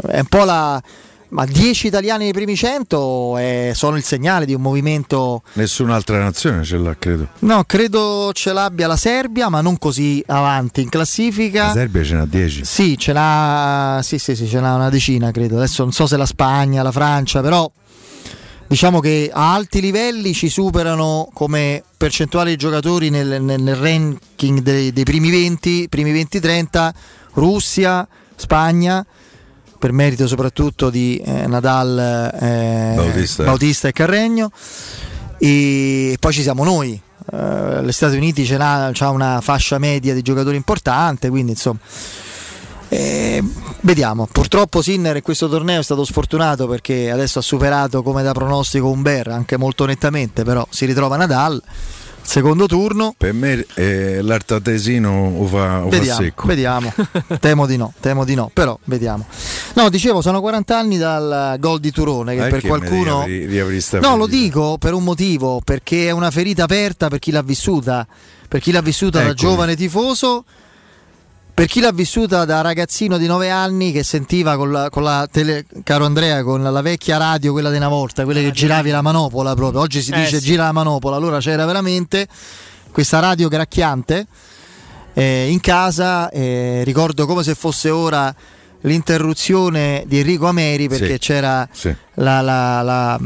[0.07, 0.82] È un po' la
[1.30, 6.64] ma 10 italiani nei primi 100 è- sono il segnale di un movimento Nessun'altra nazione
[6.64, 7.27] ce l'ha, credo.
[7.39, 12.14] no credo ce l'abbia la Serbia ma non così avanti in classifica La Serbia ce
[12.14, 12.64] n'ha 10.
[12.65, 15.57] sì, ce n'ha, sì, sì, sì, ce n'ha una decina, credo.
[15.57, 17.69] Adesso non so se la Spagna, la Francia, però
[18.68, 24.60] diciamo che a alti livelli ci superano come percentuale di giocatori nel, nel- nel ranking
[24.60, 26.91] dei, dei primi 20, primi 20-30,
[27.34, 29.06] Russia, Spagna,
[29.86, 33.44] per merito soprattutto di eh, Nadal, eh, Bautista.
[33.44, 34.49] Bautista e Carregno.
[35.38, 36.99] E poi ci siamo noi.
[37.32, 41.78] Eh, gli Stati Uniti ce n'ha, c'ha una fascia media di giocatori importante, quindi insomma.
[42.90, 43.44] eh,
[43.82, 48.32] vediamo, purtroppo Sinner in questo torneo è stato sfortunato perché adesso ha superato come da
[48.32, 51.62] pronostico Umber anche molto nettamente, però si ritrova Nadal,
[52.26, 56.47] secondo turno, Per me eh, l'artatesino fa, lo fa vediamo, secco.
[56.47, 56.93] vediamo.
[57.39, 59.26] temo di no, temo di no, però vediamo.
[59.76, 63.23] No, dicevo, sono 40 anni dal gol di Turone che Ma per qualcuno...
[63.26, 67.31] riapri- riapri No, lo dico per un motivo, perché è una ferita aperta per chi
[67.31, 68.07] l'ha vissuta,
[68.47, 69.38] per chi l'ha vissuta da Eccoli.
[69.38, 70.45] giovane tifoso,
[71.56, 75.26] per chi l'ha vissuta da ragazzino di 9 anni che sentiva con la, con la
[75.32, 78.90] tele- caro Andrea, con la, la vecchia radio, quella di una volta, quella che giravi
[78.90, 80.45] la manopola proprio, oggi si Eh, dice sì.
[80.48, 82.27] gira la manopola, allora c'era veramente
[82.91, 84.27] questa radio gracchiante
[85.14, 88.36] eh, in casa, eh, ricordo come se fosse ora
[88.82, 91.19] l'interruzione di Enrico Ameri perché Sì.
[91.19, 91.95] c'era Sì.
[92.15, 93.18] la, la-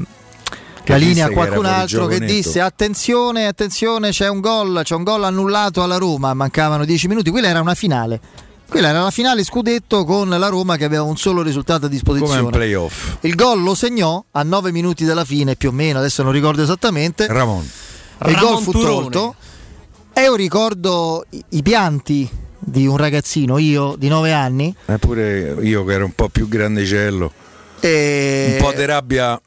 [0.93, 4.81] la- Che la disse linea a qualcun altro che disse attenzione, attenzione, c'è un gol,
[4.83, 8.19] c'è un gol annullato alla Roma, mancavano 10 minuti, quella era una finale.
[8.69, 12.35] Quella era la finale scudetto con la Roma che aveva un solo risultato a disposizione.
[12.35, 13.17] Come un playoff.
[13.21, 16.61] Il gol lo segnò a 9 minuti dalla fine, più o meno, adesso non ricordo
[16.61, 17.25] esattamente.
[17.25, 17.63] Ramon.
[17.63, 18.93] Il Ramon gol fu Turone.
[19.09, 19.35] tolto.
[20.13, 22.29] E io ricordo i, i pianti
[22.59, 24.75] di un ragazzino, io di 9 anni.
[24.85, 27.31] Eppure io che ero un po' più grandicello,
[27.79, 28.57] E...
[28.59, 29.41] un po' di rabbia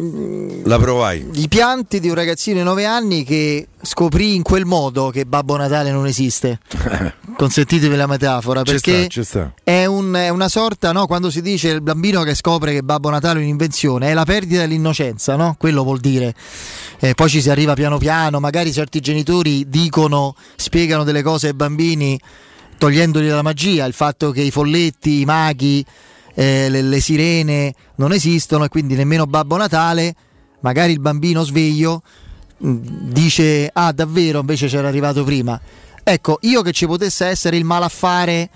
[0.00, 1.28] la provai.
[1.32, 5.56] I pianti di un ragazzino di 9 anni che scoprì in quel modo che Babbo
[5.56, 6.60] Natale non esiste.
[7.36, 9.52] Consentitemi la metafora, Ci perché sta, sta.
[9.62, 11.06] È, un- è una sorta, no?
[11.06, 14.60] quando si dice il bambino che scopre che Babbo Natale è un'invenzione, è la perdita
[14.60, 15.56] dell'innocenza, no?
[15.58, 16.34] quello vuol dire.
[17.00, 21.54] Eh, poi ci si arriva piano piano, magari certi genitori dicono, spiegano delle cose ai
[21.54, 22.18] bambini
[22.78, 25.84] togliendogli la magia, il fatto che i folletti, i maghi,
[26.38, 30.14] eh, le, le sirene non esistono e quindi nemmeno Babbo Natale,
[30.60, 32.02] magari il bambino sveglio
[32.58, 32.76] mh,
[33.10, 35.60] dice ah davvero invece c'era arrivato prima.
[36.04, 38.48] Ecco, io che ci potesse essere il malaffare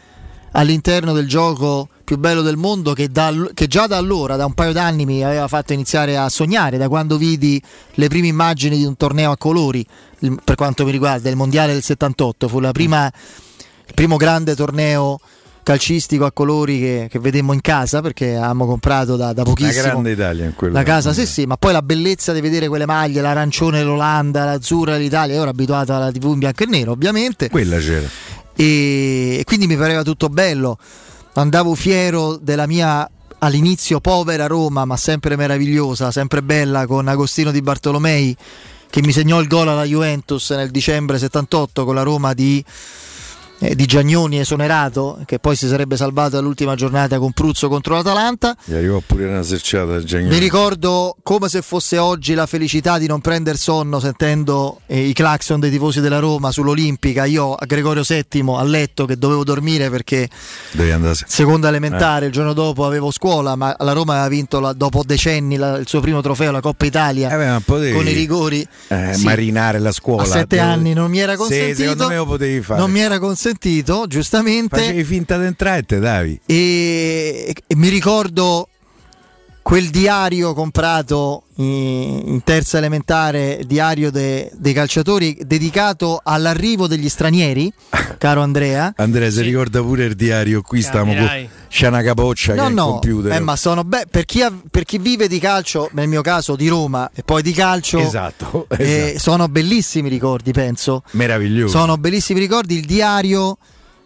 [0.53, 4.55] all'interno del gioco più bello del mondo che, da- che già da allora, da un
[4.55, 7.61] paio d'anni mi aveva fatto iniziare a sognare, da quando vidi
[7.95, 9.85] le prime immagini di un torneo a colori,
[10.45, 15.19] per quanto mi riguarda il Mondiale del 78, fu prima, il primo grande torneo
[15.63, 20.13] calcistico a colori che, che vedemmo in casa perché avevamo comprato da, da pochissimo grande
[20.13, 20.75] Italia in quello.
[20.75, 24.97] la casa, sì, sì, ma poi la bellezza di vedere quelle maglie, l'arancione l'Olanda, l'azzurra
[24.97, 25.35] l'Italia.
[25.35, 27.49] Io ero abituato alla TV in bianco e nero, ovviamente.
[27.49, 28.07] Quella c'era.
[28.55, 30.79] E, e quindi mi pareva tutto bello.
[31.35, 33.09] Andavo fiero della mia
[33.39, 38.37] all'inizio povera Roma, ma sempre meravigliosa, sempre bella, con Agostino Di Bartolomei
[38.93, 42.63] che mi segnò il gol alla Juventus nel dicembre 78 con la Roma di
[43.63, 48.57] eh, di Giagnoni esonerato, che poi si sarebbe salvato all'ultima giornata con Pruzzo contro l'Atalanta.
[48.65, 50.31] Gli arrivò pure una serciata al Giagnone.
[50.35, 55.13] Mi ricordo come se fosse oggi la felicità di non prendere sonno sentendo eh, i
[55.13, 57.25] clacson dei tifosi della Roma sull'Olimpica.
[57.25, 60.29] Io a Gregorio VII a letto che dovevo dormire perché
[61.27, 65.57] seconda elementare, il giorno dopo avevo scuola, ma la Roma aveva vinto la- dopo decenni
[65.57, 68.67] la- il suo primo trofeo, la Coppa Italia, Eh beh, potevi, con i rigori.
[68.89, 69.25] eh, Sì.
[69.25, 70.23] marinare la scuola.
[70.23, 71.77] A sette Dove- anni non mi era Sì, consentito.
[71.83, 72.81] secondo me lo potevi fare.
[72.81, 73.51] Non mi era consentito,
[74.07, 74.79] giustamente.
[74.79, 76.41] Facevi finta di entrare te davi.
[76.47, 78.69] E, e mi ricordo
[79.63, 87.73] quel diario comprato in, terza elementare, diario de- dei calciatori, dedicato all'arrivo degli stranieri,
[88.19, 88.93] caro Andrea.
[88.97, 92.73] Andrea, si ricorda pure il diario, qui stiamo con c'è una capoccia No, che è
[92.75, 93.33] no, il computer.
[93.33, 96.55] eh, ma sono be- per, chi ha- per chi vive di calcio, nel mio caso
[96.55, 99.19] di Roma e poi di calcio, Esatto, eh, esatto.
[99.19, 101.03] sono bellissimi ricordi, penso.
[101.13, 101.79] Meraviglioso.
[101.79, 102.77] Sono bellissimi ricordi.
[102.77, 103.57] Il diario,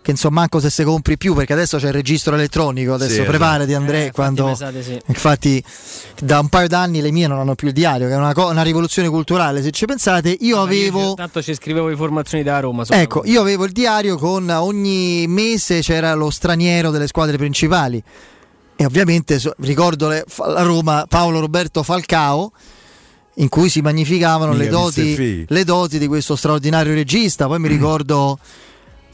[0.06, 2.94] che insomma, manco se se compri più, perché adesso c'è il registro elettronico.
[2.94, 3.76] Adesso Sì, preparati, esatto.
[3.80, 4.04] Andrea.
[4.04, 4.56] Eh, quando...
[4.70, 5.00] di sì.
[5.06, 5.60] Infatti,
[6.22, 8.46] da un paio d'anni le mie non hanno più il diario, che è una, co-
[8.46, 9.62] una rivoluzione culturale.
[9.62, 11.14] Se ci pensate, io avevo.
[11.14, 12.84] Tanto ci scrivevo le formazioni da Roma.
[12.88, 18.00] Ecco, io avevo il diario con ogni mese c'era lo straniero delle squadre principali.
[18.76, 22.52] E ovviamente so- ricordo le- la Roma Paolo Roberto Falcao.
[23.38, 27.48] In cui si magnificavano le doti, le doti di questo straordinario regista.
[27.48, 28.38] Poi mi ricordo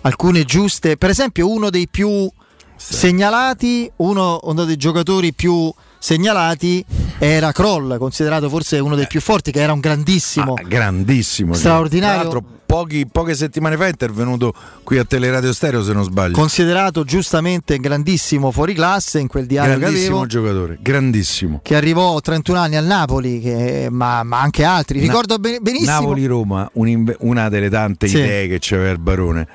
[0.03, 2.31] alcune giuste, per esempio, uno dei più
[2.77, 6.85] segnalati, uno, uno dei giocatori più segnalati
[7.19, 10.55] era Kroll, considerato forse uno dei più forti, che era un grandissimo.
[10.55, 11.55] Ah, grandissimo.
[11.55, 12.23] Straordinario.
[12.23, 14.53] Tra l'altro, pochi- poche settimane fa è intervenuto
[14.83, 16.35] qui a Teleradio Stereo, se non sbaglio.
[16.35, 21.61] considerato giustamente grandissimo fuori classe in quel diario che grandissimo avevo giocatore, grandissimo.
[21.63, 25.93] che arrivò a 31 anni al Napoli che- ma, ma anche altri ricordo ben- benissimo
[26.01, 28.19] Napoli-Roma, un'inve- una delle tante Sì.
[28.19, 29.47] idee che c'aveva il Barone.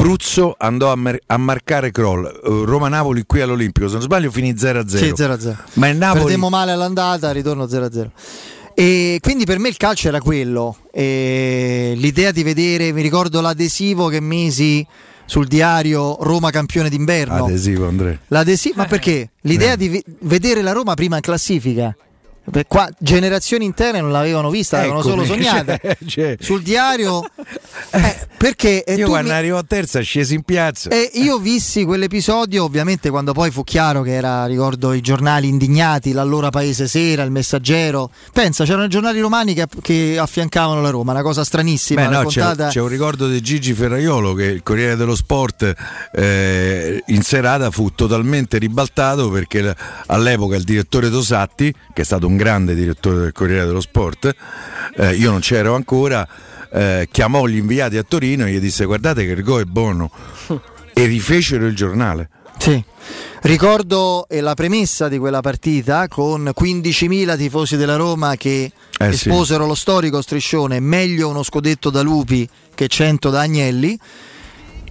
[0.00, 2.24] Pruzzo andò a, mer- a marcare Kroll.
[2.24, 4.86] Eh, Roma-Napoli qui all'Olimpico, se non sbaglio finì 0-0.
[4.96, 5.56] Sì, 0-0.
[5.74, 8.08] Ma il Napoli perdemmo male all'andata ritorno 0-0
[8.74, 14.06] e quindi per me il calcio era quello E l'idea di vedere mi ricordo l'adesivo
[14.06, 14.86] che misi
[15.26, 18.18] sul diario Roma campione d'inverno adesivo Andrea.
[18.28, 19.30] L'adesivo, ma perché?
[19.42, 21.94] L'idea di ve- vedere la Roma prima in classifica.
[22.42, 25.42] Per qua, generazioni intere non l'avevano vista, l'avevano solo Eccomi.
[25.44, 25.78] sognata.
[26.06, 27.22] Cioè, Sul diario,
[27.92, 30.88] eh, perché eh, io quando mi- arrivo a terza scesi in piazza.
[30.90, 36.12] e io vissi quell'episodio, ovviamente, quando poi fu chiaro che era, ricordo, i giornali indignati,
[36.12, 38.10] l'allora Paese Sera, il Messaggero.
[38.32, 42.02] Pensa, c'erano i giornali romani che, che affiancavano la Roma, una cosa stranissima.
[42.02, 42.70] Beh, no, c'è, raccontata.
[42.70, 45.74] c'è un ricordo di Gigi Ferraiolo che il Corriere dello Sport
[46.12, 49.74] eh, in serata fu totalmente ribaltato perché
[50.06, 54.34] all'epoca il direttore Tosatti, che è stato un grande direttore del Corriere dello Sport,
[54.96, 56.26] eh, io non c'ero ancora,
[56.72, 60.10] eh, chiamò gli inviati a Torino e gli disse guardate che il go è buono
[60.94, 62.28] e rifecero il giornale.
[62.58, 62.82] Sì.
[63.42, 69.28] Ricordo eh, la premessa di quella partita con 15.000 tifosi della Roma che Eh, sì.
[69.28, 73.98] esposero lo storico striscione meglio uno scudetto da Lupi che 100 da Agnelli.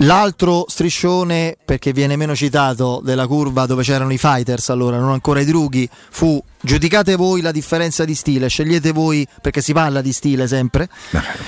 [0.04, 5.42] L'altro striscione, perché viene meno citato, della curva dove c'erano i fighters, allora non ancora
[5.42, 10.14] i drughi, fu giudicate voi la differenza di stile, scegliete voi, perché si parla di
[10.14, 10.88] stile sempre,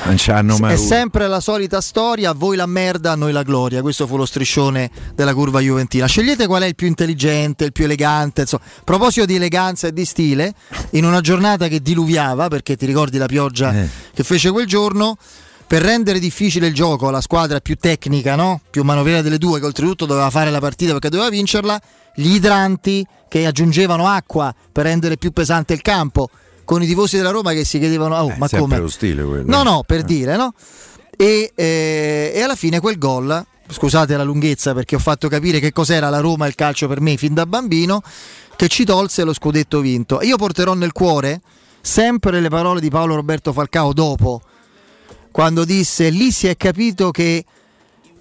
[0.03, 0.87] Non c'hanno mai è avuto.
[0.87, 3.81] sempre la solita storia, voi la merda, noi la gloria.
[3.81, 6.05] Questo fu lo striscione della curva juventina.
[6.05, 8.41] Scegliete qual è il più intelligente, il più elegante.
[8.41, 8.63] Insomma.
[8.65, 10.53] A proposito di eleganza e di stile,
[10.91, 13.73] in una giornata che diluviava, perché ti ricordi la pioggia
[14.13, 15.17] che fece quel giorno,
[15.71, 18.59] per rendere difficile il gioco alla squadra più tecnica, no?
[18.69, 21.79] più manovriera delle due, che oltretutto doveva fare la partita perché doveva vincerla,
[22.13, 26.29] gli idranti che aggiungevano acqua per rendere più pesante il campo,
[26.65, 28.77] con i tifosi della Roma che si chiedevano, oh, ma Sempre come?
[28.79, 29.49] lo stile quello.
[29.49, 30.53] No, no, per dire, no?
[31.15, 35.71] E, eh, e alla fine quel gol, scusate la lunghezza perché ho fatto capire che
[35.71, 38.01] cos'era la Roma e il calcio per me fin da bambino,
[38.57, 40.21] che ci tolse lo scudetto vinto.
[40.21, 41.39] Io porterò nel cuore
[41.79, 44.41] sempre le parole di Paolo Roberto Falcao dopo,
[45.31, 47.45] quando disse lì si è capito che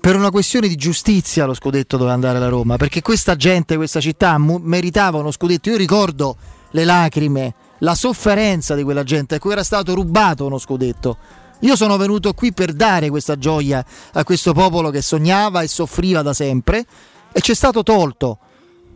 [0.00, 4.00] per una questione di giustizia lo scudetto doveva andare alla Roma, perché questa gente, questa
[4.00, 5.68] città mu- meritava uno scudetto.
[5.70, 6.36] Io ricordo
[6.70, 11.18] le lacrime, la sofferenza di quella gente a cui era stato rubato uno scudetto.
[11.60, 16.22] Io sono venuto qui per dare questa gioia a questo popolo che sognava e soffriva
[16.22, 16.86] da sempre
[17.32, 18.38] e ci è stato tolto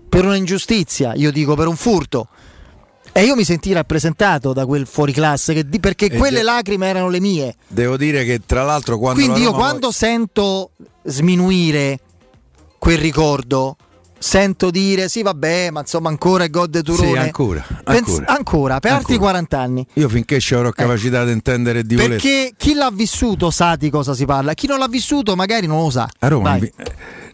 [0.09, 2.29] per un'ingiustizia, io dico per un furto.
[3.17, 7.09] E io mi sentii rappresentato da quel fuoriclasse che perché E quelle già- lacrime erano
[7.09, 7.55] le mie.
[7.69, 10.73] Devo dire che tra l'altro quando Quindi la io quando sento
[11.05, 12.01] sminuire
[12.79, 13.77] quel ricordo,
[14.19, 17.11] sento dire sì vabbè, ma insomma ancora è God de Turone.
[17.13, 18.27] Sì, ancora, Pens- ancora.
[18.27, 19.31] ancora, per altri Ancora.
[19.31, 19.87] 40 anni.
[19.93, 23.77] Io finché ci avrò capacità di intendere e di voler Perché chi l'ha vissuto sa
[23.77, 26.09] di cosa si parla, chi non l'ha vissuto magari non lo sa.
[26.19, 26.73] A Roma vi-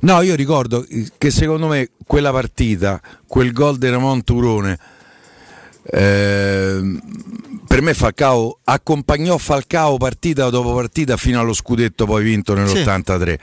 [0.00, 0.86] No, io ricordo
[1.16, 4.78] che secondo me quella partita, quel gol di Ramon Turone,
[5.90, 7.00] ehm,
[7.66, 13.38] per me Falcao accompagnò Falcao partita dopo partita fino allo scudetto poi vinto nell'83.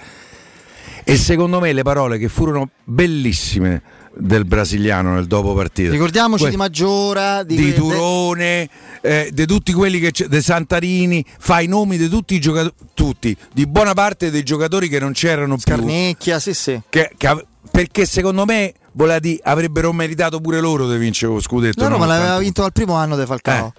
[1.03, 3.81] E secondo me le parole che furono bellissime
[4.13, 5.91] del brasiliano nel dopo partita.
[5.91, 8.67] Ricordiamoci Que- di Maggiora, di, di Turone,
[9.01, 12.73] eh, di tutti quelli che c'è, di Santarini, fa i nomi di tutti i giocatori,
[12.93, 15.63] tutti, di buona parte dei giocatori che non c'erano più.
[15.63, 16.81] Scarnecchia, sì, sì.
[16.89, 21.81] Che- che perché secondo me voleva dire, avrebbero meritato pure loro di vincere lo scudetto.
[21.81, 22.43] La Roma l'aveva 81.
[22.43, 23.73] vinto al primo anno di Falcao.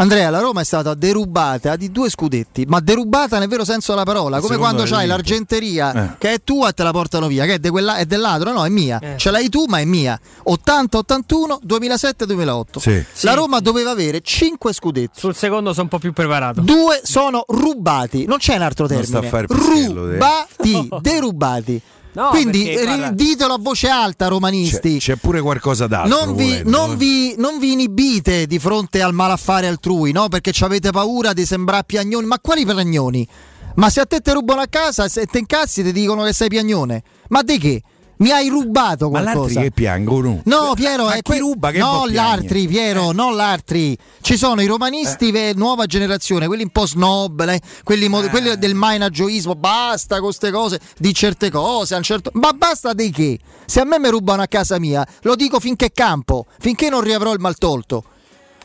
[0.00, 4.04] Andrea, la Roma è stata derubata di due scudetti, ma derubata nel vero senso della
[4.04, 5.06] parola, come Secondo quando vinto.
[5.08, 6.14] l'argenteria Eh.
[6.18, 8.52] che è tua e te la portano via, che è, de quella- è del ladro,
[8.52, 9.00] no, è mia.
[9.00, 9.14] Eh.
[9.16, 10.16] Ce l'hai tu, ma è mia.
[10.44, 12.78] 80-81, 2007-2008.
[12.78, 13.04] Sì.
[13.22, 15.18] La Roma doveva avere 5 scudetti.
[15.18, 16.60] Sul secondo sono un po' più preparato.
[16.60, 19.26] Due sono rubati, non c'è un altro Non sta termine.
[19.26, 19.86] a fare te.
[19.92, 21.82] Rubati, derubati.
[22.12, 24.98] No, Quindi guarda- ditelo a voce alta, romanisti.
[24.98, 26.24] C'è, c'è pure qualcosa d'altro.
[26.24, 30.28] Non vi, non, vi, non vi inibite di fronte al malaffare altrui, no?
[30.28, 32.26] Perché ci avete paura di sembrare piagnoni.
[32.26, 33.28] Ma quali piagnoni?
[33.76, 36.48] Ma se a te ti rubano a casa e te incazzi ti dicono che sei
[36.48, 37.02] piagnone.
[37.28, 37.82] Ma di che?
[38.18, 39.60] Mi hai rubato Ma l'altri qualcosa?
[39.60, 40.40] che piangono.
[40.44, 42.66] No, Piero, Ma è chi que- ruba che no, l'altri?
[42.66, 43.96] Piero, non l'altri.
[44.20, 48.58] Ci sono i romanisti ve- nuova generazione, quelli un po' snob, le- quelli, mo- quelli
[48.58, 52.30] del mainagioismo, basta con queste cose, di certe cose, un certo...
[52.34, 53.38] ma basta di che?
[53.64, 57.32] Se a me mi rubano a casa mia, lo dico finché campo, finché non riavrò
[57.32, 58.02] il maltolto.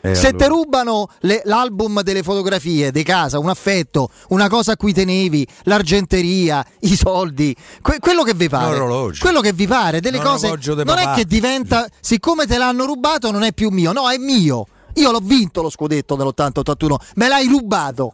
[0.05, 0.43] Eh, Se allora.
[0.43, 5.47] te rubano le- l'album delle fotografie di casa, un affetto, una cosa a cui tenevi,
[5.63, 8.75] l'argenteria, i soldi, que- quello che vi pare.
[8.75, 9.21] Un orologio.
[9.23, 10.57] Quello che vi pare, delle Un cose.
[10.57, 11.13] de Non è papà.
[11.15, 14.67] che diventa, siccome te l'hanno rubato, non è più mio, no, è mio.
[14.95, 18.13] Io l'ho vinto lo scudetto dell'80-81, me l'hai rubato.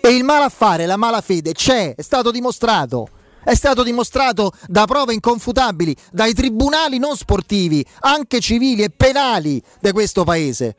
[0.00, 3.08] E il malaffare, la malafede c'è, è stato dimostrato.
[3.44, 9.90] È stato dimostrato da prove inconfutabili, dai tribunali non sportivi, anche civili e penali di
[9.92, 10.76] questo paese.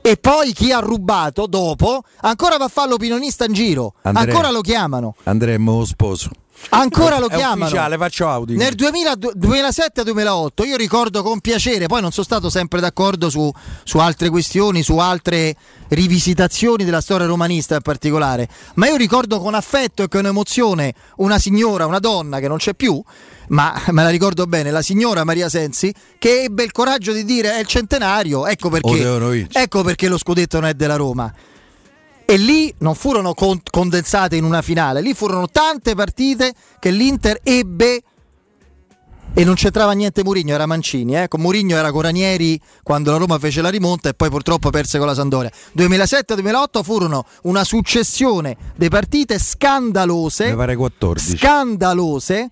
[0.00, 4.24] E poi chi ha rubato dopo ancora va a fare l'opinionista in giro, Andrea.
[4.24, 5.14] ancora lo chiamano.
[5.24, 6.30] Andrea, mo sposo.
[6.70, 7.64] Ancora lo chiamano.
[7.64, 8.56] ufficiale, faccio Audi.
[8.56, 13.50] Nel 2000 2007-2008 io ricordo con piacere, poi non sono stato sempre d'accordo su,
[13.84, 15.56] su altre questioni, su altre
[15.88, 21.38] rivisitazioni della storia romanista in particolare, ma io ricordo con affetto e con emozione una
[21.38, 23.02] signora, una donna che non c'è più,
[23.48, 27.54] ma me la ricordo bene, la signora Maria Sensi, che ebbe il coraggio di dire
[27.54, 31.32] è il centenario, ecco perché, ecco perché lo scudetto non è della Roma.
[32.30, 37.40] E lì non furono con- condensate in una finale, lì furono tante partite che l'Inter
[37.42, 38.02] ebbe
[39.32, 41.26] e non c'entrava niente Murigno, era Mancini, eh?
[41.26, 45.06] con Murigno era Coranieri quando la Roma fece la rimonta e poi purtroppo perse con
[45.06, 45.50] la Sandoria.
[45.74, 51.38] 2007-2008 furono una successione di partite scandalose, Mi pare 14.
[51.38, 52.50] scandalose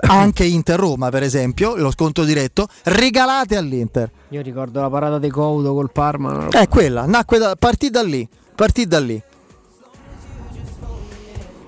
[0.00, 4.10] anche Inter-Roma per esempio, lo sconto diretto, regalate all'Inter.
[4.30, 6.48] Io ricordo la parata di Couto col Parma.
[6.48, 8.26] È quella, nacque da, partì da lì,
[8.60, 9.22] partì da lì.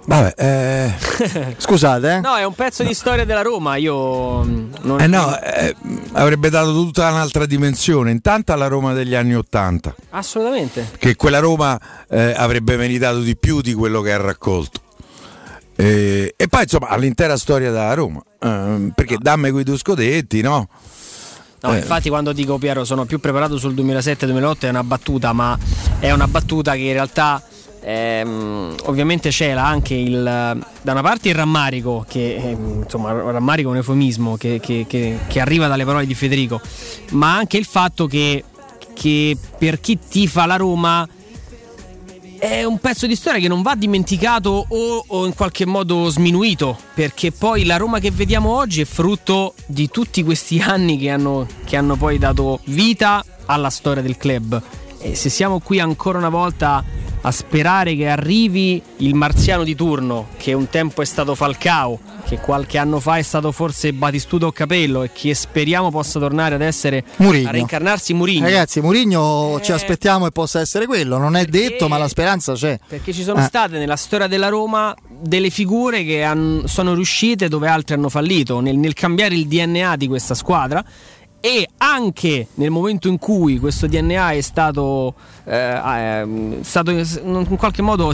[0.05, 2.21] Vabbè, eh, Scusate, eh.
[2.21, 3.77] No, è un pezzo di storia della Roma.
[3.77, 5.75] Io mm, non eh no, eh,
[6.13, 8.11] avrebbe dato tutta un'altra dimensione.
[8.11, 10.91] Intanto alla Roma degli anni Ottanta, Assolutamente.
[10.99, 14.81] che quella Roma eh, avrebbe meritato di più di quello che ha raccolto.
[15.75, 20.69] E poi insomma all'intera storia della Roma, eh, perché dammi quei due scudetti, no?
[21.63, 21.79] No, Eh.
[21.79, 25.57] infatti quando dico Piero sono più preparato sul 2007-2008 è una battuta, ma
[26.01, 27.41] è una battuta che in realtà
[27.81, 33.73] ehm, ovviamente c'era anche il, da una parte il rammarico, che ehm, insomma rammarico è
[33.73, 36.61] un eufemismo che, che- che- che arriva dalle parole di Federico,
[37.11, 38.43] ma anche il fatto che,
[38.93, 41.09] che per chi tifa la Roma
[42.43, 46.77] è un pezzo di storia che non va dimenticato o, o in qualche modo sminuito,
[46.93, 51.47] perché poi la Roma che vediamo oggi è frutto di tutti questi anni che hanno,
[51.63, 54.61] che hanno poi dato vita alla storia del club.
[54.99, 56.83] E se siamo qui ancora una volta
[57.21, 62.01] a sperare che arrivi il marziano di turno, che un tempo è stato Falcao,
[62.33, 66.55] che qualche anno fa è stato forse Batistuto o Capello e che speriamo possa tornare
[66.55, 67.49] ad essere Mourinho.
[67.49, 68.45] a reincarnarsi Murigno.
[68.47, 69.63] Ragazzi, Murigno Eh.
[69.63, 72.79] ci aspettiamo che possa essere quello, non è detto, ma la speranza c'è.
[72.89, 73.45] Perché ci sono Eh.
[73.45, 78.61] state nella storia della Roma delle figure che han- sono riuscite dove altri hanno fallito
[78.61, 80.83] nel, nel cambiare il DNA di questa squadra
[81.45, 87.83] e anche nel momento in cui questo DNA è stato, eh, ehm, stato in qualche
[87.83, 88.13] modo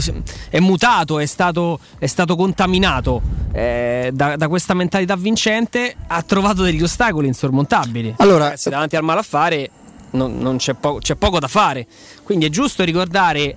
[0.49, 6.63] è mutato, è stato, è stato contaminato eh, da, da questa mentalità vincente, ha trovato
[6.63, 8.15] degli ostacoli insormontabili.
[8.17, 9.69] Allora- Ragazzi, davanti al malaffare
[10.11, 11.85] non, non c'è, po- c'è poco da fare.
[12.23, 13.55] Quindi è giusto ricordare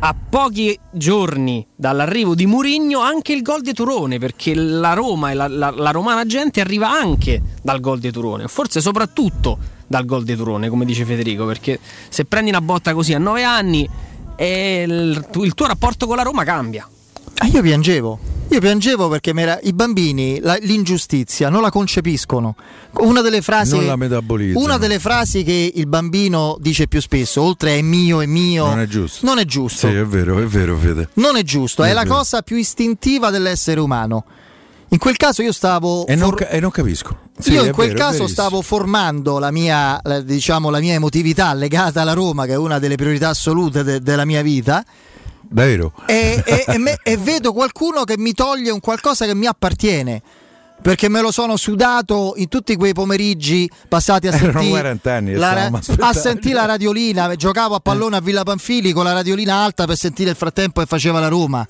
[0.00, 5.34] a pochi giorni dall'arrivo di Murigno anche il gol di Turone, perché la Roma e
[5.34, 10.24] la, la- la romana gente arriva anche dal gol di Turone, forse soprattutto dal gol
[10.24, 13.88] di Turone, come dice Federico, perché se prendi una botta così a nove anni
[14.36, 16.86] eh, il, il tuo rapporto con la Roma cambia.
[17.44, 18.18] Ah, io piangevo.
[18.48, 22.54] Io piangevo perché m'era- i bambini la- l'ingiustizia non la concepiscono.
[23.00, 24.64] Una delle frasi Non la metabolizzano.
[24.64, 28.80] Una delle frasi che il bambino dice più spesso, oltre è mio è mio, Non
[28.80, 29.26] è giusto.
[29.26, 29.88] non è giusto.
[29.88, 31.08] Sì, è vero, è vero, Fede.
[31.14, 34.24] Non è giusto, è, È la cosa più istintiva dell'essere umano.
[34.88, 37.18] In quel caso io stavo E non, for- e non capisco.
[37.38, 41.52] Sì, io in quel vero, caso stavo formando la mia, la- diciamo, la mia emotività
[41.52, 44.84] legata alla Roma, che è una delle priorità assolute de- della mia vita,
[45.48, 45.92] Davvero?
[46.06, 50.22] e, e- e me- e vedo qualcuno che mi toglie un qualcosa che mi appartiene.
[50.82, 55.32] Perché me lo sono sudato in tutti quei pomeriggi passati a Erano sentire 40 anni
[55.32, 55.70] che la,
[56.12, 57.34] sentire la radiolina.
[57.36, 60.86] Giocavo a pallone a Villa Panfili con la radiolina alta per sentire il frattempo che
[60.86, 61.66] faceva la Roma.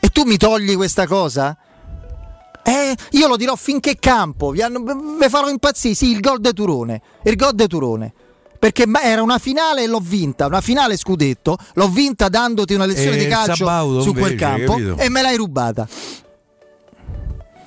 [0.00, 1.56] E tu mi togli questa cosa?
[2.64, 5.94] Eh, io lo dirò finché campo, vi, hanno- vi farò impazzire.
[5.94, 7.02] Sì, il gol de Turone.
[7.22, 8.12] Il gol de Turone.
[8.58, 13.16] Perché era una finale e l'ho vinta, una finale scudetto, l'ho vinta dandoti una lezione
[13.16, 14.96] E di il calcio Sabaudo su quel invece, campo capito?
[14.98, 15.86] e me l'hai rubata.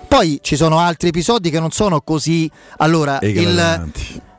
[0.07, 2.49] Poi ci sono altri episodi che non sono così.
[2.77, 3.91] Allora, il,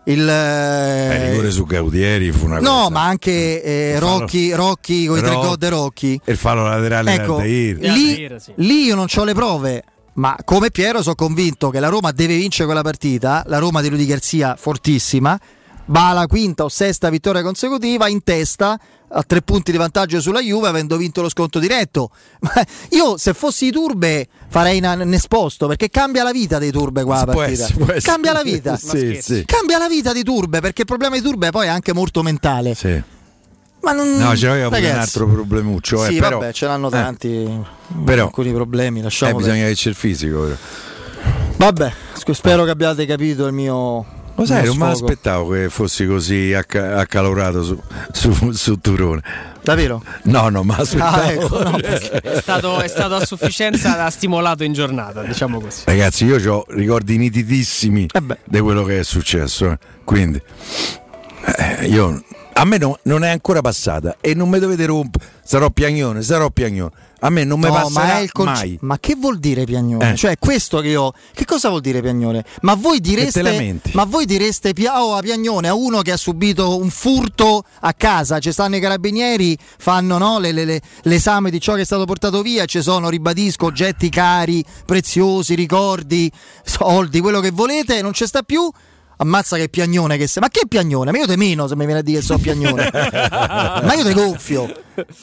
[0.05, 2.91] il Eh, rigore su Gaudieri fu una no, cosa.
[2.91, 6.21] ma anche eh, fallo- Rocchi, Rocchi con i tre gol de Rocchi.
[6.25, 7.77] E il fallo laterale Ecco, da Aldair.
[7.79, 12.11] lì, lì io non ho le prove, ma come Piero sono convinto che la Roma
[12.11, 15.39] deve vincere quella partita, la Roma di Rudy Garzia fortissima,
[15.91, 18.79] va alla quinta o sesta vittoria consecutiva in testa
[19.13, 22.11] a tre punti di vantaggio sulla Juve avendo vinto lo sconto diretto.
[22.41, 22.53] Ma
[22.91, 27.25] io se fossi i Turbe farei un esposto perché cambia la vita dei Turbe qua
[27.25, 27.65] la Può partita.
[27.65, 28.01] essere, può essere.
[28.13, 28.77] Cambia la vita.
[28.79, 29.43] Sì, sì.
[29.45, 32.75] Cambia la vita di Turbe perché il problema di Turbe poi è anche molto mentale.
[32.75, 33.03] Sì.
[33.83, 36.05] Ma non No, c'aveva pure un altro problemuccio.
[36.05, 37.65] eh, sì, però, vabbè, ce l'hanno eh, tanti.
[38.05, 39.01] però- alcuni problemi.
[39.01, 39.75] eh, Lasciamo bisogna perdere.
[39.75, 40.41] che c'è il fisico.
[40.43, 40.55] però.
[41.57, 41.93] Vabbè,
[42.33, 44.07] spero che abbiate capito il mio.
[44.41, 45.07] Lo sai, non me sfogo.
[45.07, 47.81] l'aspettavo che fossi così acca- accalorato su,
[48.13, 49.23] su, su Turone.
[49.63, 50.03] Davvero?
[50.25, 51.17] No, no, ma aspettavo.
[51.21, 55.83] Ah, ecco, no, È stato, è stato a sufficienza stimolato in giornata, diciamo così.
[55.85, 59.71] Ragazzi, io ho ricordi nitidissimi Eh di quello che è successo.
[59.71, 59.79] eh.
[60.05, 60.41] Quindi,
[61.45, 62.23] eh, io,
[62.53, 65.25] a me no- non è ancora passata e non mi dovete rompere.
[65.43, 66.91] Sarò piagnone, sarò piagnone.
[67.23, 68.79] A me non mi No, passerà ma, conce- mai.
[68.81, 70.13] ma che vuol dire piagnone?
[70.13, 70.17] Eh.
[70.17, 71.13] Cioè, questo che io.
[71.35, 72.45] Che cosa vuol dire piagnone?
[72.63, 73.43] Ma voi direste.
[73.93, 78.39] Ma voi direste oh, a piagnone a uno che ha subito un furto a casa.
[78.39, 82.07] Ci stanno i carabinieri, fanno no, le- le- le- l'esame di ciò che è stato
[82.07, 82.65] portato via.
[82.65, 86.31] Ci sono, ribadisco, oggetti cari, preziosi, ricordi,
[86.65, 88.01] soldi, quello che volete.
[88.01, 88.71] Non ci sta più.
[89.21, 90.43] Ammazza che piagnone che sei.
[90.43, 91.11] Ma che piagnone?
[91.11, 92.89] Ma io te meno se mi viene a dire che so piagnone.
[92.91, 94.73] ma io te gonfio.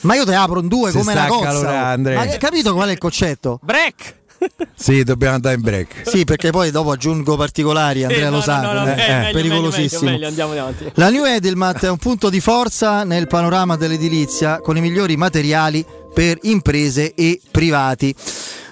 [0.02, 1.86] Ma io te apro in due Si come una cozza.
[1.88, 2.24] Andrea.
[2.24, 3.60] Ma hai capito qual è il concetto?
[3.64, 4.16] Break!
[4.80, 6.04] Sì, dobbiamo andare in break.
[6.06, 9.08] Sì, perché poi dopo aggiungo particolari, Andrea Eh, no, lo sa, no, no, eh, meglio,
[9.08, 10.12] meglio, pericolosissimo.
[10.12, 10.74] meglio, meglio.
[10.94, 15.84] La New Edelmat è un punto di forza nel panorama dell'edilizia con i migliori materiali
[16.14, 18.14] per imprese e privati.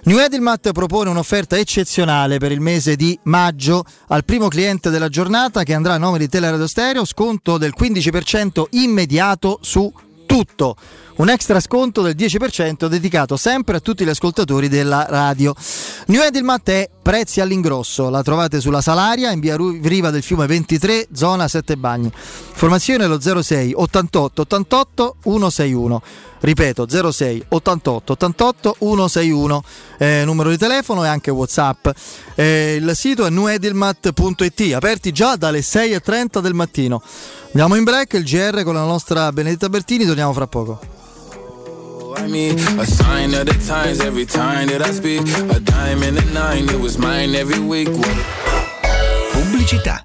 [0.04, 5.64] New Edelmat propone un'offerta eccezionale per il mese di maggio al primo cliente della giornata
[5.64, 9.92] che andrà a nome di Teleradio Stereo, sconto del 15% immediato su
[10.28, 10.76] tutto.
[11.18, 15.56] Un extra sconto del 10% dedicato sempre a tutti gli ascoltatori della radio.
[16.08, 21.08] New Edelmat è prezzi all'ingrosso, la trovate sulla Salaria in via Riva del Fiume 23,
[21.14, 22.12] zona 7 Bagni.
[22.50, 26.02] Informazione allo 06 88 88 161.
[26.42, 29.64] Ripeto 06 88 88 161
[29.98, 31.88] eh, numero di telefono e anche Whatsapp.
[32.36, 37.02] Eh, il sito è nuedilmat.it, aperti già dalle 6.30 del mattino.
[37.46, 41.05] Andiamo in break, il GR con la nostra Benedetta Bertini, torniamo fra poco.
[42.18, 45.22] I mean, a sign of the times every time that I speak.
[45.56, 47.90] A diamond and a nine, it was mine every week.
[49.34, 50.05] Pubblicità.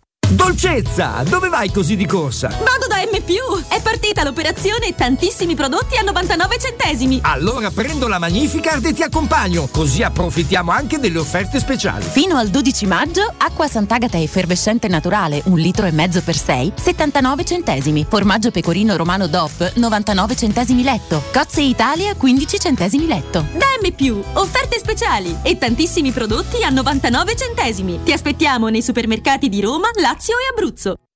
[0.31, 2.47] Dolcezza, dove vai così di corsa?
[2.47, 3.01] Vado da
[3.31, 7.19] M+, è partita l'operazione e tantissimi prodotti a 99 centesimi.
[7.23, 12.03] Allora prendo la Magnificard e ti accompagno, così approfittiamo anche delle offerte speciali.
[12.03, 17.45] Fino al 12 maggio, acqua Sant'Agata effervescente naturale, un litro e mezzo per 6, 79
[17.45, 18.05] centesimi.
[18.09, 21.23] Formaggio pecorino romano DOP, 99 centesimi letto.
[21.31, 23.45] Cozze Italia, 15 centesimi letto.
[23.53, 27.99] Da M+, offerte speciali e tantissimi prodotti a 99 centesimi.
[28.03, 30.95] Ti aspettiamo nei supermercati di Roma, Lazio e Abruzzo.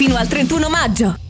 [0.00, 1.29] fino al 31 maggio.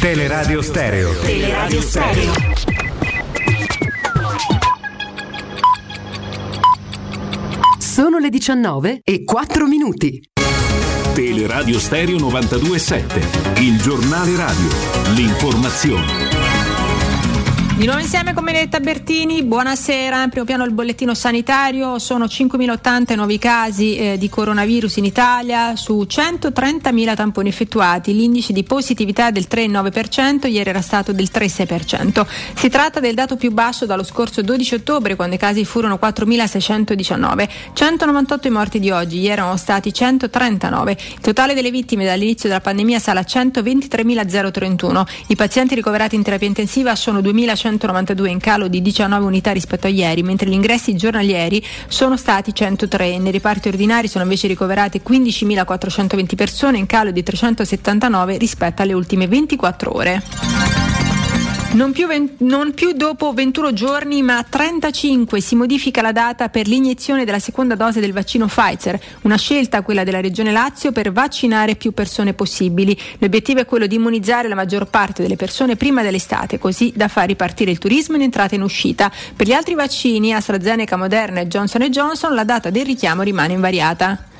[0.00, 1.12] Teleradio Stereo.
[1.20, 2.32] Teleradio Stereo.
[7.78, 10.20] Sono le 19 e 4 minuti.
[11.14, 14.68] Teleradio Stereo 927, il giornale radio,
[15.14, 16.35] l'informazione.
[17.76, 20.28] Di nuovo insieme con Benedetta Bertini, buonasera.
[20.28, 26.06] Primo piano il bollettino sanitario, sono 5.080 nuovi casi eh, di coronavirus in Italia su
[26.08, 28.14] 130.000 tamponi effettuati.
[28.14, 32.26] L'indice di positività è del 3,9%, ieri era stato del 3,6%.
[32.54, 37.48] Si tratta del dato più basso dallo scorso 12 ottobre quando i casi furono 4.619.
[37.74, 40.92] 198 i morti di oggi, ieri erano stati 139.
[40.92, 45.06] Il totale delle vittime dall'inizio della pandemia sale a 123.031.
[45.26, 47.20] I pazienti ricoverati in terapia intensiva sono
[47.70, 52.54] 2.192 in calo di 19 unità rispetto a ieri, mentre gli ingressi giornalieri sono stati
[52.54, 53.18] 103.
[53.18, 59.26] Nei reparti ordinari sono invece ricoverate 15.420 persone in calo di 379 rispetto alle ultime
[59.26, 61.15] 24 ore.
[61.72, 62.06] Non più,
[62.38, 67.74] non più, dopo 21 giorni, ma 35 si modifica la data per l'iniezione della seconda
[67.74, 72.98] dose del vaccino Pfizer, una scelta, quella della Regione Lazio, per vaccinare più persone possibili.
[73.18, 77.26] L'obiettivo è quello di immunizzare la maggior parte delle persone prima dell'estate, così da far
[77.26, 79.12] ripartire il turismo in entrata e in uscita.
[79.36, 84.34] Per gli altri vaccini, AstraZeneca, Moderna e Johnson Johnson, la data del richiamo rimane invariata.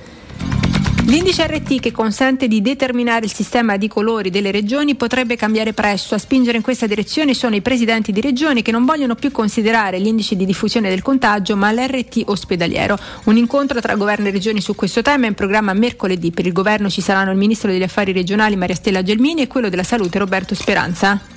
[1.09, 6.17] L'indice RT che consente di determinare il sistema di colori delle regioni potrebbe cambiare presto.
[6.17, 10.01] A spingere in questa direzione sono i presidenti di regioni che non vogliono più considerare
[10.01, 12.99] l'indice di diffusione del contagio ma l'RT ospedaliero.
[13.27, 16.33] Un incontro tra governo e regioni su questo tema è in programma mercoledì.
[16.33, 19.69] Per il governo ci saranno il ministro degli affari regionali Maria Stella Gelmini e quello
[19.69, 21.36] della salute Roberto Speranza.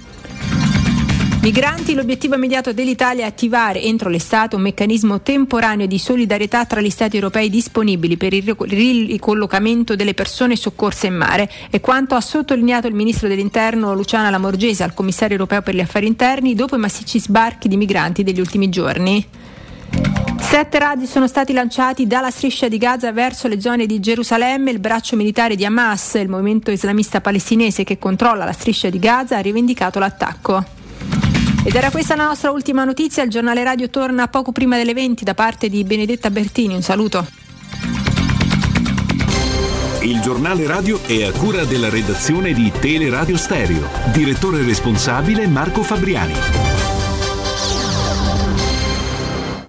[1.42, 6.90] Migranti, l'obiettivo immediato dell'Italia è attivare entro l'estate un meccanismo temporaneo di solidarietà tra gli
[6.90, 8.44] Stati europei disponibili per il
[9.08, 11.50] ricollocamento delle persone soccorse in mare.
[11.70, 16.08] È quanto ha sottolineato il ministro dell'Interno Luciana Lamorgese al commissario europeo per gli affari
[16.08, 19.26] interni dopo i massicci sbarchi di migranti degli ultimi giorni.
[20.42, 24.72] Sette razzi sono stati lanciati dalla striscia di Gaza verso le zone di Gerusalemme.
[24.72, 29.38] Il braccio militare di Hamas, il movimento islamista palestinese che controlla la striscia di Gaza,
[29.38, 30.78] ha rivendicato l'attacco.
[31.64, 33.24] Ed era questa la nostra ultima notizia.
[33.24, 36.74] Il giornale radio torna poco prima delle 20 da parte di Benedetta Bertini.
[36.76, 37.28] Un saluto.
[40.02, 43.88] Il giornale radio è a cura della redazione di Teleradio Stereo.
[44.14, 46.34] Direttore responsabile Marco Fabriani.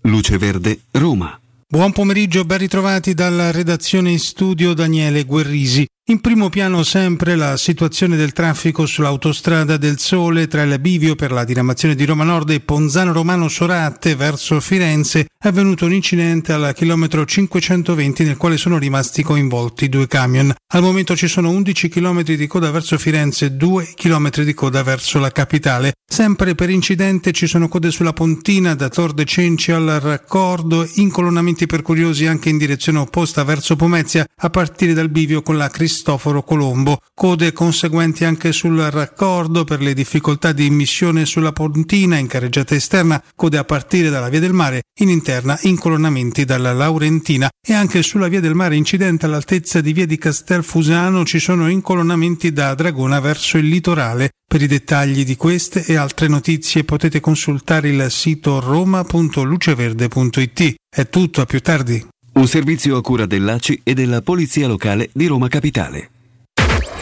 [0.02, 1.38] Luce Verde, Roma.
[1.66, 5.86] Buon pomeriggio, ben ritrovati dalla redazione in studio Daniele Guerrisi.
[6.10, 11.30] In primo piano sempre la situazione del traffico sull'autostrada del Sole tra il bivio per
[11.30, 16.52] la diramazione di Roma Nord e Ponzano Romano Sorate verso Firenze è avvenuto un incidente
[16.52, 20.52] al chilometro 520 nel quale sono rimasti coinvolti due camion.
[20.72, 24.82] Al momento ci sono 11 km di coda verso Firenze e 2 km di coda
[24.82, 25.92] verso la capitale.
[26.12, 31.66] Sempre per incidente ci sono code sulla Pontina da Tor de Cenci al raccordo, incolonnamenti
[31.66, 35.68] per curiosi anche in direzione opposta verso Pomezia a partire dal bivio con la
[36.00, 37.02] Cristoforo Colombo.
[37.14, 43.22] Code conseguenti anche sul raccordo per le difficoltà di immissione sulla Pontina in carreggiata esterna,
[43.36, 48.28] code a partire dalla Via del Mare, in interna incolonnamenti dalla Laurentina e anche sulla
[48.28, 53.58] Via del Mare incidente all'altezza di Via di Castelfusano ci sono incolonnamenti da Dragona verso
[53.58, 54.30] il litorale.
[54.48, 60.74] Per i dettagli di queste e altre notizie potete consultare il sito roma.luceverde.it.
[60.88, 62.02] È tutto, a più tardi.
[62.32, 66.10] Un servizio a cura dell'ACI e della Polizia Locale di Roma Capitale.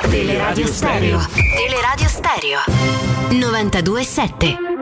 [0.09, 1.21] Teleradio Stereo.
[1.55, 2.59] Teleradio Stereo.
[3.31, 4.78] 92.7.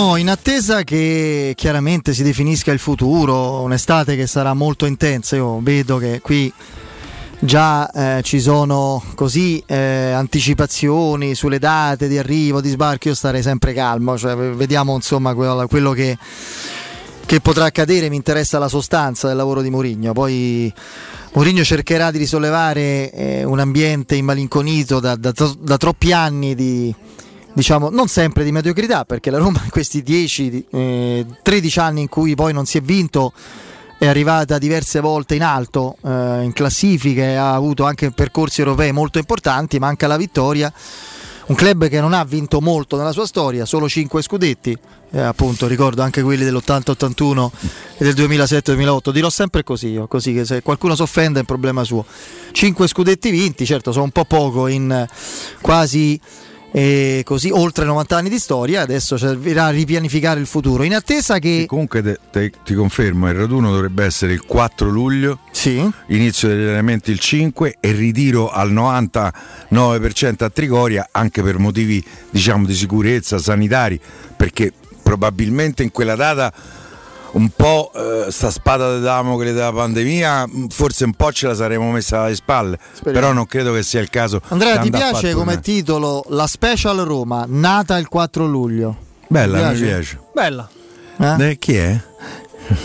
[0.00, 5.58] Oh, in attesa che chiaramente si definisca il futuro, un'estate che sarà molto intensa, io
[5.60, 6.52] vedo che qui
[7.40, 13.42] già eh, ci sono così eh, anticipazioni sulle date di arrivo, di sbarco, io starei
[13.42, 16.16] sempre calmo, cioè, vediamo insomma quello, quello che,
[17.26, 20.72] che potrà accadere, mi interessa la sostanza del lavoro di Mourinho, poi
[21.32, 26.94] Mourinho cercherà di risollevare eh, un ambiente immalinconito da, da da troppi anni di,
[27.58, 32.08] diciamo, non sempre di mediocrità, perché la Roma in questi 10, eh, 13 anni in
[32.08, 33.32] cui poi non si è vinto
[33.98, 39.18] è arrivata diverse volte in alto eh, in classifiche, ha avuto anche percorsi europei molto
[39.18, 40.72] importanti, manca la vittoria.
[41.46, 44.76] Un club che non ha vinto molto nella sua storia, solo 5 scudetti,
[45.10, 47.50] eh, appunto ricordo anche quelli dell'80-81
[47.96, 51.82] e del 2007-2008, dirò sempre così, così che se qualcuno si offende è un problema
[51.82, 52.04] suo.
[52.52, 55.08] 5 scudetti vinti, certo sono un po' poco in eh,
[55.60, 56.20] quasi
[56.70, 60.82] e così oltre 90 anni di storia adesso servirà a ripianificare il futuro.
[60.82, 65.40] In attesa che Comunque te- te- ti confermo, il raduno dovrebbe essere il 4 luglio,
[66.08, 72.66] inizio degli allenamenti il 5 e ritiro al 99% a Trigoria anche per motivi diciamo
[72.66, 73.98] di sicurezza sanitari,
[74.36, 74.72] perché
[75.02, 76.52] probabilmente in quella data
[77.32, 81.54] un po' eh, sta spada di Damocle della pandemia, mh, forse un po' ce la
[81.54, 84.40] saremmo messa alle spalle, però non credo che sia il caso.
[84.48, 88.96] Andrea ti piace come titolo la Special Roma nata il 4 luglio
[89.28, 90.18] Bella, Ti mi piace.
[90.32, 90.68] Bella.
[91.18, 91.50] Eh?
[91.50, 92.00] Eh, chi è?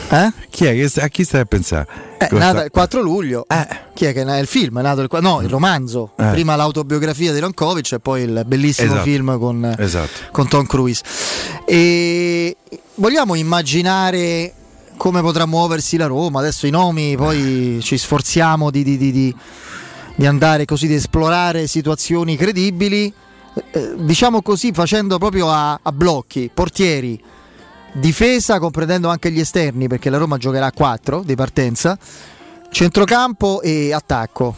[0.10, 0.32] Eh?
[0.50, 0.90] Chi è?
[1.02, 1.88] A chi stai a pensare?
[2.18, 3.46] Eh, sta- il 4 luglio
[3.94, 6.26] chi è che è il film è nato il no il romanzo Eh.
[6.32, 9.04] prima l'autobiografia di Ronkovic e poi il bellissimo Esatto.
[9.04, 10.20] film con, Esatto.
[10.32, 11.04] con Tom Cruise
[11.66, 12.56] e
[12.96, 14.54] vogliamo immaginare
[14.96, 19.36] come potrà muoversi la Roma adesso i nomi poi ci sforziamo di, di- di- di-
[20.16, 23.12] di andare così di esplorare situazioni credibili
[23.72, 27.22] eh, diciamo così facendo proprio a, a blocchi portieri
[27.94, 31.98] difesa comprendendo anche gli esterni perché la Roma giocherà a 4 di partenza
[32.72, 34.56] centrocampo e attacco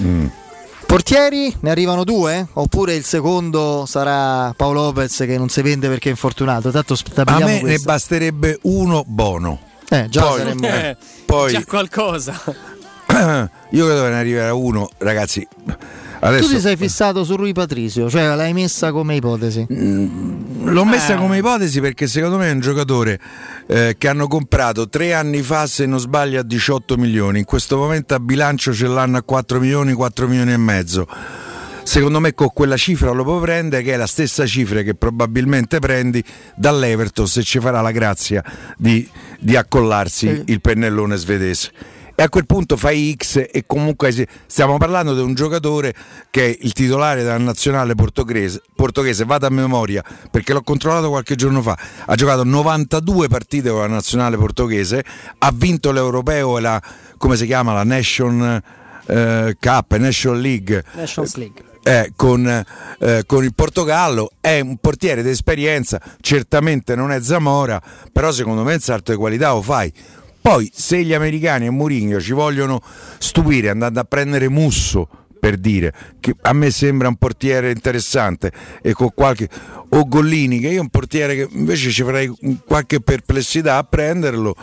[0.00, 0.26] Mm.
[0.86, 6.08] portieri ne arrivano due oppure il secondo sarà Paolo Lopez che non si vende perché
[6.08, 6.94] è infortunato tanto
[7.26, 7.84] A me ne questo.
[7.84, 9.58] basterebbe uno buono.
[9.88, 10.96] Eh, già Poi- saremmo- eh,
[11.26, 12.32] poi C'è qualcosa.
[13.70, 15.46] io credo che ne arriverà uno, ragazzi.
[16.20, 21.14] Adesso tu ti sei fissato su Rui Patricio cioè l'hai messa come ipotesi L'ho messa
[21.14, 21.16] Eh.
[21.16, 23.18] come ipotesi perché secondo me è un giocatore
[23.68, 27.38] eh, che hanno comprato tre anni fa, se non sbaglio, a 18 milioni.
[27.40, 31.06] In questo momento a bilancio ce l'hanno a 4 milioni, 4 milioni e mezzo.
[31.84, 35.78] Secondo me con quella cifra lo puoi prendere, che è la stessa cifra che probabilmente
[35.78, 36.22] prendi
[36.56, 38.42] dall'Everton se ci farà la grazia
[38.76, 41.70] di, di accollarsi il pennellone svedese.
[42.18, 45.94] E a quel punto fai X e comunque stiamo parlando di un giocatore
[46.30, 51.34] che è il titolare della nazionale portoghese, portoghese, vado a memoria perché l'ho controllato qualche
[51.34, 51.76] giorno fa,
[52.06, 55.04] ha giocato 92 partite con la nazionale portoghese,
[55.38, 56.82] ha vinto l'europeo e la,
[57.18, 58.62] come si chiama, la Nation
[59.06, 60.84] eh, Cup, Nation League.
[60.94, 61.64] Nations League.
[61.82, 62.46] Eh, con,
[62.98, 67.80] eh, con il Portogallo è un portiere d'esperienza, certamente non è Zamora,
[68.10, 69.92] però secondo me il salto di qualità lo fai.
[70.46, 72.80] Poi se gli americani e Mourinho ci vogliono
[73.18, 75.08] stupire andando a prendere Musso
[75.40, 79.48] per dire che a me sembra un portiere interessante e con qualche
[79.88, 82.32] o Gollini che io un portiere che invece ci farei
[82.64, 84.54] qualche perplessità a prenderlo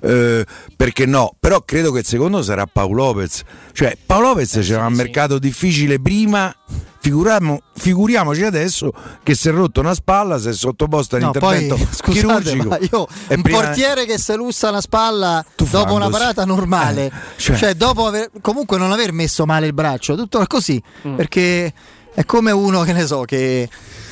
[0.00, 0.46] eh,
[0.76, 1.34] perché no.
[1.40, 3.42] Però credo che il secondo sarà Paolo Lopez.
[3.72, 6.54] Cioè Paolo Lopez c'era un mercato difficile prima
[7.02, 8.92] figuriamo- figuriamoci adesso
[9.24, 12.78] che si è rotto una spalla si è sottoposto No, poi all'intervento scusate, chirurgico ma
[12.78, 17.56] io un prima- portiere che si lussa una spalla dopo una parata normale, Eh, cioè-
[17.56, 21.16] cioè, dopo aver, comunque non aver messo male il braccio, tutto così, Mm.
[21.16, 21.72] perché
[22.14, 23.68] è come uno che ne so che...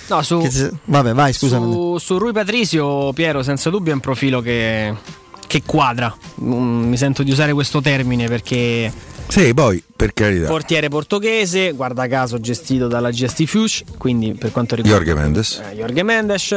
[0.09, 1.73] No, su, che vabbè, vai, scusami.
[1.73, 4.93] Su, su Rui Patricio, Piero, senza dubbio è un profilo che,
[5.47, 6.13] che quadra.
[6.43, 8.93] Mm, mi sento di usare questo termine perché
[9.31, 10.47] sì poi per carità.
[10.47, 15.63] Portiere portoghese, guarda caso gestito dalla GST Fuchs, quindi per quanto riguarda Jorge Mendes.
[15.71, 16.57] Eh, Jorge Mendes.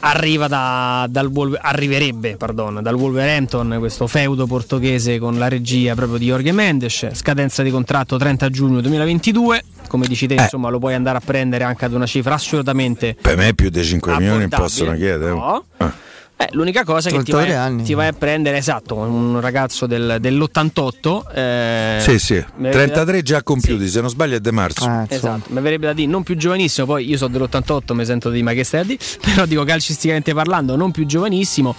[0.00, 1.30] Arriva da- dal
[1.62, 7.08] arriverebbe pardon, dal Wolverhampton questo feudo portoghese con la regia proprio di Jorge Mendes.
[7.12, 10.42] Scadenza di contratto 30 giugno 2022 come dici te Eh.
[10.42, 13.82] insomma lo puoi andare a prendere anche ad una cifra assolutamente per me più di
[13.82, 15.30] 5 milioni possono chiedere.
[15.30, 15.64] No.
[15.78, 16.04] Eh.
[16.38, 17.82] Eh, l'unica cosa è che ti 33 vai, anni.
[17.82, 21.24] ti vai a prendere, esatto, un ragazzo del- dell'88.
[21.32, 24.84] eh, Sì, sì, mi verrebbe 33 già compiuti, se non sbaglio è De Marzo.
[24.84, 28.28] Ah, Esatto, mi verrebbe da dire non più giovanissimo, poi io sono dell'88, mi sento
[28.28, 31.74] di ma che stai a dire, però dico calcisticamente parlando, non più giovanissimo.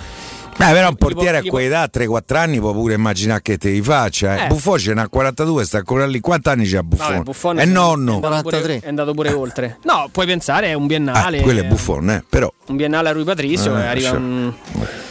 [0.58, 3.42] Beh, però un Gli può- portiere a gli può- quell'età, 3-4 anni, può pure immaginare
[3.44, 4.36] che te li faccia.
[4.38, 4.44] Eh.
[4.46, 4.48] Eh.
[4.48, 6.20] Buffon ce n'ha 42, sta ancora lì.
[6.20, 7.08] Quanti anni c'ha Buffon?
[7.12, 8.20] Vabbè, Buffon è nonno.
[8.22, 9.78] È andato, pure, è andato pure oltre.
[9.84, 11.38] No, puoi pensare, è un biennale.
[11.40, 12.52] Ah, quello è Buffon, eh, però.
[12.68, 14.18] Un biennale a Rui Patricio Eh, e arriva cioè.
[14.18, 14.54] un...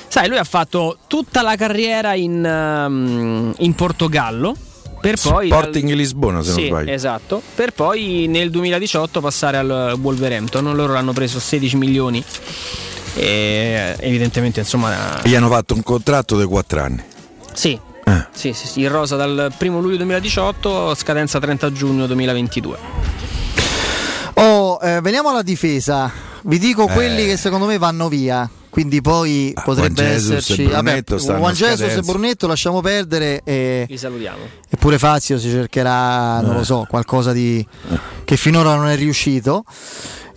[0.09, 4.57] Sai, lui ha fatto tutta la carriera in, um, in Portogallo.
[5.01, 6.91] Per poi Sporting Lisbona, se non Sì, sbaglio.
[6.91, 7.43] esatto.
[7.55, 10.75] Per poi nel 2018 passare al Wolverhampton.
[10.75, 12.25] Loro l'hanno preso 16 milioni.
[13.19, 17.03] E evidentemente, insomma, Gli hanno fatto un contratto di 4 anni.
[17.53, 17.79] sì.
[18.09, 18.25] Eh.
[18.33, 22.79] Sì, sì, sì, in rosa dal 1 luglio 2018, scadenza 30 giugno 2022.
[24.35, 26.09] Oh, eh, veniamo alla difesa.
[26.43, 26.93] Vi dico Eh.
[26.93, 28.49] quelli che secondo me vanno via.
[28.71, 30.65] Quindi poi potrebbe Juan Jesus esserci.
[30.67, 32.01] Brunetto stanno Juan Jesus e.
[32.03, 33.41] Brunetto lasciamo perdere.
[33.43, 34.39] E, Li salutiamo.
[34.69, 37.67] eppure Fazio si cercherà, non lo so, qualcosa di
[38.25, 39.65] che finora non è riuscito.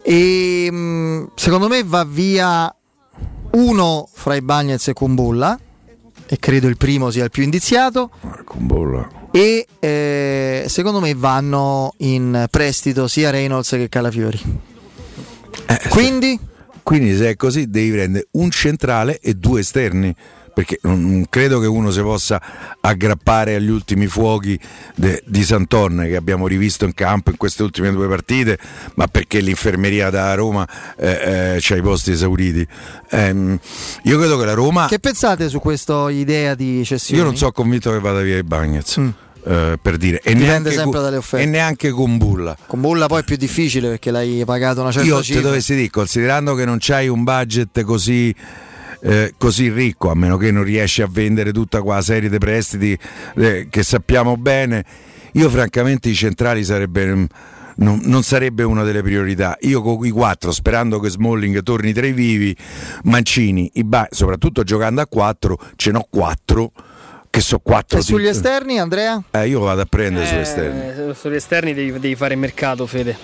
[0.02, 2.74] E mh, secondo me va via
[3.52, 5.60] uno fra i Bagnets e Kumbulla.
[6.32, 8.12] E credo il primo sia il più indiziato.
[9.32, 14.40] E eh, secondo me vanno in prestito sia Reynolds che Calafiori.
[15.90, 16.40] Quindi?
[16.84, 20.16] Quindi se è così devi prendere un centrale e due esterni.
[20.60, 22.42] Perché non credo che uno si possa
[22.82, 24.60] aggrappare agli ultimi fuochi
[24.94, 28.58] de- di Santon che abbiamo rivisto in campo in queste ultime due partite,
[28.96, 30.68] ma perché l'infermeria da Roma
[30.98, 32.68] eh, eh, c'ha i posti esauriti.
[33.12, 33.58] Ehm,
[34.04, 34.88] io credo che la Roma.
[34.90, 37.22] Che pensate su questa idea di cessione?
[37.22, 38.98] Io non sono convinto che vada via i Bagnets.
[39.46, 41.46] eh, per dire, e Dipende sempre con- dalle offerte.
[41.46, 42.58] e neanche con Bulla.
[42.68, 45.40] Con Bulla poi è più difficile perché l'hai pagato una certa Io cifra.
[45.40, 48.36] ti dovessi dire, considerando che non c'hai un budget così,
[49.02, 52.98] eh, così ricco, a meno che non riesci a vendere tutta quella serie di prestiti
[53.36, 54.84] eh, che sappiamo bene,
[55.34, 57.06] io francamente i centrali sarebbe.
[57.06, 57.24] mm,
[57.80, 59.56] Non, non sarebbe una delle priorità.
[59.62, 62.54] Io con i quattro, sperando che Smalling torni tra i vivi,
[63.04, 66.74] Mancini, i ba- soprattutto giocando a quattro, ce n'ho quattro
[67.30, 68.00] che so quattro.
[68.00, 69.22] E sugli di- esterni, Andrea?
[69.32, 71.10] Eh, io vado a prendere sugli esterni.
[71.10, 73.16] Eh, sugli esterni devi, devi fare mercato, Fede.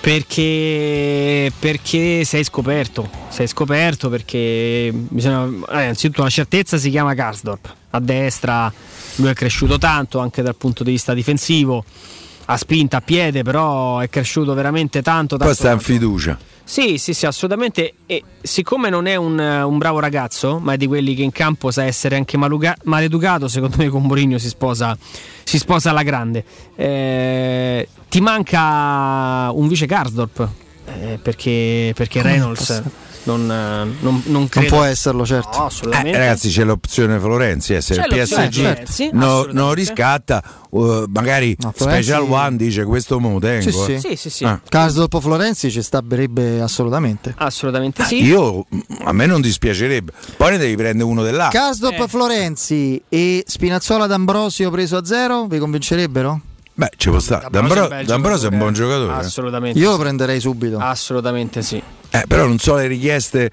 [0.00, 3.08] Perché, perché sei scoperto.
[3.28, 5.44] Sei scoperto perché bisogna.
[5.44, 7.74] eh, innanzitutto la certezza si chiama Karsdorp.
[7.90, 8.72] A destra
[9.16, 11.84] lui è cresciuto tanto anche dal punto di vista difensivo.
[12.46, 15.36] Ha spinta a piede, però è cresciuto veramente tanto.
[15.36, 16.38] Poi tanto, sta in fiducia.
[16.68, 17.94] Sì, sì, sì, assolutamente.
[18.04, 21.70] E siccome non è un, un bravo ragazzo, ma è di quelli che in campo
[21.70, 24.94] sa essere anche maluga- maleducato, secondo me con Mourinho si sposa,
[25.44, 26.44] si sposa alla grande.
[26.76, 30.48] Eh, ti manca un vice Karsdorp,
[30.84, 32.82] eh, perché, perché Reynolds
[33.36, 35.58] non, eh, non, non Non credo- può esserlo, certo.
[35.58, 36.16] No, assolutamente.
[36.16, 37.74] Eh, ragazzi, c'è l'opzione Florenzi.
[37.74, 42.84] eh, se C'è il PSG Florenzi, no- non riscatta, uh, magari Florenzi- Special One dice
[42.84, 43.70] questo me lo tengo.
[43.70, 43.98] Sì, eh.
[44.00, 44.16] sì.
[44.16, 44.44] Sì, sì.
[44.44, 44.60] Ah.
[44.68, 47.34] Karsdorp Florenzi ci stabberebbe assolutamente.
[47.36, 48.22] Assolutamente sì.
[48.24, 48.64] Io
[49.04, 50.12] a me non dispiacerebbe.
[50.36, 51.48] Poi ne devi prendere uno dell'A.
[51.48, 52.08] Karsdorp Eh.
[52.08, 56.40] Florenzi e Spinazzola D'Ambrosio preso a zero vi convincerebbero?
[56.78, 57.48] Beh, ci può stare.
[57.50, 59.24] D'Ambrosio è D'Ambrosio è un buon giocatore, giocatore.
[59.24, 59.26] eh.
[59.26, 59.78] Assolutamente.
[59.80, 60.78] Io lo prenderei subito.
[60.78, 61.82] Assolutamente sì.
[62.10, 63.50] Eh, però non so le richieste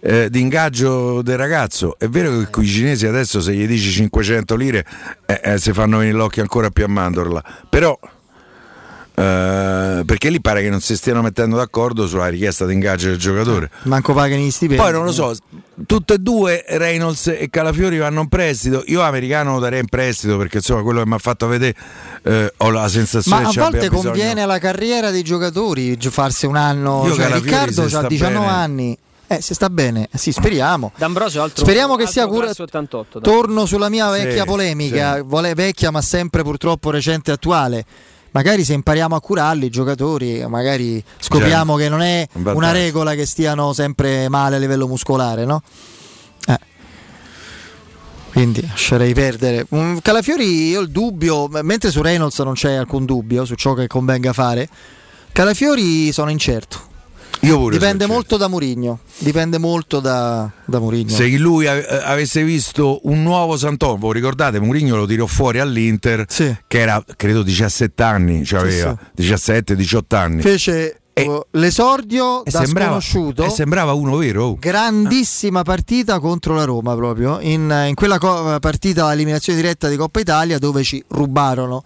[0.00, 1.94] eh, di ingaggio del ragazzo.
[1.96, 4.84] È vero che con i cinesi adesso se gli dici 500 lire
[5.24, 7.44] eh, eh, si fanno venire l'occhio ancora più a mandorla.
[7.68, 7.96] Però
[9.16, 13.18] eh, perché lì pare che non si stiano mettendo d'accordo sulla richiesta di ingaggio del
[13.18, 13.70] giocatore.
[13.82, 14.82] Manco pagano gli stipendi.
[14.82, 15.34] Poi non lo so,
[15.86, 18.82] tutte e due Reynolds e Calafiori vanno in prestito.
[18.86, 21.76] Io americano lo darei in prestito perché insomma quello che mi ha fatto vedere
[22.22, 25.96] eh, ho la sensazione Ma a che ci abbia volte conviene alla carriera dei giocatori
[25.96, 27.02] gi- farsi un anno.
[27.06, 28.50] Io Cioè, Calafiori Riccardo ha sta 19 bene.
[28.52, 28.98] anni.
[29.26, 30.92] Eh, se sta bene, Eh, sì, speriamo.
[30.96, 33.32] D'Ambrosio altro Speriamo che altro sia cura- classe 88, dai.
[33.32, 35.54] Torno sulla mia Sì, vecchia polemica, sì.
[35.54, 37.84] vecchia ma sempre purtroppo recente e attuale.
[38.34, 42.72] Magari se impariamo a curarli i giocatori, magari scopriamo Già, che non è un una
[42.72, 45.62] regola che stiano sempre male a livello muscolare, no?
[46.48, 46.58] Eh.
[48.32, 49.66] Quindi lascerei perdere.
[49.70, 53.86] Un Calafiori io il dubbio, mentre su Reynolds non c'è alcun dubbio su ciò che
[53.86, 54.68] convenga fare.
[55.30, 56.93] Calafiori sono incerto.
[57.40, 59.00] Dipende molto da Murigno.
[59.18, 61.10] Dipende molto da, da Murigno.
[61.14, 66.24] Se lui ave- avesse visto un nuovo Santon, voi ricordate, Mourinho lo tirò fuori all'Inter,
[66.26, 70.40] che era credo 17 anni, cioè Sì, aveva 17-18 anni.
[70.42, 73.44] Fece uh, l'esordio e da sembrava- sconosciuto.
[73.44, 74.44] e sembrava uno vero.
[74.44, 74.56] oh.
[74.58, 80.20] Grandissima partita contro la Roma proprio, in, in quella co- partita eliminazione diretta di Coppa
[80.20, 81.82] Italia dove ci rubarono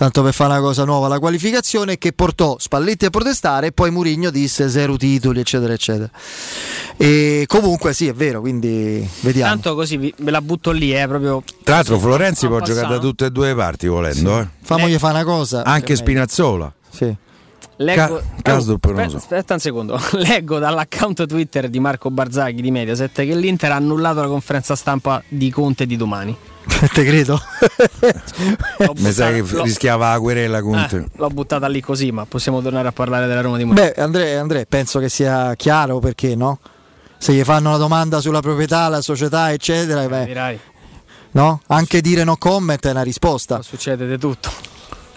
[0.00, 3.90] tanto per fare una cosa nuova, la qualificazione che portò Spalletti a protestare e poi
[3.90, 6.10] Murigno disse zero titoli, eccetera, eccetera.
[6.96, 9.50] E comunque sì, è vero, quindi vediamo.
[9.50, 11.42] Tanto così ve la butto lì, eh, proprio.
[11.62, 14.48] Tra l'altro Florenzi en può giocare da tutte e due le parti volendo, eh.
[14.62, 15.64] Famogli fare una cosa.
[15.64, 15.96] Anche.
[15.96, 16.72] Spinazzola.
[16.88, 17.14] Sì.
[17.76, 20.00] Leggo, Ca- lo aspetta, aspetta un secondo.
[20.16, 25.22] Leggo dall'account Twitter di Marco Barzaghi di Mediaset che l'Inter ha annullato la conferenza stampa
[25.28, 26.34] di Conte di domani.
[26.92, 27.40] Te credo.
[28.96, 30.96] Mi sa che l'ho- rischiava la querela Conte.
[30.96, 33.90] Eh, l'ho buttata lì così, ma possiamo tornare a parlare della Roma di Mourinho.
[33.94, 36.58] Beh, Andrea, Andrea, penso che sia chiaro perché no?
[37.18, 40.60] Se gli fanno una domanda sulla proprietà, la società, eccetera, beh, Dirai,
[41.32, 41.60] no?
[41.66, 43.60] Anche dire no comment è una risposta.
[43.62, 44.50] succede di tutto.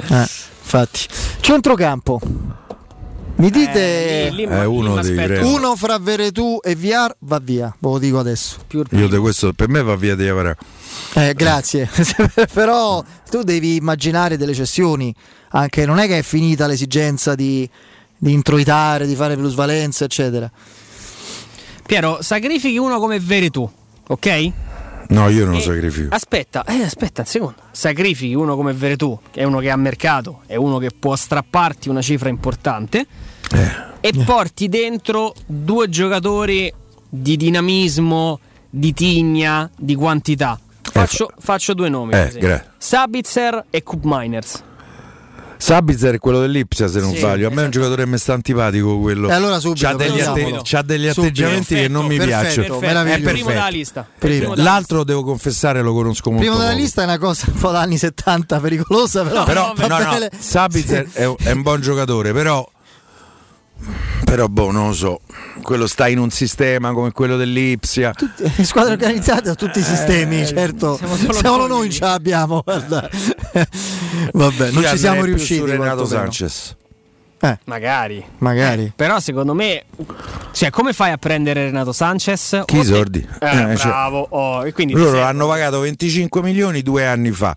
[0.10, 1.00] Eh, infatti.
[1.40, 2.20] Centrocampo.
[3.36, 5.00] Mi dite Eh, lì- lì Eh, uno
[5.42, 8.58] uno fra Veretù e Viar va via, ve lo dico adesso.
[8.92, 10.56] Io di questo per me va via di Avarà.
[11.16, 11.90] Eh, grazie.
[12.54, 15.14] Però tu devi immaginare delle cessioni,
[15.50, 17.70] anche non è che è finita l'esigenza di,
[18.18, 20.50] di introitare, di fare plusvalenza, eccetera.
[21.86, 23.70] Piero, sacrifichi uno come Veretù,
[24.08, 24.52] ok?
[25.10, 26.16] No, io non lo E- sacrifico.
[26.16, 27.56] Aspetta, eh, aspetta un secondo.
[27.72, 31.90] Sacrifichi uno come Veretù, che è uno che ha mercato, è uno che può strapparti
[31.90, 33.06] una cifra importante.
[34.00, 36.74] E porti dentro due giocatori
[37.08, 38.40] di dinamismo,
[38.70, 40.60] di tigna, di quantità.
[40.92, 42.14] Faccio, faccio due nomi.
[42.14, 42.72] eh, grazie.
[42.78, 44.64] Sabitzer e Cup Miners.
[45.58, 47.48] Sabitzer è quello dell'Ipsia se non Sì, sbaglio.
[47.48, 49.30] A me è un giocatore che mi sta antipatico quello.
[49.30, 50.62] E allora subito, c'ha degli, prendiamolo.
[50.62, 51.22] c'ha degli Subito.
[51.22, 52.78] atteggiamenti che non mi Perfetto, piacciono.
[52.80, 53.30] perfetto, È perfetto.
[53.32, 54.08] Primo della lista.
[54.20, 54.54] Primo.
[54.58, 56.82] L'altro devo confessare lo conosco molto Primo della poco.
[56.84, 60.28] lista è una cosa un po' da anni 70 pericolosa, però, Però va no, no.
[60.38, 62.70] Sabitzer è, un- è un buon giocatore, però
[64.26, 65.22] però boh, non lo so.
[65.64, 68.14] Quello sta in un sistema come quello dell'Ipsia.
[68.38, 70.98] Le squadre organizzate a tutti i sistemi, certo.
[70.98, 71.90] siamo solo Siamo noi.
[71.92, 72.62] ce l'abbiamo.
[72.64, 73.10] guarda.
[74.34, 75.66] Vabbè, non ci siamo riusciti.
[75.66, 76.06] Renato.
[76.06, 76.76] Sanchez.
[77.66, 78.24] Magari.
[78.38, 78.94] Magari.
[78.96, 79.84] Però secondo me,
[80.52, 82.62] cioè, come fai a prendere Renato Sanchez?
[82.66, 83.28] Chi i sordi?
[83.40, 84.28] Eh, Eh, cioè, bravo.
[84.30, 87.56] oh, e quindi Loro hanno pagato 25 milioni due anni fa.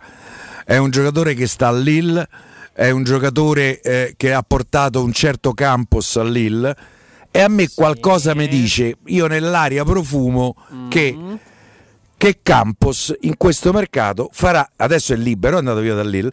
[0.65, 2.27] È un giocatore che sta a Lille,
[2.73, 6.77] è un giocatore eh, che ha portato un certo campus a Lille.
[7.37, 10.89] E a me qualcosa mi dice, io nell'aria profumo Mm.
[10.89, 11.19] che,
[12.17, 16.33] che Campos in questo mercato farà, adesso è libero, è andato via da Lille,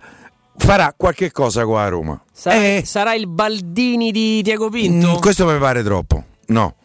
[0.58, 2.24] farà qualche cosa qua a Roma.
[2.32, 5.16] Sarà, Eh, sarà il Baldini di Diego Pinto?
[5.16, 6.76] mm, questo mi pare troppo, no.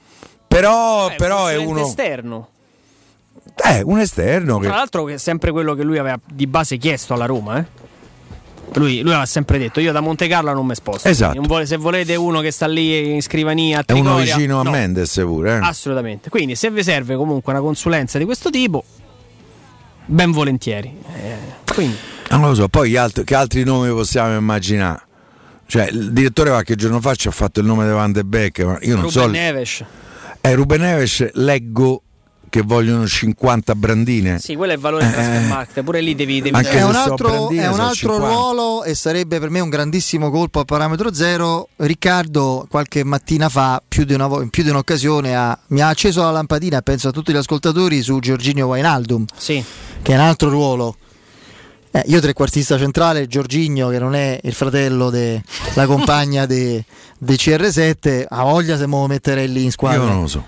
[0.49, 2.49] Però, Eh, però è uno, esterno.
[3.65, 4.67] eh, un esterno che...
[4.67, 7.67] Tra l'altro che è sempre quello che lui aveva di base chiesto alla Roma, eh.
[8.75, 11.09] Lui, lui aveva sempre detto: Io da Monte Carlo non mi sposto.
[11.09, 11.41] Esatto.
[11.43, 14.71] Vuole- se volete uno che sta lì in scrivania a È uno vicino a no.
[14.71, 15.55] Mendes pure.
[15.57, 15.61] eh.
[15.63, 16.29] Assolutamente.
[16.31, 18.85] Quindi, se vi serve comunque una consulenza di questo tipo,
[20.07, 20.95] ben volentieri.
[21.15, 21.97] Eh, quindi,
[22.31, 25.01] Non lo so, poi altri- che altri nomi possiamo immaginare?
[25.67, 28.61] Cioè, il direttore qualche giorno fa ci ha fatto il nome di Van de Beek,
[28.61, 29.27] ma io non Ruben so.
[29.29, 29.85] Neves.
[30.41, 32.03] Eh, Ruben Neves leggo
[32.51, 34.39] che vogliono 50 brandine.
[34.39, 35.83] Sì, quello è il valore di Transfermarkt.
[35.83, 36.41] Pure lì devi.
[36.41, 38.27] devi Anche È un altro, è un altro 50.
[38.27, 41.69] ruolo e sarebbe per me un grandissimo colpo a parametro zero.
[41.77, 46.31] Riccardo qualche mattina fa, più di, una più di un'occasione, ha- mi ha acceso la
[46.31, 49.63] lampadina, penso a tutti gli ascoltatori, su Giorginio Wainaldum, Sì.
[50.03, 50.97] che è un altro ruolo.
[51.91, 56.85] Eh, io trequartista centrale, Giorginio che non è il fratello della compagna de,
[57.19, 60.03] de CR7, ha voglia se me lo metterei lì in squadra.
[60.03, 60.47] Io non lo so.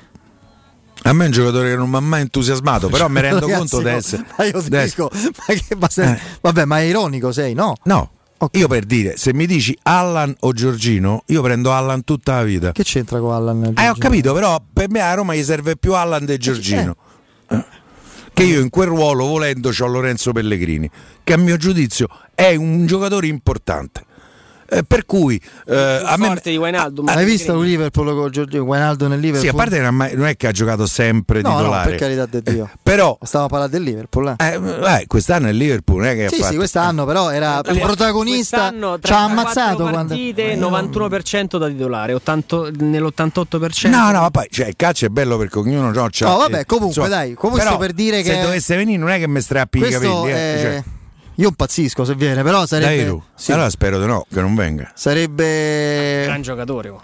[1.02, 3.58] A me è un giocatore che non mi ha mai entusiasmato, però mi rendo Ragazzi,
[3.58, 4.24] conto no, adesso.
[4.36, 6.18] ma io dico, ma che- ma se- Eh.
[6.40, 7.74] vabbè, ma è ironico sei, no?
[7.84, 8.10] No,
[8.52, 12.72] io per dire, se mi dici Allan o Giorgino, io prendo Allan tutta la vita.
[12.72, 13.72] Che c'entra con Allan?
[13.76, 16.96] Eh, ho capito, però per me a Roma gli serve più Allan del Giorgino.
[17.48, 17.64] Eh.
[18.32, 20.88] Che io in quel ruolo, volendo, ho Lorenzo Pellegrini,
[21.24, 24.04] che a mio giudizio è un giocatore importante.
[24.72, 27.08] Eh, per cui eh, a me forte di Wijnaldum.
[27.08, 29.48] Hai visto il Liverpool con Giorgio Wijnaldum nel Liverpool?
[29.48, 31.56] Sì, a parte che non ha mai- non è che ha giocato sempre no, no,
[31.56, 31.90] titolare.
[31.90, 32.70] per carità di Dio.
[32.82, 34.34] Però Stiamo parlando del Liverpool.
[34.38, 34.44] eh.
[34.44, 34.54] eh,
[35.00, 36.50] eh, quest'anno è il Liverpool, non è che ha Sì, fatto.
[36.50, 38.56] sì, quest'anno però era un Allora, protagonista.
[38.58, 39.96] quest'anno, Ci ha 34 ammazzato quando.
[40.14, 43.88] partite, 91% da titolare, 80 nell'88%.
[43.88, 46.08] No, no, ma poi cioè, il calcio è bello perché ognuno ha.
[46.20, 49.26] No, vabbè, comunque, dai, comunque sto per dire se che- dovesse venire non è che
[49.26, 50.30] mi strappi i capelli.
[50.30, 50.82] eh, è- cioè.
[51.40, 52.96] Io impazzisco se viene, però sarebbe.
[52.96, 53.22] Dairu.
[53.34, 54.90] sì, Allora spero di no, che non venga.
[54.94, 56.22] Sarebbe.
[56.24, 56.88] Gran giocatore.
[56.90, 57.02] oh.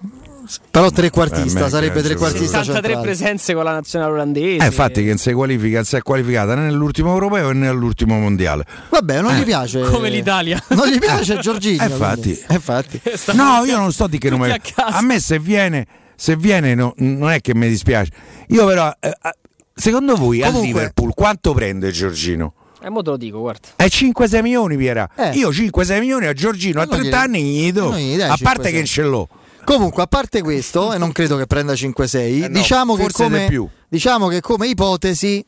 [0.70, 3.00] Però Eh, trequartista, sarebbe trequartista 73 centrale.
[3.06, 4.62] presenze con la nazionale olandese.
[4.62, 8.16] Eh, infatti che non si qualifica, non si è qualificata né nell'ultimo europeo né nell'ultimo
[8.18, 8.65] mondiale.
[8.90, 9.40] Vabbè, non Eh.
[9.40, 9.81] gli piace.
[9.81, 10.62] Come l'Italia.
[10.68, 11.82] Non gli piace Giorginio.
[11.82, 12.32] Eh, infatti.
[12.48, 13.00] Eh, infatti.
[13.34, 14.84] No, io non sto di che non Tutti me...
[14.84, 14.97] a.
[14.98, 15.84] A me se viene,
[16.15, 18.12] se viene no- non è che mi dispiace.
[18.48, 19.31] Io però, eh, eh,
[19.74, 22.52] secondo voi al Comunque- Liverpool quanto prende Giorgino?
[22.86, 23.66] Eh, mo te lo dico, guarda.
[23.74, 25.08] È 5-6 milioni, Piera.
[25.16, 25.31] Eh.
[25.31, 27.92] Io 5-6 milioni a Giorgino a Non 30 gli- anni gli do.
[27.97, 28.73] gli dai A parte 5-6.
[28.73, 29.28] che ce l'ho.
[29.65, 33.47] Comunque, a parte questo, e non credo che prenda 5-6, Eh no, diciamo, che come,
[33.48, 33.68] più.
[33.89, 35.44] diciamo che come ipotesi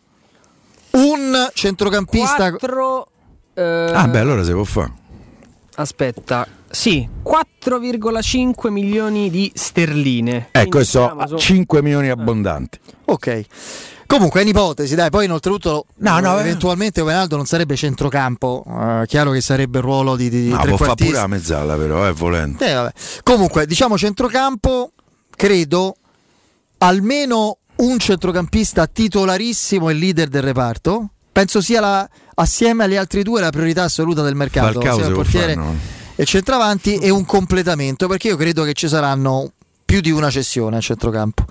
[0.93, 2.51] un centrocampista...
[2.51, 3.09] 4
[3.55, 4.93] Ah, beh, allora si può fare.
[5.77, 10.49] Aspetta, sì, 4,5 milioni di sterline.
[10.51, 12.81] Ecco, Quindi, so diciamo, so- 5 milioni abbondanti.
[13.05, 13.45] Ok.
[14.09, 16.41] Comunque è un'ipotesi, dai, poi oltretutto No, no, eh.
[16.41, 20.79] eventualmente Ronaldo non sarebbe centrocampo, eh, chiaro che sarebbe il ruolo di, di No, può
[20.79, 22.65] fare pure la mezzala, però, eh, volendo.
[22.65, 22.93] Eh, vabbè.
[23.23, 24.93] Comunque, diciamo centrocampo,
[25.37, 25.97] credo
[26.79, 31.11] almeno un centrocampista titolarissimo e leader del reparto.
[31.31, 35.09] Penso sia la, assieme agli altri due la priorità assoluta del mercato, Falcao sia se
[35.11, 35.77] il portiere fare, no?
[36.15, 39.53] e il centravanti e un completamento, perché io credo che ci saranno
[39.85, 41.45] più di una cessione a centrocampo.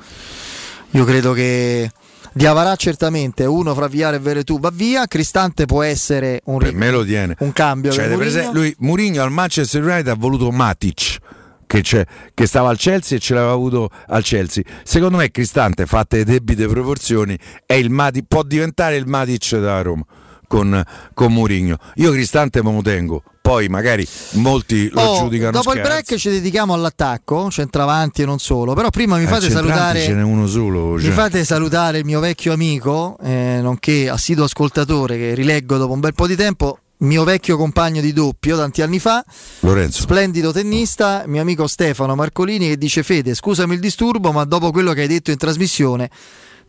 [0.92, 1.92] Io credo che
[2.34, 6.92] Diavarà certamente uno fra Viare e Veretù va via, Cristante può essere un, Per me
[6.92, 7.36] lo tiene.
[7.40, 11.18] un cambio Cioè, per prese- lui, Mourinho al Manchester United ha voluto Matic.
[11.68, 14.64] Che, c'è- che stava al Chelsea e ce l'aveva avuto al Chelsea.
[14.84, 19.82] Secondo me Cristante, fatte le debite proporzioni, è il Matic, può diventare il Matic da
[19.82, 20.04] Roma
[20.48, 20.82] con,
[21.14, 21.78] con Mourinho.
[21.96, 25.90] Io Cristante me lo tengo, poi magari molti lo Oh, giudicano dopo il scherzo.
[26.04, 28.74] break ci dedichiamo all'attacco, centravanti e non solo.
[28.74, 30.02] Però prima mi Eh, fate salutare.
[30.02, 30.94] ce n'è uno solo.
[30.94, 31.12] Mi cioè.
[31.12, 36.14] fate salutare il mio vecchio amico, eh, nonché assiduo ascoltatore che rileggo dopo un bel
[36.14, 39.24] po' di tempo, mio vecchio compagno di doppio tanti anni fa,
[39.60, 40.02] Lorenzo.
[40.02, 44.94] splendido tennista, mio amico Stefano Marcolini che dice Fede, scusami il disturbo, ma dopo quello
[44.94, 46.10] che hai detto in trasmissione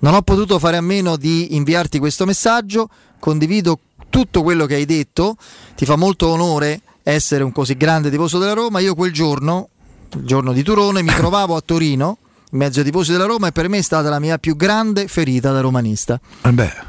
[0.01, 3.79] non ho potuto fare a meno di inviarti questo messaggio, condivido
[4.11, 5.37] tutto quello che hai detto,
[5.75, 9.69] ti fa molto onore essere un così grande tifoso della Roma, io quel giorno,
[10.15, 12.19] il giorno di Turone, mi trovavo a Torino
[12.51, 15.09] in mezzo ai tifosi della Roma e per me è stata la mia più grande
[15.09, 16.21] ferita da romanista.
[16.43, 16.87] Vabbè.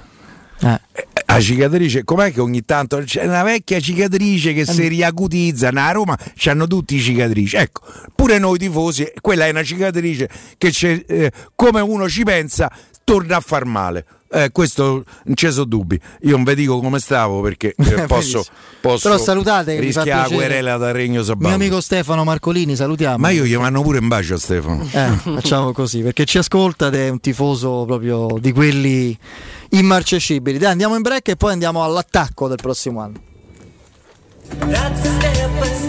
[0.61, 0.81] Eh.
[1.25, 5.69] La cicatrice, com'è che ogni tanto c'è una vecchia cicatrice che si riacutizza?
[5.69, 7.55] A Roma c'hanno tutti cicatrici.
[7.55, 7.81] Ecco,
[8.15, 10.27] pure noi tifosi, quella è una cicatrice
[10.57, 12.71] che c'è, eh, come uno ci pensa,
[13.03, 14.05] torna a far male.
[14.31, 15.99] Eh, questo non ci sono dubbi.
[16.21, 18.43] Io non vi dico come stavo perché eh, posso,
[18.79, 21.55] posso Però salutate rischiare la querela da Regno Mio Sabaudo.
[21.55, 23.17] amico Stefano Marcolini, salutiamo.
[23.17, 24.87] Ma io gli mando pure un bacio a Stefano.
[24.91, 29.17] Eh, facciamo così perché ci ascolta ed è un tifoso proprio di quelli
[29.69, 30.57] immarcescibili.
[30.57, 33.27] Dai, andiamo in break e poi andiamo all'attacco del prossimo anno.
[34.59, 35.88] That's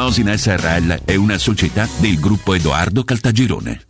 [0.00, 3.89] Mnemosina SRL è una società del gruppo Edoardo Caltagirone.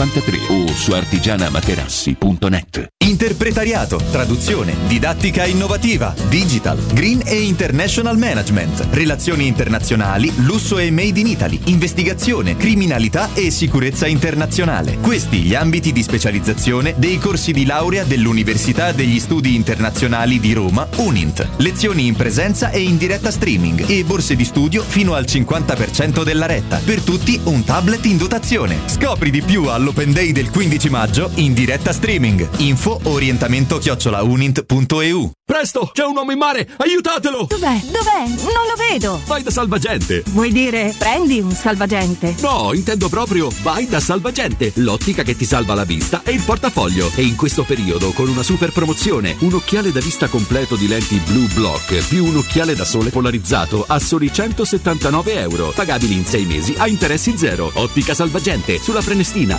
[0.00, 2.88] 53 o su artigianamaterassi.net.
[3.04, 11.26] Interpretariato, traduzione, didattica innovativa, digital, green e international management, relazioni internazionali, lusso e made in
[11.26, 14.98] Italy, investigazione, criminalità e sicurezza internazionale.
[15.00, 20.88] Questi gli ambiti di specializzazione dei corsi di laurea dell'Università degli Studi Internazionali di Roma,
[20.96, 21.46] UNINT.
[21.56, 26.46] Lezioni in presenza e in diretta streaming e borse di studio fino al 50% della
[26.46, 26.80] retta.
[26.82, 28.78] Per tutti un tablet in dotazione.
[28.86, 32.46] Scopri di più all'Open Day del 15 maggio in diretta streaming.
[32.58, 37.46] Info orientamento chiocciolaunint.eu Presto, c'è un uomo in mare, aiutatelo!
[37.48, 37.80] Dov'è?
[37.86, 38.28] Dov'è?
[38.28, 39.20] Non lo vedo.
[39.26, 40.22] Vai da salvagente!
[40.28, 42.36] Vuoi dire prendi un salvagente?
[42.40, 47.10] No, intendo proprio vai da salvagente, l'ottica che ti salva la vista e il portafoglio.
[47.16, 51.20] E in questo periodo con una super promozione, un occhiale da vista completo di lenti
[51.26, 56.44] Blue Block più un occhiale da sole polarizzato a soli 179 euro, pagabili in 6
[56.44, 57.72] mesi a interessi zero.
[57.74, 59.58] Ottica Salvagente, sulla Prenestina,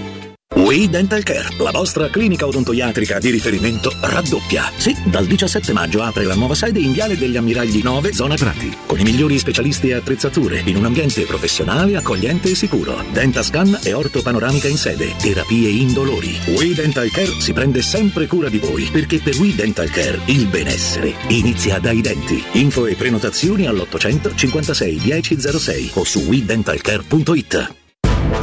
[0.53, 4.69] We Dental Care, la vostra clinica odontoiatrica di riferimento raddoppia.
[4.77, 8.75] Sì, dal 17 maggio apre la nuova sede in Viale degli Ammiragli 9, zona Prati,
[8.85, 13.03] con i migliori specialisti e attrezzature, in un ambiente professionale, accogliente e sicuro.
[13.11, 16.37] Dentascan e ortopanoramica in sede, terapie indolori.
[16.47, 20.47] We Dental Care si prende sempre cura di voi, perché per We Dental Care il
[20.47, 22.43] benessere inizia dai denti.
[22.53, 27.80] Info e prenotazioni all'800 56 1006 o su WeDentalCare.it.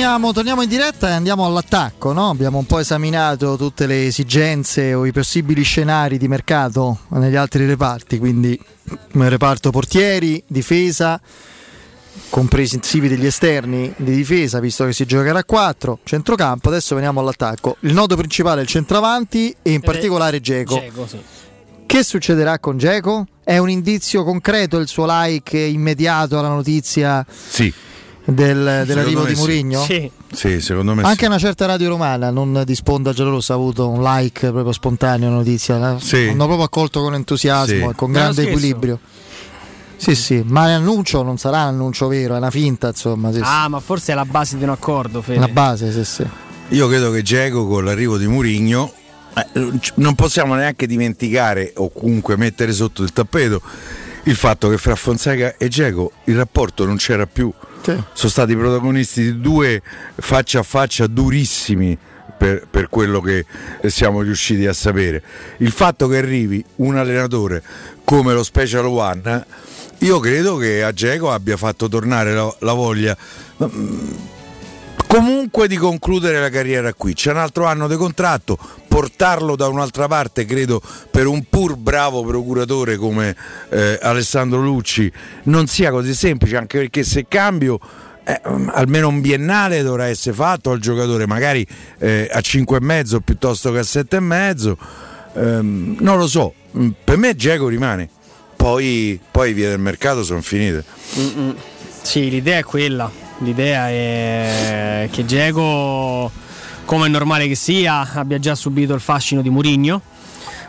[0.00, 2.14] Torniamo, torniamo in diretta e andiamo all'attacco.
[2.14, 2.30] no?
[2.30, 7.66] Abbiamo un po' esaminato tutte le esigenze o i possibili scenari di mercato negli altri
[7.66, 8.58] reparti, quindi
[9.12, 11.20] nel reparto portieri, difesa,
[12.30, 16.70] comprensivi degli esterni di difesa, visto che si giocherà a 4, centrocampo.
[16.70, 17.76] Adesso veniamo all'attacco.
[17.80, 20.82] Il nodo principale è il centravanti e in particolare Geco.
[21.06, 21.18] Sì.
[21.84, 23.26] Che succederà con Geco?
[23.44, 27.70] È un indizio concreto il suo like immediato alla notizia Sì.
[28.24, 29.38] Del- dell'arrivo di sì.
[29.40, 29.82] Mourinho?
[29.82, 30.10] Sì.
[30.32, 31.24] Sì, secondo me Anche sì.
[31.26, 35.36] una certa radio romana, non di sponda giallorossa, ha avuto un like proprio spontaneo la
[35.36, 35.78] notizia.
[35.78, 36.28] la- Sì.
[36.28, 37.82] Hanno proprio accolto con entusiasmo Sì.
[37.90, 38.98] e con grande equilibrio.
[39.96, 43.30] Sì, sì, ma l'annuncio non sarà un annuncio vero, è una finta, insomma.
[43.32, 43.42] Sì, sì.
[43.44, 45.38] Ah, ma forse è la base di un accordo, Fede.
[45.40, 46.26] La base, sì, sì.
[46.68, 48.92] Io credo che Geco con l'arrivo di Murigno
[49.96, 53.60] non possiamo neanche dimenticare o comunque mettere sotto il tappeto
[54.24, 57.52] il fatto che fra Fonseca e Geco il rapporto non c'era più.
[58.12, 59.82] Sono stati protagonisti di due
[60.16, 61.96] faccia a faccia durissimi
[62.36, 63.44] per, per quello che
[63.86, 65.22] siamo riusciti a sapere.
[65.58, 67.62] Il fatto che arrivi un allenatore
[68.04, 69.44] come lo Special One,
[69.98, 73.16] io credo che a Geco abbia fatto tornare la, la voglia.
[75.10, 77.14] Comunque di concludere la carriera qui.
[77.14, 78.56] C'è un altro anno di contratto,
[78.86, 80.80] portarlo da un'altra parte, credo,
[81.10, 83.34] per un pur bravo procuratore come
[83.70, 85.10] eh, Alessandro Lucci
[85.44, 87.80] non sia così semplice, anche perché se cambio
[88.24, 88.40] eh,
[88.72, 91.66] almeno un biennale dovrà essere fatto al giocatore, magari
[91.98, 94.76] eh, a 5,5 piuttosto che a 7,5.
[95.32, 98.08] Ehm, non lo so, Mm, per me Geco rimane.
[98.56, 100.84] Poi, poi via del mercato sono finite.
[101.18, 101.56] Mm-mm.
[102.02, 103.10] Sì, l'idea è quella.
[103.42, 106.30] L'idea è che Diego,
[106.84, 110.02] come è normale che sia, abbia già subito il fascino di Murigno.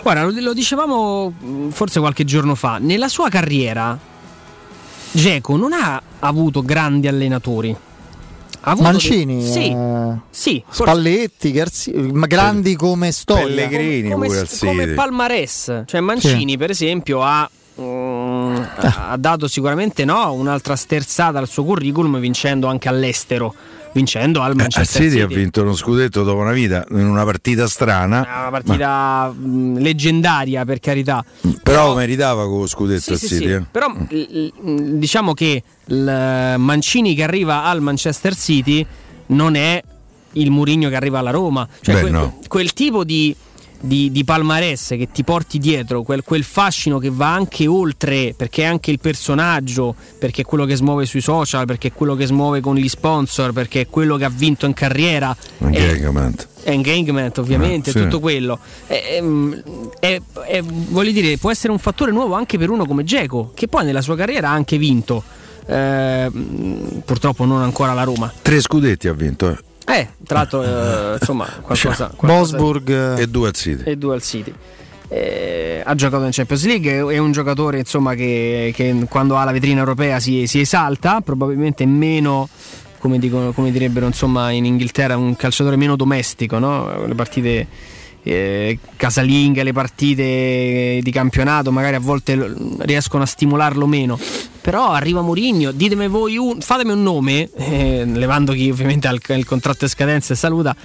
[0.02, 3.98] Guarda, lo, dicevamo mh, forse qualche giorno fa, nella sua carriera
[5.12, 7.76] Geco non ha avuto grandi allenatori.
[8.64, 13.46] Ha avuto Mancini, dei- Sì, eh, sì, Spalletti, Garzi- ma grandi come storia.
[13.46, 14.94] Pellegrini come, come City.
[14.94, 15.84] palmarès.
[15.86, 17.50] Cioè Mancini, per esempio, ha,
[18.62, 23.54] mm, ha- ha dato sicuramente no, un'altra sterzata al suo curriculum vincendo anche all'estero.
[23.94, 25.36] Vincendo al Eh, Manchester City ha City.
[25.42, 30.80] vinto uno scudetto dopo una vita in una partita strana, una partita mm, leggendaria per
[30.80, 31.26] carità.
[31.62, 33.46] però meritava con lo scudetto Sì, al sì, City.
[33.48, 33.52] sì.
[33.52, 33.64] eh.
[33.70, 38.86] Però l- diciamo che il Mancini che arriva al Manchester City
[39.28, 39.84] non è
[40.34, 41.68] il Murigno che arriva alla Roma.
[41.82, 42.40] Cioè Beh, quel, no.
[42.48, 43.36] quel tipo di,
[43.82, 48.62] di, di palmarès che ti porti dietro, quel, quel fascino che va anche oltre, perché
[48.64, 52.26] è anche il personaggio, perché è quello che smuove sui social, perché è quello che
[52.26, 55.36] smuove con gli sponsor, perché è quello che ha vinto in carriera.
[55.60, 56.48] Anche è- Engagement.
[56.64, 58.00] engagement ovviamente, Eh, sì.
[58.02, 58.60] tutto quello.
[58.86, 59.64] È- è-
[60.00, 63.68] è- è- voglio dire, può essere un fattore nuovo anche per uno come Geco, che
[63.68, 65.24] poi nella sua carriera ha anche vinto.
[65.66, 66.30] Eh,
[67.06, 68.32] purtroppo non ancora la Roma.
[68.42, 69.50] Tre scudetti ha vinto.
[69.50, 69.58] eh.
[69.86, 73.84] Eh, tra l'altro, eh, insomma, qualcosa, qualcosa Bosburg e due al City.
[73.84, 74.54] e due al City.
[75.08, 79.52] Eh, ha giocato in Champions League, è un giocatore insomma, che, che quando ha la
[79.52, 82.48] vetrina europea si, si esalta, probabilmente meno,
[82.98, 87.06] come, dicono, come direbbero insomma, in Inghilterra, un calciatore meno domestico, no?
[87.06, 87.68] le partite
[88.24, 94.20] eh, casalinghe, le partite di campionato magari a volte riescono a stimolarlo meno.
[94.62, 99.22] Però arriva Mourinho, ditemi voi un, fatemi un nome, eh, levando chi ovviamente ha il,
[99.30, 100.76] il contratto e scadenza e saluta,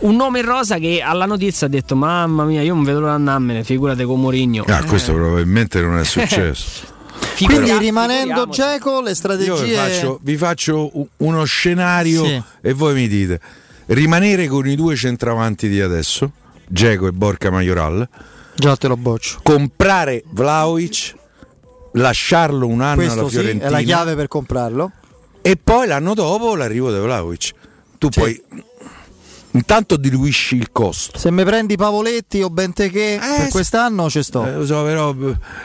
[0.00, 3.14] un nome in rosa che alla notizia ha detto mamma mia io non vedo l'ora
[3.14, 6.86] andarmene figurate con Mourinho Ah, questo probabilmente non è successo.
[7.36, 8.46] Quindi Figura- rimanendo.
[8.48, 9.64] Geco, le Io strategie.
[9.64, 12.42] vi faccio, vi faccio uno scenario Sì.
[12.62, 13.40] e voi mi dite:
[13.86, 16.30] rimanere con i due centravanti di adesso,
[16.72, 18.08] Geco e Borca Majoral,
[18.54, 19.40] Già te lo boccio.
[19.42, 21.14] comprare Vlaovic,
[21.94, 24.92] lasciarlo un anno Questo alla sì, Fiorentina è la chiave per comprarlo.
[25.42, 27.50] e poi l'anno dopo l'arrivo di Vlaovic.
[27.98, 28.40] Tu puoi
[29.52, 31.18] intanto diluisci il costo.
[31.18, 34.46] Se mi prendi Pavoletti o Bentechè per quest'anno ci sto.
[34.46, 35.14] Eh, lo so, però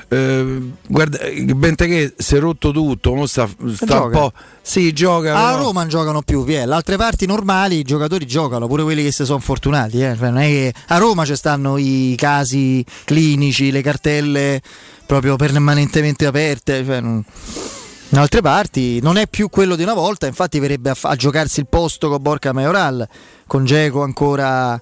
[0.09, 1.19] eh, guarda,
[1.55, 4.31] Bentechè si è rotto tutto, mo sta, sta un po'.
[4.61, 5.35] Sì, gioca.
[5.35, 6.65] A però- Roma non giocano più, vi è.
[6.65, 10.01] Le altre parti normali i giocatori giocano, pure quelli che si sono fortunati.
[10.01, 10.15] eh.
[10.17, 14.61] Cioè, non è che a Roma ci stanno i casi clinici, le cartelle
[15.05, 16.83] proprio permanentemente aperte.
[16.83, 17.23] Cioè, non-
[18.09, 21.15] In altre parti non è più quello di una volta, infatti verrebbe a, fa- a
[21.15, 23.07] giocarsi il posto con Borca Majoral,
[23.47, 24.79] con Geco ancora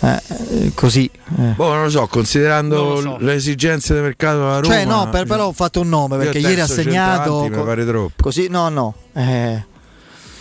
[0.00, 1.08] eh, eh, così.
[1.38, 1.42] eh.
[1.54, 3.16] Boh, non lo so, considerando lo so.
[3.20, 4.74] le esigenze del mercato della Roma.
[4.74, 7.20] Cioè, no, per- però ho fatto un nome perché ieri ha segnato.
[7.22, 8.22] centravanti mi co- pare troppo.
[8.22, 8.94] Così, no, no.
[9.12, 9.64] eh,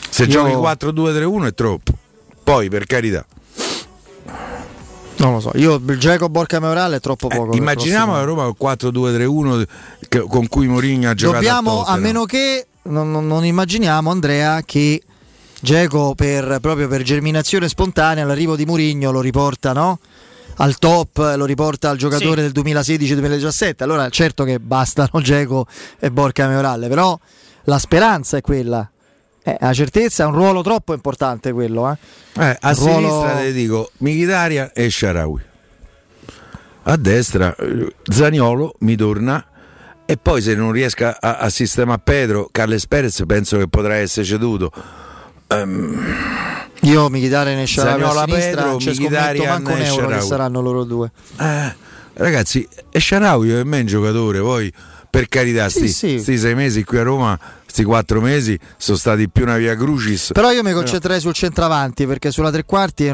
[0.10, 1.92] Se io- giochi 4-2-3-1 è troppo.
[2.44, 3.26] Poi, per carità,
[5.24, 7.46] Non lo so, io il Geco Borca Majoral è troppo poco.
[7.46, 9.66] per Eh, immaginiamo la Roma col 4-2-3-1
[10.10, 11.38] che- con cui Mourinho ha giocato.
[11.42, 12.02] Dobbiamo, a Tottenham.
[12.02, 15.02] meno che non, non- non immaginiamo, Andrea, che
[15.62, 20.00] Geco per, proprio per germinazione spontanea l'arrivo di Murigno lo riporta no?
[20.58, 22.52] al top, lo riporta al giocatore Sì.
[22.52, 23.82] del 2016-2017.
[23.84, 25.66] Allora, certo che bastano Geco
[26.00, 27.18] e Borca Majoral, però
[27.64, 28.88] la speranza è quella.
[29.46, 31.92] Eh, la certezza è un ruolo troppo importante quello.
[31.92, 31.98] Eh.
[32.42, 35.42] Eh, a ruolo- sinistra ti dico Michitaria e Sharawi.
[36.84, 39.46] A destra eh, Zaniolo mi torna.
[40.06, 44.26] E poi se non riesco a, a sistemare Pedro, Carles Perez penso che potrà essere
[44.26, 44.70] ceduto.
[45.48, 45.98] Ehm,
[46.82, 50.20] Io Michitarian e Sharawi a sinistra Pedro, non ci scommetto manco un e euro che
[50.22, 51.12] saranno loro due.
[51.40, 51.74] eh,
[52.16, 54.72] ragazzi, e Sharawi è un giocatore, poi
[55.10, 56.20] per carità, Sì, sti, sì.
[56.20, 57.40] sti sei mesi qui a Roma,
[57.74, 60.30] sti quattro mesi sono stati più una via Crucis.
[60.32, 63.12] Però io mi concentrerei sul centravanti perché sulla tre quarti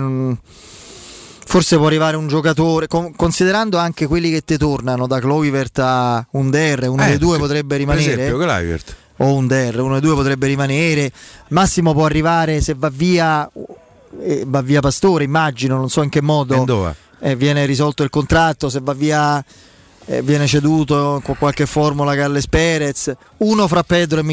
[1.46, 6.28] forse può arrivare un giocatore, con- considerando anche quelli che ti tornano da Clovivert a
[6.32, 8.12] Under, uno Eh, dei due per- potrebbe Per rimanere.
[8.12, 8.96] esempio, Kluivert.
[9.18, 11.10] o Under, uno dei due potrebbe rimanere.
[11.50, 13.50] Massimo può arrivare se va via,
[14.22, 16.94] eh, va via Pastore, immagino, non so in che modo.
[17.22, 19.44] Eh, viene risolto il contratto, se va via
[20.10, 24.24] eh, viene ceduto con qualche formula Carles Perez, uno fra Pedro e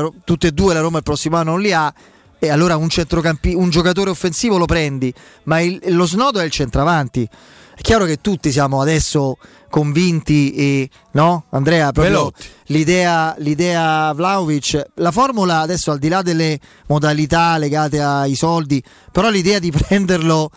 [0.00, 1.92] Ro- tutti e due la Roma il prossimo anno non li ha,
[2.38, 5.12] e allora un, centrocampi- un giocatore offensivo lo prendi,
[5.44, 7.28] ma il- lo snodo è il centravanti.
[7.74, 9.36] È chiaro che tutti siamo adesso
[9.68, 12.30] convinti e no, Andrea, proprio
[12.66, 19.28] l'idea, l'idea Vlaovic, la formula adesso al di là delle modalità legate ai soldi, però
[19.28, 20.50] l'idea di prenderlo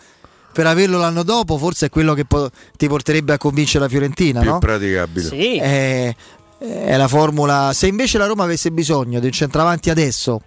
[0.51, 4.41] per averlo l'anno dopo forse è quello che po- ti porterebbe a convincere la Fiorentina,
[4.41, 4.59] Più no?
[4.59, 5.29] praticabile.
[5.29, 6.15] È,
[6.59, 7.71] è la formula.
[7.73, 10.41] Se invece la Roma avesse bisogno di un centravanti adesso,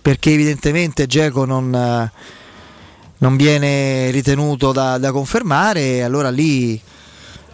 [0.00, 2.12] perché evidentemente Geco non, eh,
[3.18, 6.80] non viene ritenuto da, da confermare, allora lì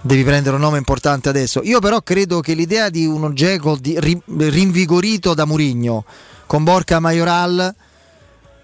[0.00, 1.60] devi prendere un nome importante adesso.
[1.62, 6.04] Io però credo che l'idea di uno Geco rinvigorito da Murigno
[6.46, 7.74] con Borca Majoral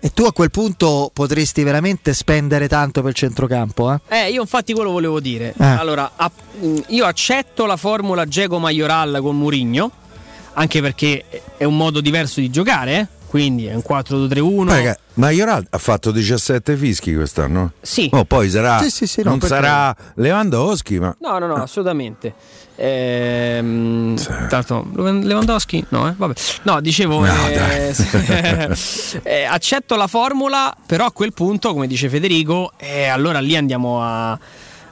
[0.00, 4.00] e tu a quel punto potresti veramente spendere tanto per il centrocampo, eh?
[4.08, 5.54] Eh, io infatti quello volevo dire.
[5.58, 5.64] Eh.
[5.64, 6.10] Allora,
[6.88, 9.90] io accetto la formula Geco Majoral con Murigno,
[10.54, 11.24] anche perché
[11.56, 13.06] è un modo diverso di giocare, eh?
[13.30, 14.64] Quindi è un 4-2-3-1.
[14.64, 17.74] Ma Majoral ha fatto 17 fischi quest'anno?
[17.80, 18.08] Sì.
[18.12, 21.54] Oh, poi sarà, Sì, sì, sì, no, non perché- sarà Lewandowski, ma No, no, no,
[21.54, 22.34] assolutamente.
[22.74, 24.16] Ehm,
[24.48, 26.14] tanto Lewandowski, no, eh?
[26.16, 26.32] Vabbè.
[26.62, 27.94] No, dicevo, No, eh,
[29.22, 34.02] eh, accetto la formula, però a quel punto, come dice Federico, eh, allora lì andiamo
[34.02, 34.36] a-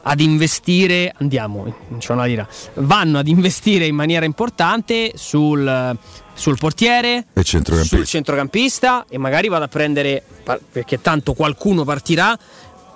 [0.00, 5.96] ad investire, andiamo, non c'è una lira, vanno ad investire in maniera importante sul,
[6.38, 7.96] sul portiere, e centrocampista.
[7.96, 10.22] sul centrocampista e magari vado a prendere,
[10.70, 12.38] perché tanto qualcuno partirà,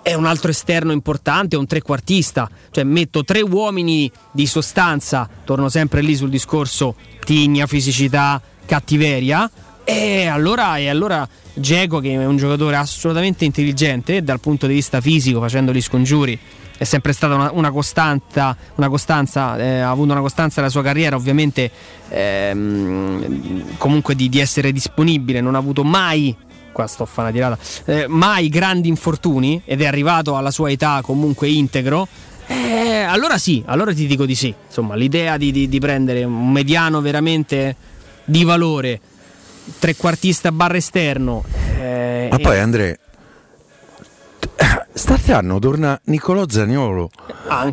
[0.00, 6.02] è un altro esterno importante, un trequartista, cioè metto tre uomini di sostanza, torno sempre
[6.02, 9.50] lì sul discorso tigna, fisicità, cattiveria,
[9.84, 15.00] e allora, e allora Geco che è un giocatore assolutamente intelligente dal punto di vista
[15.00, 16.38] fisico, facendo gli scongiuri,
[16.82, 20.82] è sempre stata una, una costanta, una costanza, eh, ha avuto una costanza nella sua
[20.82, 21.70] carriera, ovviamente
[22.08, 26.34] ehm, comunque di, di essere disponibile, non ha avuto mai,
[26.72, 30.70] qua sto a fare una tirata, eh, mai grandi infortuni ed è arrivato alla sua
[30.70, 32.08] età comunque integro.
[32.48, 34.52] eh, allora sì, allora ti dico di sì.
[34.66, 37.76] Insomma, l'idea di, di- di prendere un mediano veramente
[38.24, 39.00] di valore,
[39.78, 41.44] trequartista barra esterno.
[41.80, 42.96] eh, Ma poi Andrea,
[44.94, 47.10] St'anno torna Niccolò Zaniolo.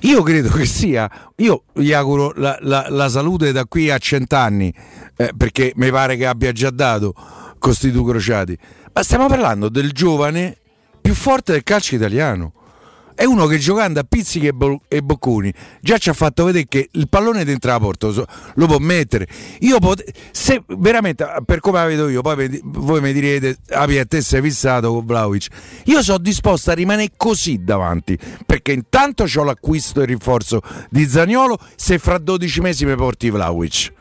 [0.01, 1.09] Io credo che sia.
[1.38, 4.74] Io gli auguro la, la- la salute da qui a cent'anni,
[5.16, 7.14] eh, perché mi pare che abbia già dato
[7.59, 8.58] Costituto Crociati.
[8.93, 10.58] Ma stiamo parlando del giovane
[11.01, 12.53] più forte del calcio italiano.
[13.19, 16.67] È uno che giocando a pizzichi e, bo- e bocconi già ci ha fatto vedere
[16.69, 19.27] che il pallone dentro la porta so- lo può mettere.
[19.59, 23.98] Io pot- se veramente per come la vedo io, poi mi- voi mi direte: Api,
[23.98, 25.48] a te sei fissato con Vlaovic.
[25.88, 31.06] Io sono disposto a rimanere così davanti perché intanto ho l'acquisto e il rinforzo di
[31.06, 31.59] Zagnolo.
[31.75, 33.91] Se fra 12 mesi mi porti Vlaovic.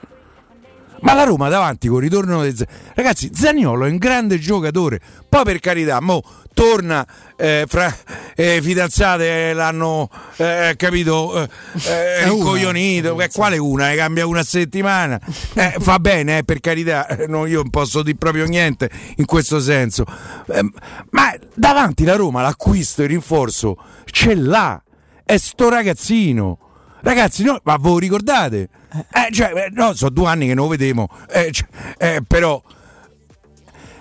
[1.00, 5.00] Ma la Roma davanti con il ritorno di Z- Ragazzi, Zagnolo è un grande giocatore.
[5.28, 6.22] Poi per carità, mo
[6.58, 7.94] torna eh, fra
[8.34, 11.48] eh, fidanzate eh, l'hanno eh, capito eh,
[12.24, 13.20] eh, incoglionito.
[13.20, 13.94] Eh, quale una?
[13.94, 15.20] Cambia una settimana.
[15.54, 19.24] Eh, fa bene, eh, per carità, eh, no, io non posso dire proprio niente in
[19.24, 20.04] questo senso.
[20.46, 20.68] Eh,
[21.10, 24.82] ma davanti la Roma l'acquisto e il rinforzo ce l'ha.
[25.24, 26.58] È sto ragazzino.
[27.02, 28.68] Ragazzi, no, ma voi ricordate?
[28.90, 31.68] Eh, cioè, eh, no, sono due anni che non lo vedemo, eh, cioè,
[31.98, 32.60] eh, però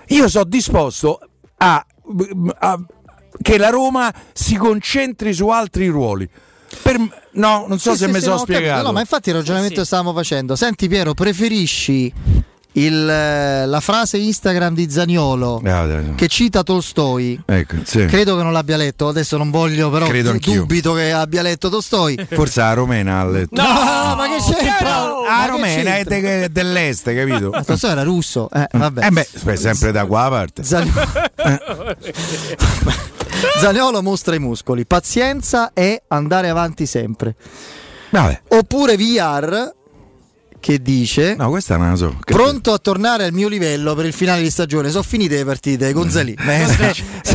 [0.08, 1.20] io sono disposto
[1.58, 1.84] a,
[2.58, 2.80] a-
[3.42, 6.28] che la Roma si concentri su altri ruoli.
[6.82, 8.56] Per- no, non so Sì, se sì, mi sì, sono capito.
[8.58, 8.82] spiegato.
[8.86, 10.56] No, ma infatti il ragionamento che stavamo facendo.
[10.56, 12.12] Senti Piero, preferisci
[12.72, 17.40] il, eh, la frase Instagram di Zaniolo Ah, che cita Tolstoi?
[17.44, 18.04] Ecco, sì.
[18.04, 22.26] Credo che non l'abbia letto, adesso non voglio però Credo dubito che abbia letto Tolstoi.
[22.30, 23.60] Forse la Romena ha letto.
[23.60, 24.88] No, ma che c'entra?
[24.88, 26.20] La Ma che Romena è c'entra?
[26.20, 27.50] de- dell'est, capito?
[27.50, 29.06] Ma Tolstoi era russo, eh, vabbè.
[29.06, 30.62] Eh beh, beh, sempre da qua parte.
[30.62, 31.06] Zaniolo...
[33.60, 37.34] Zaniolo mostra i muscoli, pazienza e andare avanti sempre.
[38.10, 38.40] Vabbè.
[38.48, 39.74] Oppure VR
[40.68, 42.14] che dice No, questa è una so.
[42.22, 44.90] che- Pronto a tornare al mio livello per il finale di stagione.
[44.90, 46.36] Sono finite le partite, Gonzalì.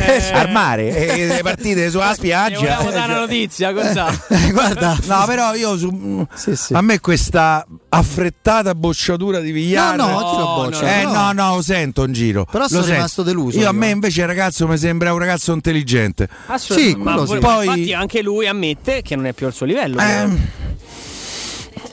[0.06, 2.60] Eh, Al mare, e le partite sulla spiaggia.
[2.76, 4.16] Volevo dare una notizia, Gonzalo.
[4.52, 6.28] Guarda, No, però io su,
[6.74, 9.96] a me questa affrettata bocciatura di Vigliare.
[9.98, 11.00] No, no, lo boccia?
[11.00, 11.12] Eh, No.
[11.14, 12.46] no, no, lo sento in giro.
[12.46, 12.96] Però Lo sono sento.
[12.98, 13.78] rimasto deluso Io a io.
[13.78, 16.28] me invece il ragazzo mi sembra un ragazzo intelligente.
[16.48, 16.98] Assolutamente.
[16.98, 17.38] Sì, quello ma sì.
[17.38, 20.00] poi, Poi- infatti anche lui ammette che non è più al suo livello.
[20.02, 20.40] Ehm,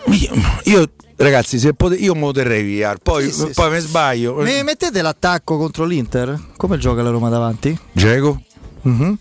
[0.07, 0.33] io,
[0.65, 0.91] io,
[1.24, 4.34] ragazzi, se pote- io me lo terrei via, poi, Sì, sì, poi mi sbaglio.
[4.36, 6.39] Mi mettete l'attacco contro l'Inter?
[6.57, 7.76] Come gioca la Roma davanti?
[7.92, 8.40] Geco,
[8.82, 9.18] Mhm.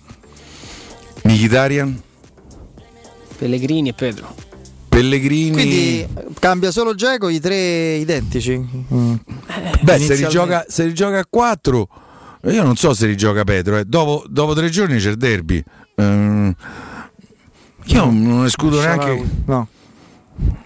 [1.24, 2.02] Mkhitaryan,
[3.38, 4.36] Pellegrini e Pedro.
[4.90, 5.52] Pellegrini.
[5.52, 6.08] Quindi
[6.40, 8.58] cambia solo Geco, i tre identici.
[8.94, 9.14] Mm.
[9.82, 11.88] Beh, se rigioca, se rigioca a 4
[12.46, 13.84] Io non so se rigioca Pedro, eh.
[13.86, 15.62] dopo, dopo tre giorni c'è il derby.
[15.96, 16.56] Ehm,
[17.86, 19.68] io non escludo neanche No.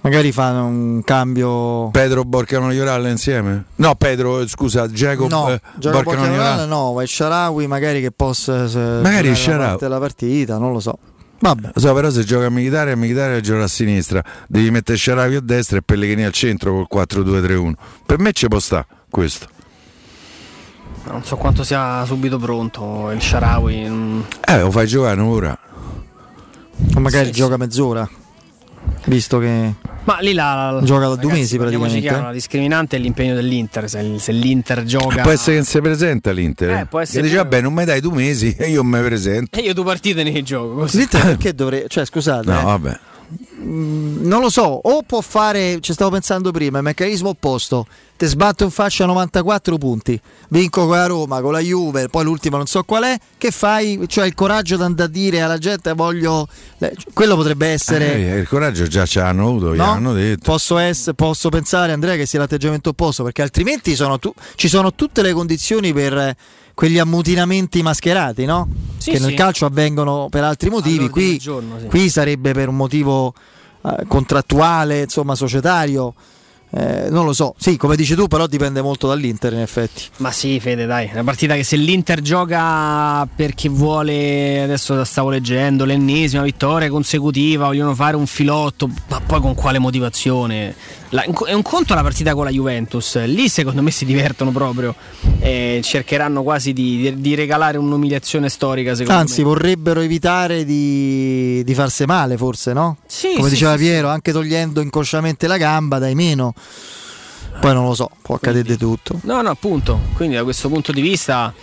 [0.02, 1.90] Magari fanno un cambio.
[1.92, 3.66] Pedro Borcano Ioral insieme.
[3.76, 6.68] No, Pedro, eh, scusa, Jacob No, eh, Giacomo Borcano Borcavalla Ioral.
[6.68, 9.88] no, è Sharawi magari che possa se- Magari giocare Shaarawy.
[9.88, 10.98] la partita, non lo so.
[11.40, 11.72] Vabbè.
[11.74, 14.24] Lo so, però se gioca a militare, a militare gioca a sinistra.
[14.48, 17.74] Devi mettere Sharawi a destra e Pellegrini al centro col 4-2-3-1.
[18.06, 19.48] Per me ci può sta questo.
[21.06, 23.90] Non so quanto sia subito pronto il Sharawi.
[23.90, 24.22] mm.
[24.46, 25.58] Eh, lo fai giocare ora.
[26.96, 28.08] O magari gioca mezz'ora.
[29.06, 29.74] Visto che
[30.06, 33.90] Ma lì la, Gioca da due mesi praticamente, chiaro, la discriminante è l'impegno dell'Inter.
[33.90, 35.22] Se, se l'Inter gioca.
[35.22, 36.70] Può essere che non si presenta l'Inter.
[36.72, 39.58] Eh, può essere Che dice, vabbè, non mi dai due mesi e io mi presento.
[39.60, 40.98] E io due partite ne gioco così.
[40.98, 41.86] l'Inter perché dovrei.
[41.88, 42.50] Cioè, scusate.
[42.50, 43.00] No, eh, vabbè.
[43.62, 47.86] Mm, non lo so, o può fare, ci stavo pensando prima, il meccanismo opposto.
[48.16, 50.20] Te sbatto in faccia 94 punti,
[50.50, 53.18] vinco con la Roma, con la Juve, poi l'ultimo non so qual è.
[53.38, 54.04] Che fai?
[54.08, 56.48] Cioè il coraggio di andare a dire alla gente voglio.
[57.12, 58.14] Quello potrebbe essere.
[58.16, 59.84] Eh, il coraggio già ce l'hanno avuto, No?
[59.84, 60.42] hanno detto.
[60.44, 64.94] Posso, ess- posso pensare, Andrea, che sia l'atteggiamento opposto, perché altrimenti sono tu- ci sono
[64.94, 66.36] tutte le condizioni per
[66.74, 68.68] quegli ammutinamenti mascherati, no?
[68.98, 69.36] Sì, che nel sì.
[69.36, 71.10] calcio avvengono per altri motivi.
[71.10, 71.86] Qui, giorno, sì.
[71.88, 73.34] qui sarebbe per un motivo
[73.86, 76.14] eh, contrattuale, insomma, societario.
[76.76, 80.06] Eh, non lo so, sì, come dici tu, però dipende molto dall'Inter, in effetti.
[80.18, 85.06] Ma sì, Fede, dai, è una partita che se l'Inter gioca perché vuole, adesso la
[85.06, 90.74] stavo leggendo, l'ennesima vittoria consecutiva, vogliono fare un filotto, ma poi con quale motivazione?
[91.14, 94.96] La- è un conto la partita con la Juventus, lì secondo me si divertono proprio,
[95.40, 99.50] e cercheranno quasi di, di- regalare un'umiliazione storica secondo Anzi, me.
[99.50, 102.98] vorrebbero evitare di, di farsi male, forse, no?
[103.06, 106.56] Sì, come sì, diceva sì, Piero, anche togliendo inconsciamente la gamba, dai meno.
[107.62, 109.20] Poi non lo so, può accadere di tutto.
[109.22, 111.54] No, no, appunto, quindi da questo punto di vista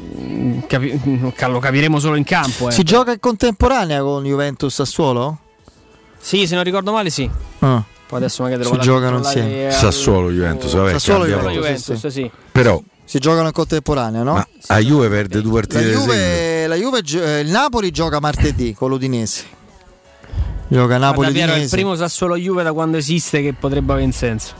[0.00, 2.68] mm, capi- lo capiremo solo in campo.
[2.68, 2.70] eh.
[2.70, 5.38] Si gioca in contemporanea con Juventus Sassuolo?
[6.20, 7.28] Sì, se non ricordo male sì.
[7.58, 7.82] Ah.
[8.14, 9.66] Poi adesso magari Si giocano insieme.
[9.66, 12.30] al- Sassuolo Juventus, vabbè, Sassuolo Juventus, sì.
[12.52, 14.34] Però Si giocano in contemporanea, no?
[14.34, 16.00] ma a Juve perde due La partite seguito.
[16.12, 19.42] Juve, la Juve eh, il Napoli gioca martedì con l'Udinese.
[20.68, 24.06] Gioca Guarda, Napoli Piero, è il primo Sassuolo Juve da quando esiste che potrebbe avere
[24.06, 24.54] un senso.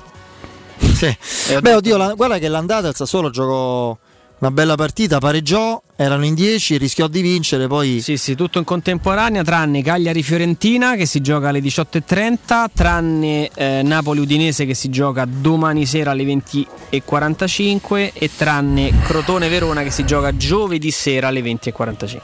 [0.76, 1.16] Sì.
[1.60, 3.96] Beh, oddio, la- guarda che l'andata il Sassuolo giocò
[4.38, 8.64] una bella partita, pareggiò, erano in 10, rischiò di vincere, poi Sì, sì, tutto in
[8.64, 15.86] contemporanea, tranne Cagliari-Fiorentina che si gioca alle 18.30, tranne eh, Napoli-Udinese che si gioca domani
[15.86, 22.20] sera alle 20.45 e tranne Crotone-Verona che si gioca giovedì sera alle 20.45.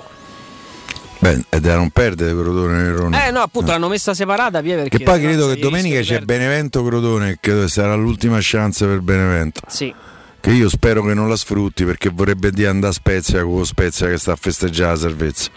[1.21, 3.27] Beh, è da non perdere Crotone Verona.
[3.27, 4.99] Eh no, appunto l'hanno messa separata via perché...
[4.99, 6.21] Che poi credo che domenica c'è.
[6.21, 9.61] Benevento Crotone, che sarà l'ultima chance per Benevento.
[9.69, 9.95] Sì.
[10.41, 14.09] Che io spero che non la sfrutti perché vorrebbe dire andare a Spezia con Spezia
[14.09, 15.51] che sta a festeggiare la salvezza.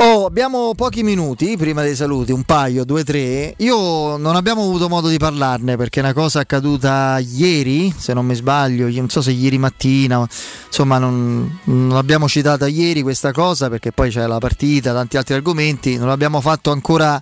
[0.00, 3.54] Oh, abbiamo pochi minuti prima dei saluti, un paio, due, tre.
[3.56, 8.24] Io non abbiamo avuto modo di parlarne perché è una cosa accaduta ieri, se non
[8.24, 10.24] mi sbaglio, io non so se ieri mattina,
[10.66, 15.34] insomma non, non l'abbiamo citata ieri questa cosa perché poi c'è la partita, tanti altri
[15.34, 17.20] argomenti, non l'abbiamo fatto ancora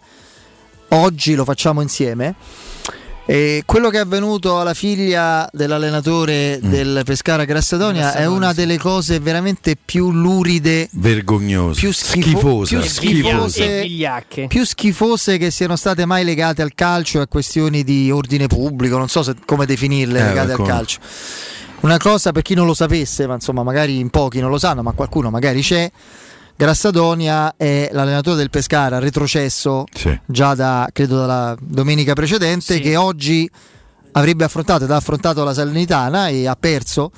[0.89, 2.35] oggi, lo facciamo insieme.
[3.29, 9.19] E quello che è avvenuto alla figlia dell'allenatore del Pescara Grassadonia è una delle cose
[9.19, 11.81] veramente più luride Vergognoso.
[11.81, 12.79] più schifo- schifosa.
[12.79, 13.65] più schifosa.
[13.65, 14.47] E vigliacche.
[14.47, 18.97] più schifose che siano state mai legate al calcio e a questioni di ordine pubblico,
[18.97, 20.69] non so se- come definirle Eh, legate al come?
[20.69, 20.99] calcio.
[21.81, 24.83] Una cosa per chi non lo sapesse, ma insomma magari in pochi non lo sanno,
[24.83, 25.91] ma qualcuno magari c'è.
[26.57, 30.19] Grassadonia è l'allenatore del Pescara, retrocesso Sì.
[30.25, 32.81] già da credo dalla domenica precedente, Sì.
[32.81, 33.49] che oggi
[34.13, 37.11] avrebbe affrontato ed ha affrontato la Salernitana e ha perso.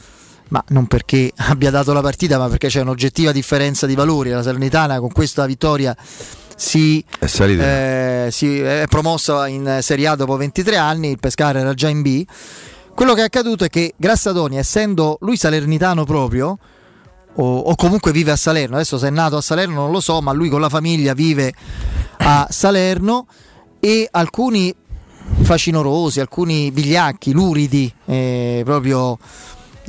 [0.49, 4.31] Ma non perché abbia dato la partita, ma perché c'è un'oggettiva differenza di valori.
[4.31, 5.97] La Salernitana con questa vittoria
[6.57, 11.75] si, È eh, si- è promossa in Serie A dopo 23 anni, il Pescara era
[11.75, 12.25] già in B.
[12.93, 16.59] Quello che è accaduto è che Grassadoni, essendo lui salernitano proprio,
[17.41, 20.21] o, o comunque vive a Salerno, adesso se è nato a Salerno non lo so,
[20.21, 21.53] ma lui con la famiglia vive
[22.19, 23.27] a Salerno
[23.81, 24.75] e alcuni
[25.43, 29.19] facinorosi, alcuni vigliacchi, luridi, eh, proprio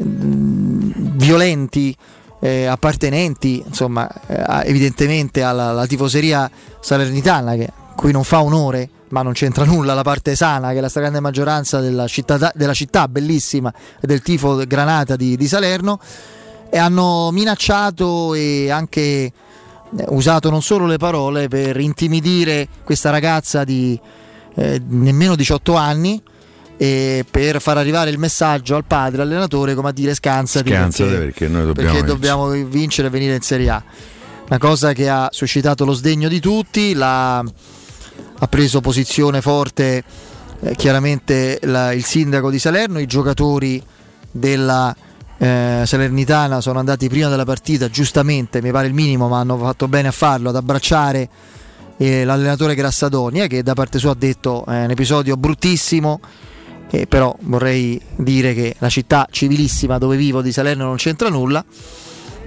[0.02, 1.96] mm, violenti,
[2.40, 9.24] eh, appartenenti insomma eh, evidentemente alla, alla tifoseria salernitana che cui non fa onore ma
[9.24, 13.10] non c'entra nulla la parte sana che è la stragrande maggioranza della città, della città
[13.10, 16.00] bellissima del tifo granata di, di Salerno
[16.70, 19.32] e hanno minacciato e anche eh,
[20.10, 24.00] usato non solo le parole per intimidire questa ragazza di
[24.56, 26.22] eh, nemmeno 18 anni
[26.78, 31.48] e per far arrivare il messaggio al padre, all'allenatore, come a dire scansati, Scansate perché
[31.48, 33.84] noi dobbiamo perché vincere." dobbiamo vincere e venire in Serie A.
[34.48, 40.04] Una cosa che ha suscitato lo sdegno di tutti, l'ha- ha preso posizione forte
[40.62, 43.82] eh, chiaramente la- il sindaco di Salerno, i giocatori
[44.32, 44.96] della
[45.40, 49.88] eh, Salernitana sono andati prima della partita, giustamente, mi pare il minimo, ma hanno fatto
[49.88, 51.30] bene a farlo, ad abbracciare
[51.98, 56.20] eh, l'allenatore Grassadonia che da parte sua ha detto è un episodio bruttissimo,
[56.90, 61.64] eh, però vorrei dire che la città civilissima dove vivo di Salerno non c'entra nulla.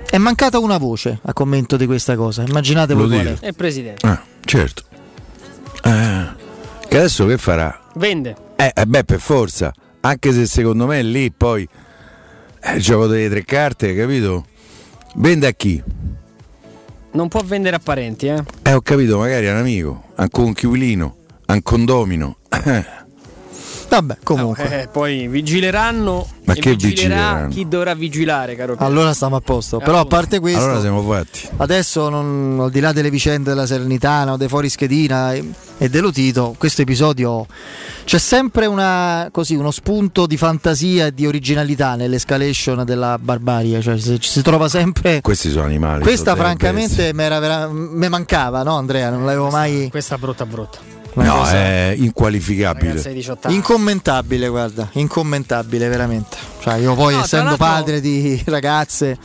[0.09, 3.47] È mancata una voce a commento di questa cosa, immaginate voi qual è.
[3.47, 4.07] Il presidente.
[4.07, 4.83] Ah, certo.
[5.83, 6.27] Eh,
[6.87, 7.87] che adesso che farà?
[7.95, 8.37] Vende.
[8.57, 9.73] Eh, eh, beh, per forza.
[10.01, 11.67] Anche se secondo me lì poi
[12.62, 14.47] eh, il gioco delle tre carte, capito?
[15.16, 15.82] Vende a chi?
[17.12, 18.42] Non può vendere a parenti, eh.
[18.62, 21.16] Eh, ho capito, magari a un amico, a un conchiulino,
[21.47, 22.36] a un condomino.
[23.93, 24.83] Vabbè, comunque.
[24.83, 26.27] Eh, poi vigileranno.
[26.45, 27.49] Ma e che vigilerà vigileranno?
[27.51, 28.91] chi dovrà vigilare, caro Piero.
[28.91, 29.79] Allora stiamo a posto.
[29.81, 31.47] Eh, Però a parte questo, Allora siamo fatti.
[31.59, 35.45] adesso non- al di là delle vicende della Salernitana o dei fuori schedina e,
[35.77, 37.47] e dell'Utito, questo episodio
[38.05, 43.83] c'è sempre una, così, uno spunto di fantasia e di originalità nell'escalation della barbarie.
[43.83, 45.21] Cioè, si, ci si trova sempre.
[45.21, 46.03] Questi sono animali.
[46.03, 49.11] Questa francamente vera- me mancava, no Andrea?
[49.11, 49.89] Non l'avevo mai.
[49.91, 50.79] Questa brutta brutta.
[51.15, 52.89] Una No, cosa è inqualificabile.
[52.89, 53.57] Ragazza di 18 anni.
[53.57, 56.36] Incommentabile, guarda, incommentabile veramente.
[56.60, 59.18] Cioè, io poi No, essendo padre di ragazze,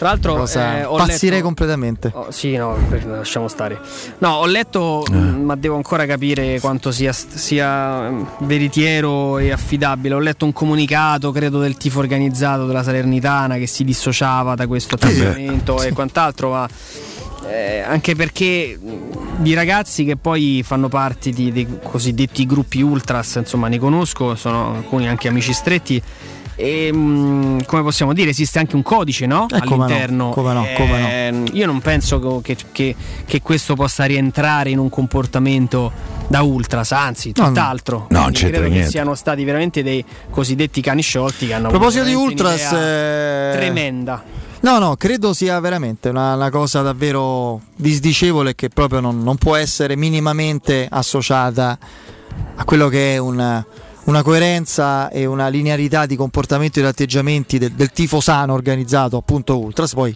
[0.00, 2.10] Tra l'altro, cosa- eh, ho pazzirei letto- completamente.
[2.14, 3.78] Oh, sì, no, per- lasciamo stare.
[4.18, 5.12] No, ho letto, Eh.
[5.14, 10.14] mh, ma devo ancora capire quanto sia, sia mh, veritiero e affidabile.
[10.14, 14.94] Ho letto un comunicato, credo, del tifo organizzato della Salernitana che si dissociava da questo
[14.94, 16.66] atteggiamento e quant'altro, ma
[17.50, 23.36] eh, anche perché mh, di ragazzi che poi fanno parte di, dei cosiddetti gruppi ultras,
[23.36, 26.02] insomma, ne conosco, sono alcuni anche amici stretti.
[26.56, 29.46] E mh, come possiamo dire, esiste anche un codice no?
[29.50, 30.28] Eh, come no, all'interno.
[30.28, 31.08] come no, come no.
[31.08, 35.90] Eh, io non penso che, che- che questo possa rientrare in un comportamento
[36.28, 37.48] da ultras, anzi, No, no.
[37.48, 38.06] tutt'altro.
[38.10, 38.90] No, c'entra credo che niente.
[38.90, 44.22] siano stati veramente dei cosiddetti cani sciolti che hanno A proposito di Ultras, eh, tremenda.
[44.62, 49.56] No, no, credo sia veramente una, una cosa davvero disdicevole che proprio non, non può
[49.56, 51.78] essere minimamente associata
[52.56, 53.64] a quello che è una,
[54.04, 59.16] una coerenza e una linearità di comportamento e di atteggiamenti del, del tifo sano organizzato
[59.16, 59.94] appunto Ultras.
[59.94, 60.14] Poi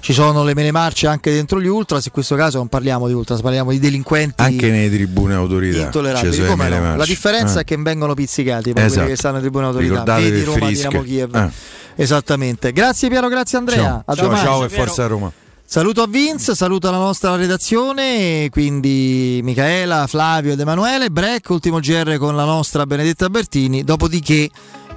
[0.00, 3.12] ci sono le mele marce anche dentro gli Ultras, in questo caso non parliamo di
[3.14, 5.82] Ultras, parliamo di delinquenti Anche nei tribune autorità.
[5.84, 6.32] intollerabili.
[6.32, 6.96] ci sono Come no?
[6.96, 7.62] La differenza Eh.
[7.62, 8.94] è che vengono pizzicati poi Esatto.
[9.00, 9.92] quelli che stanno in tribuna autorità.
[9.92, 10.86] Ricordatevi Vedi Roma, Frisk.
[10.88, 11.34] Dinamo Kiev.
[11.34, 11.50] Eh.
[11.96, 12.72] Esattamente.
[12.72, 13.82] Grazie Piero, grazie Andrea.
[13.82, 15.32] Ciao, A ciao, ciao e forza Roma.
[15.68, 21.10] Saluto a Vince, saluto la nostra redazione, quindi Michaela, Flavio ed Emanuele.
[21.10, 23.82] Break, ultimo GR con la nostra Benedetta Bertini.
[23.82, 24.48] Dopodiché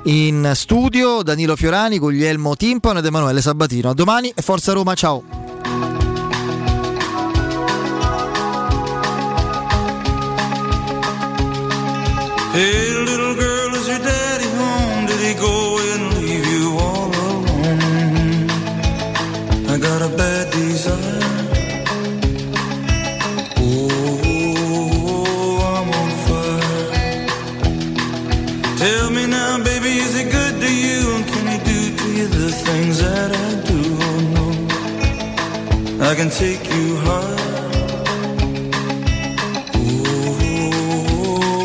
[0.04, 3.90] in studio Danilo Fiorani, Guglielmo Timpano ed Emanuele Sabatino.
[3.90, 5.24] A domani e forza Roma, ciao.
[12.52, 13.49] Hey, little girl,
[29.82, 31.16] baby, is he good to you?
[31.16, 33.80] And can he do to you the things that I do?
[34.08, 36.06] Oh, no.
[36.06, 36.98] I can take you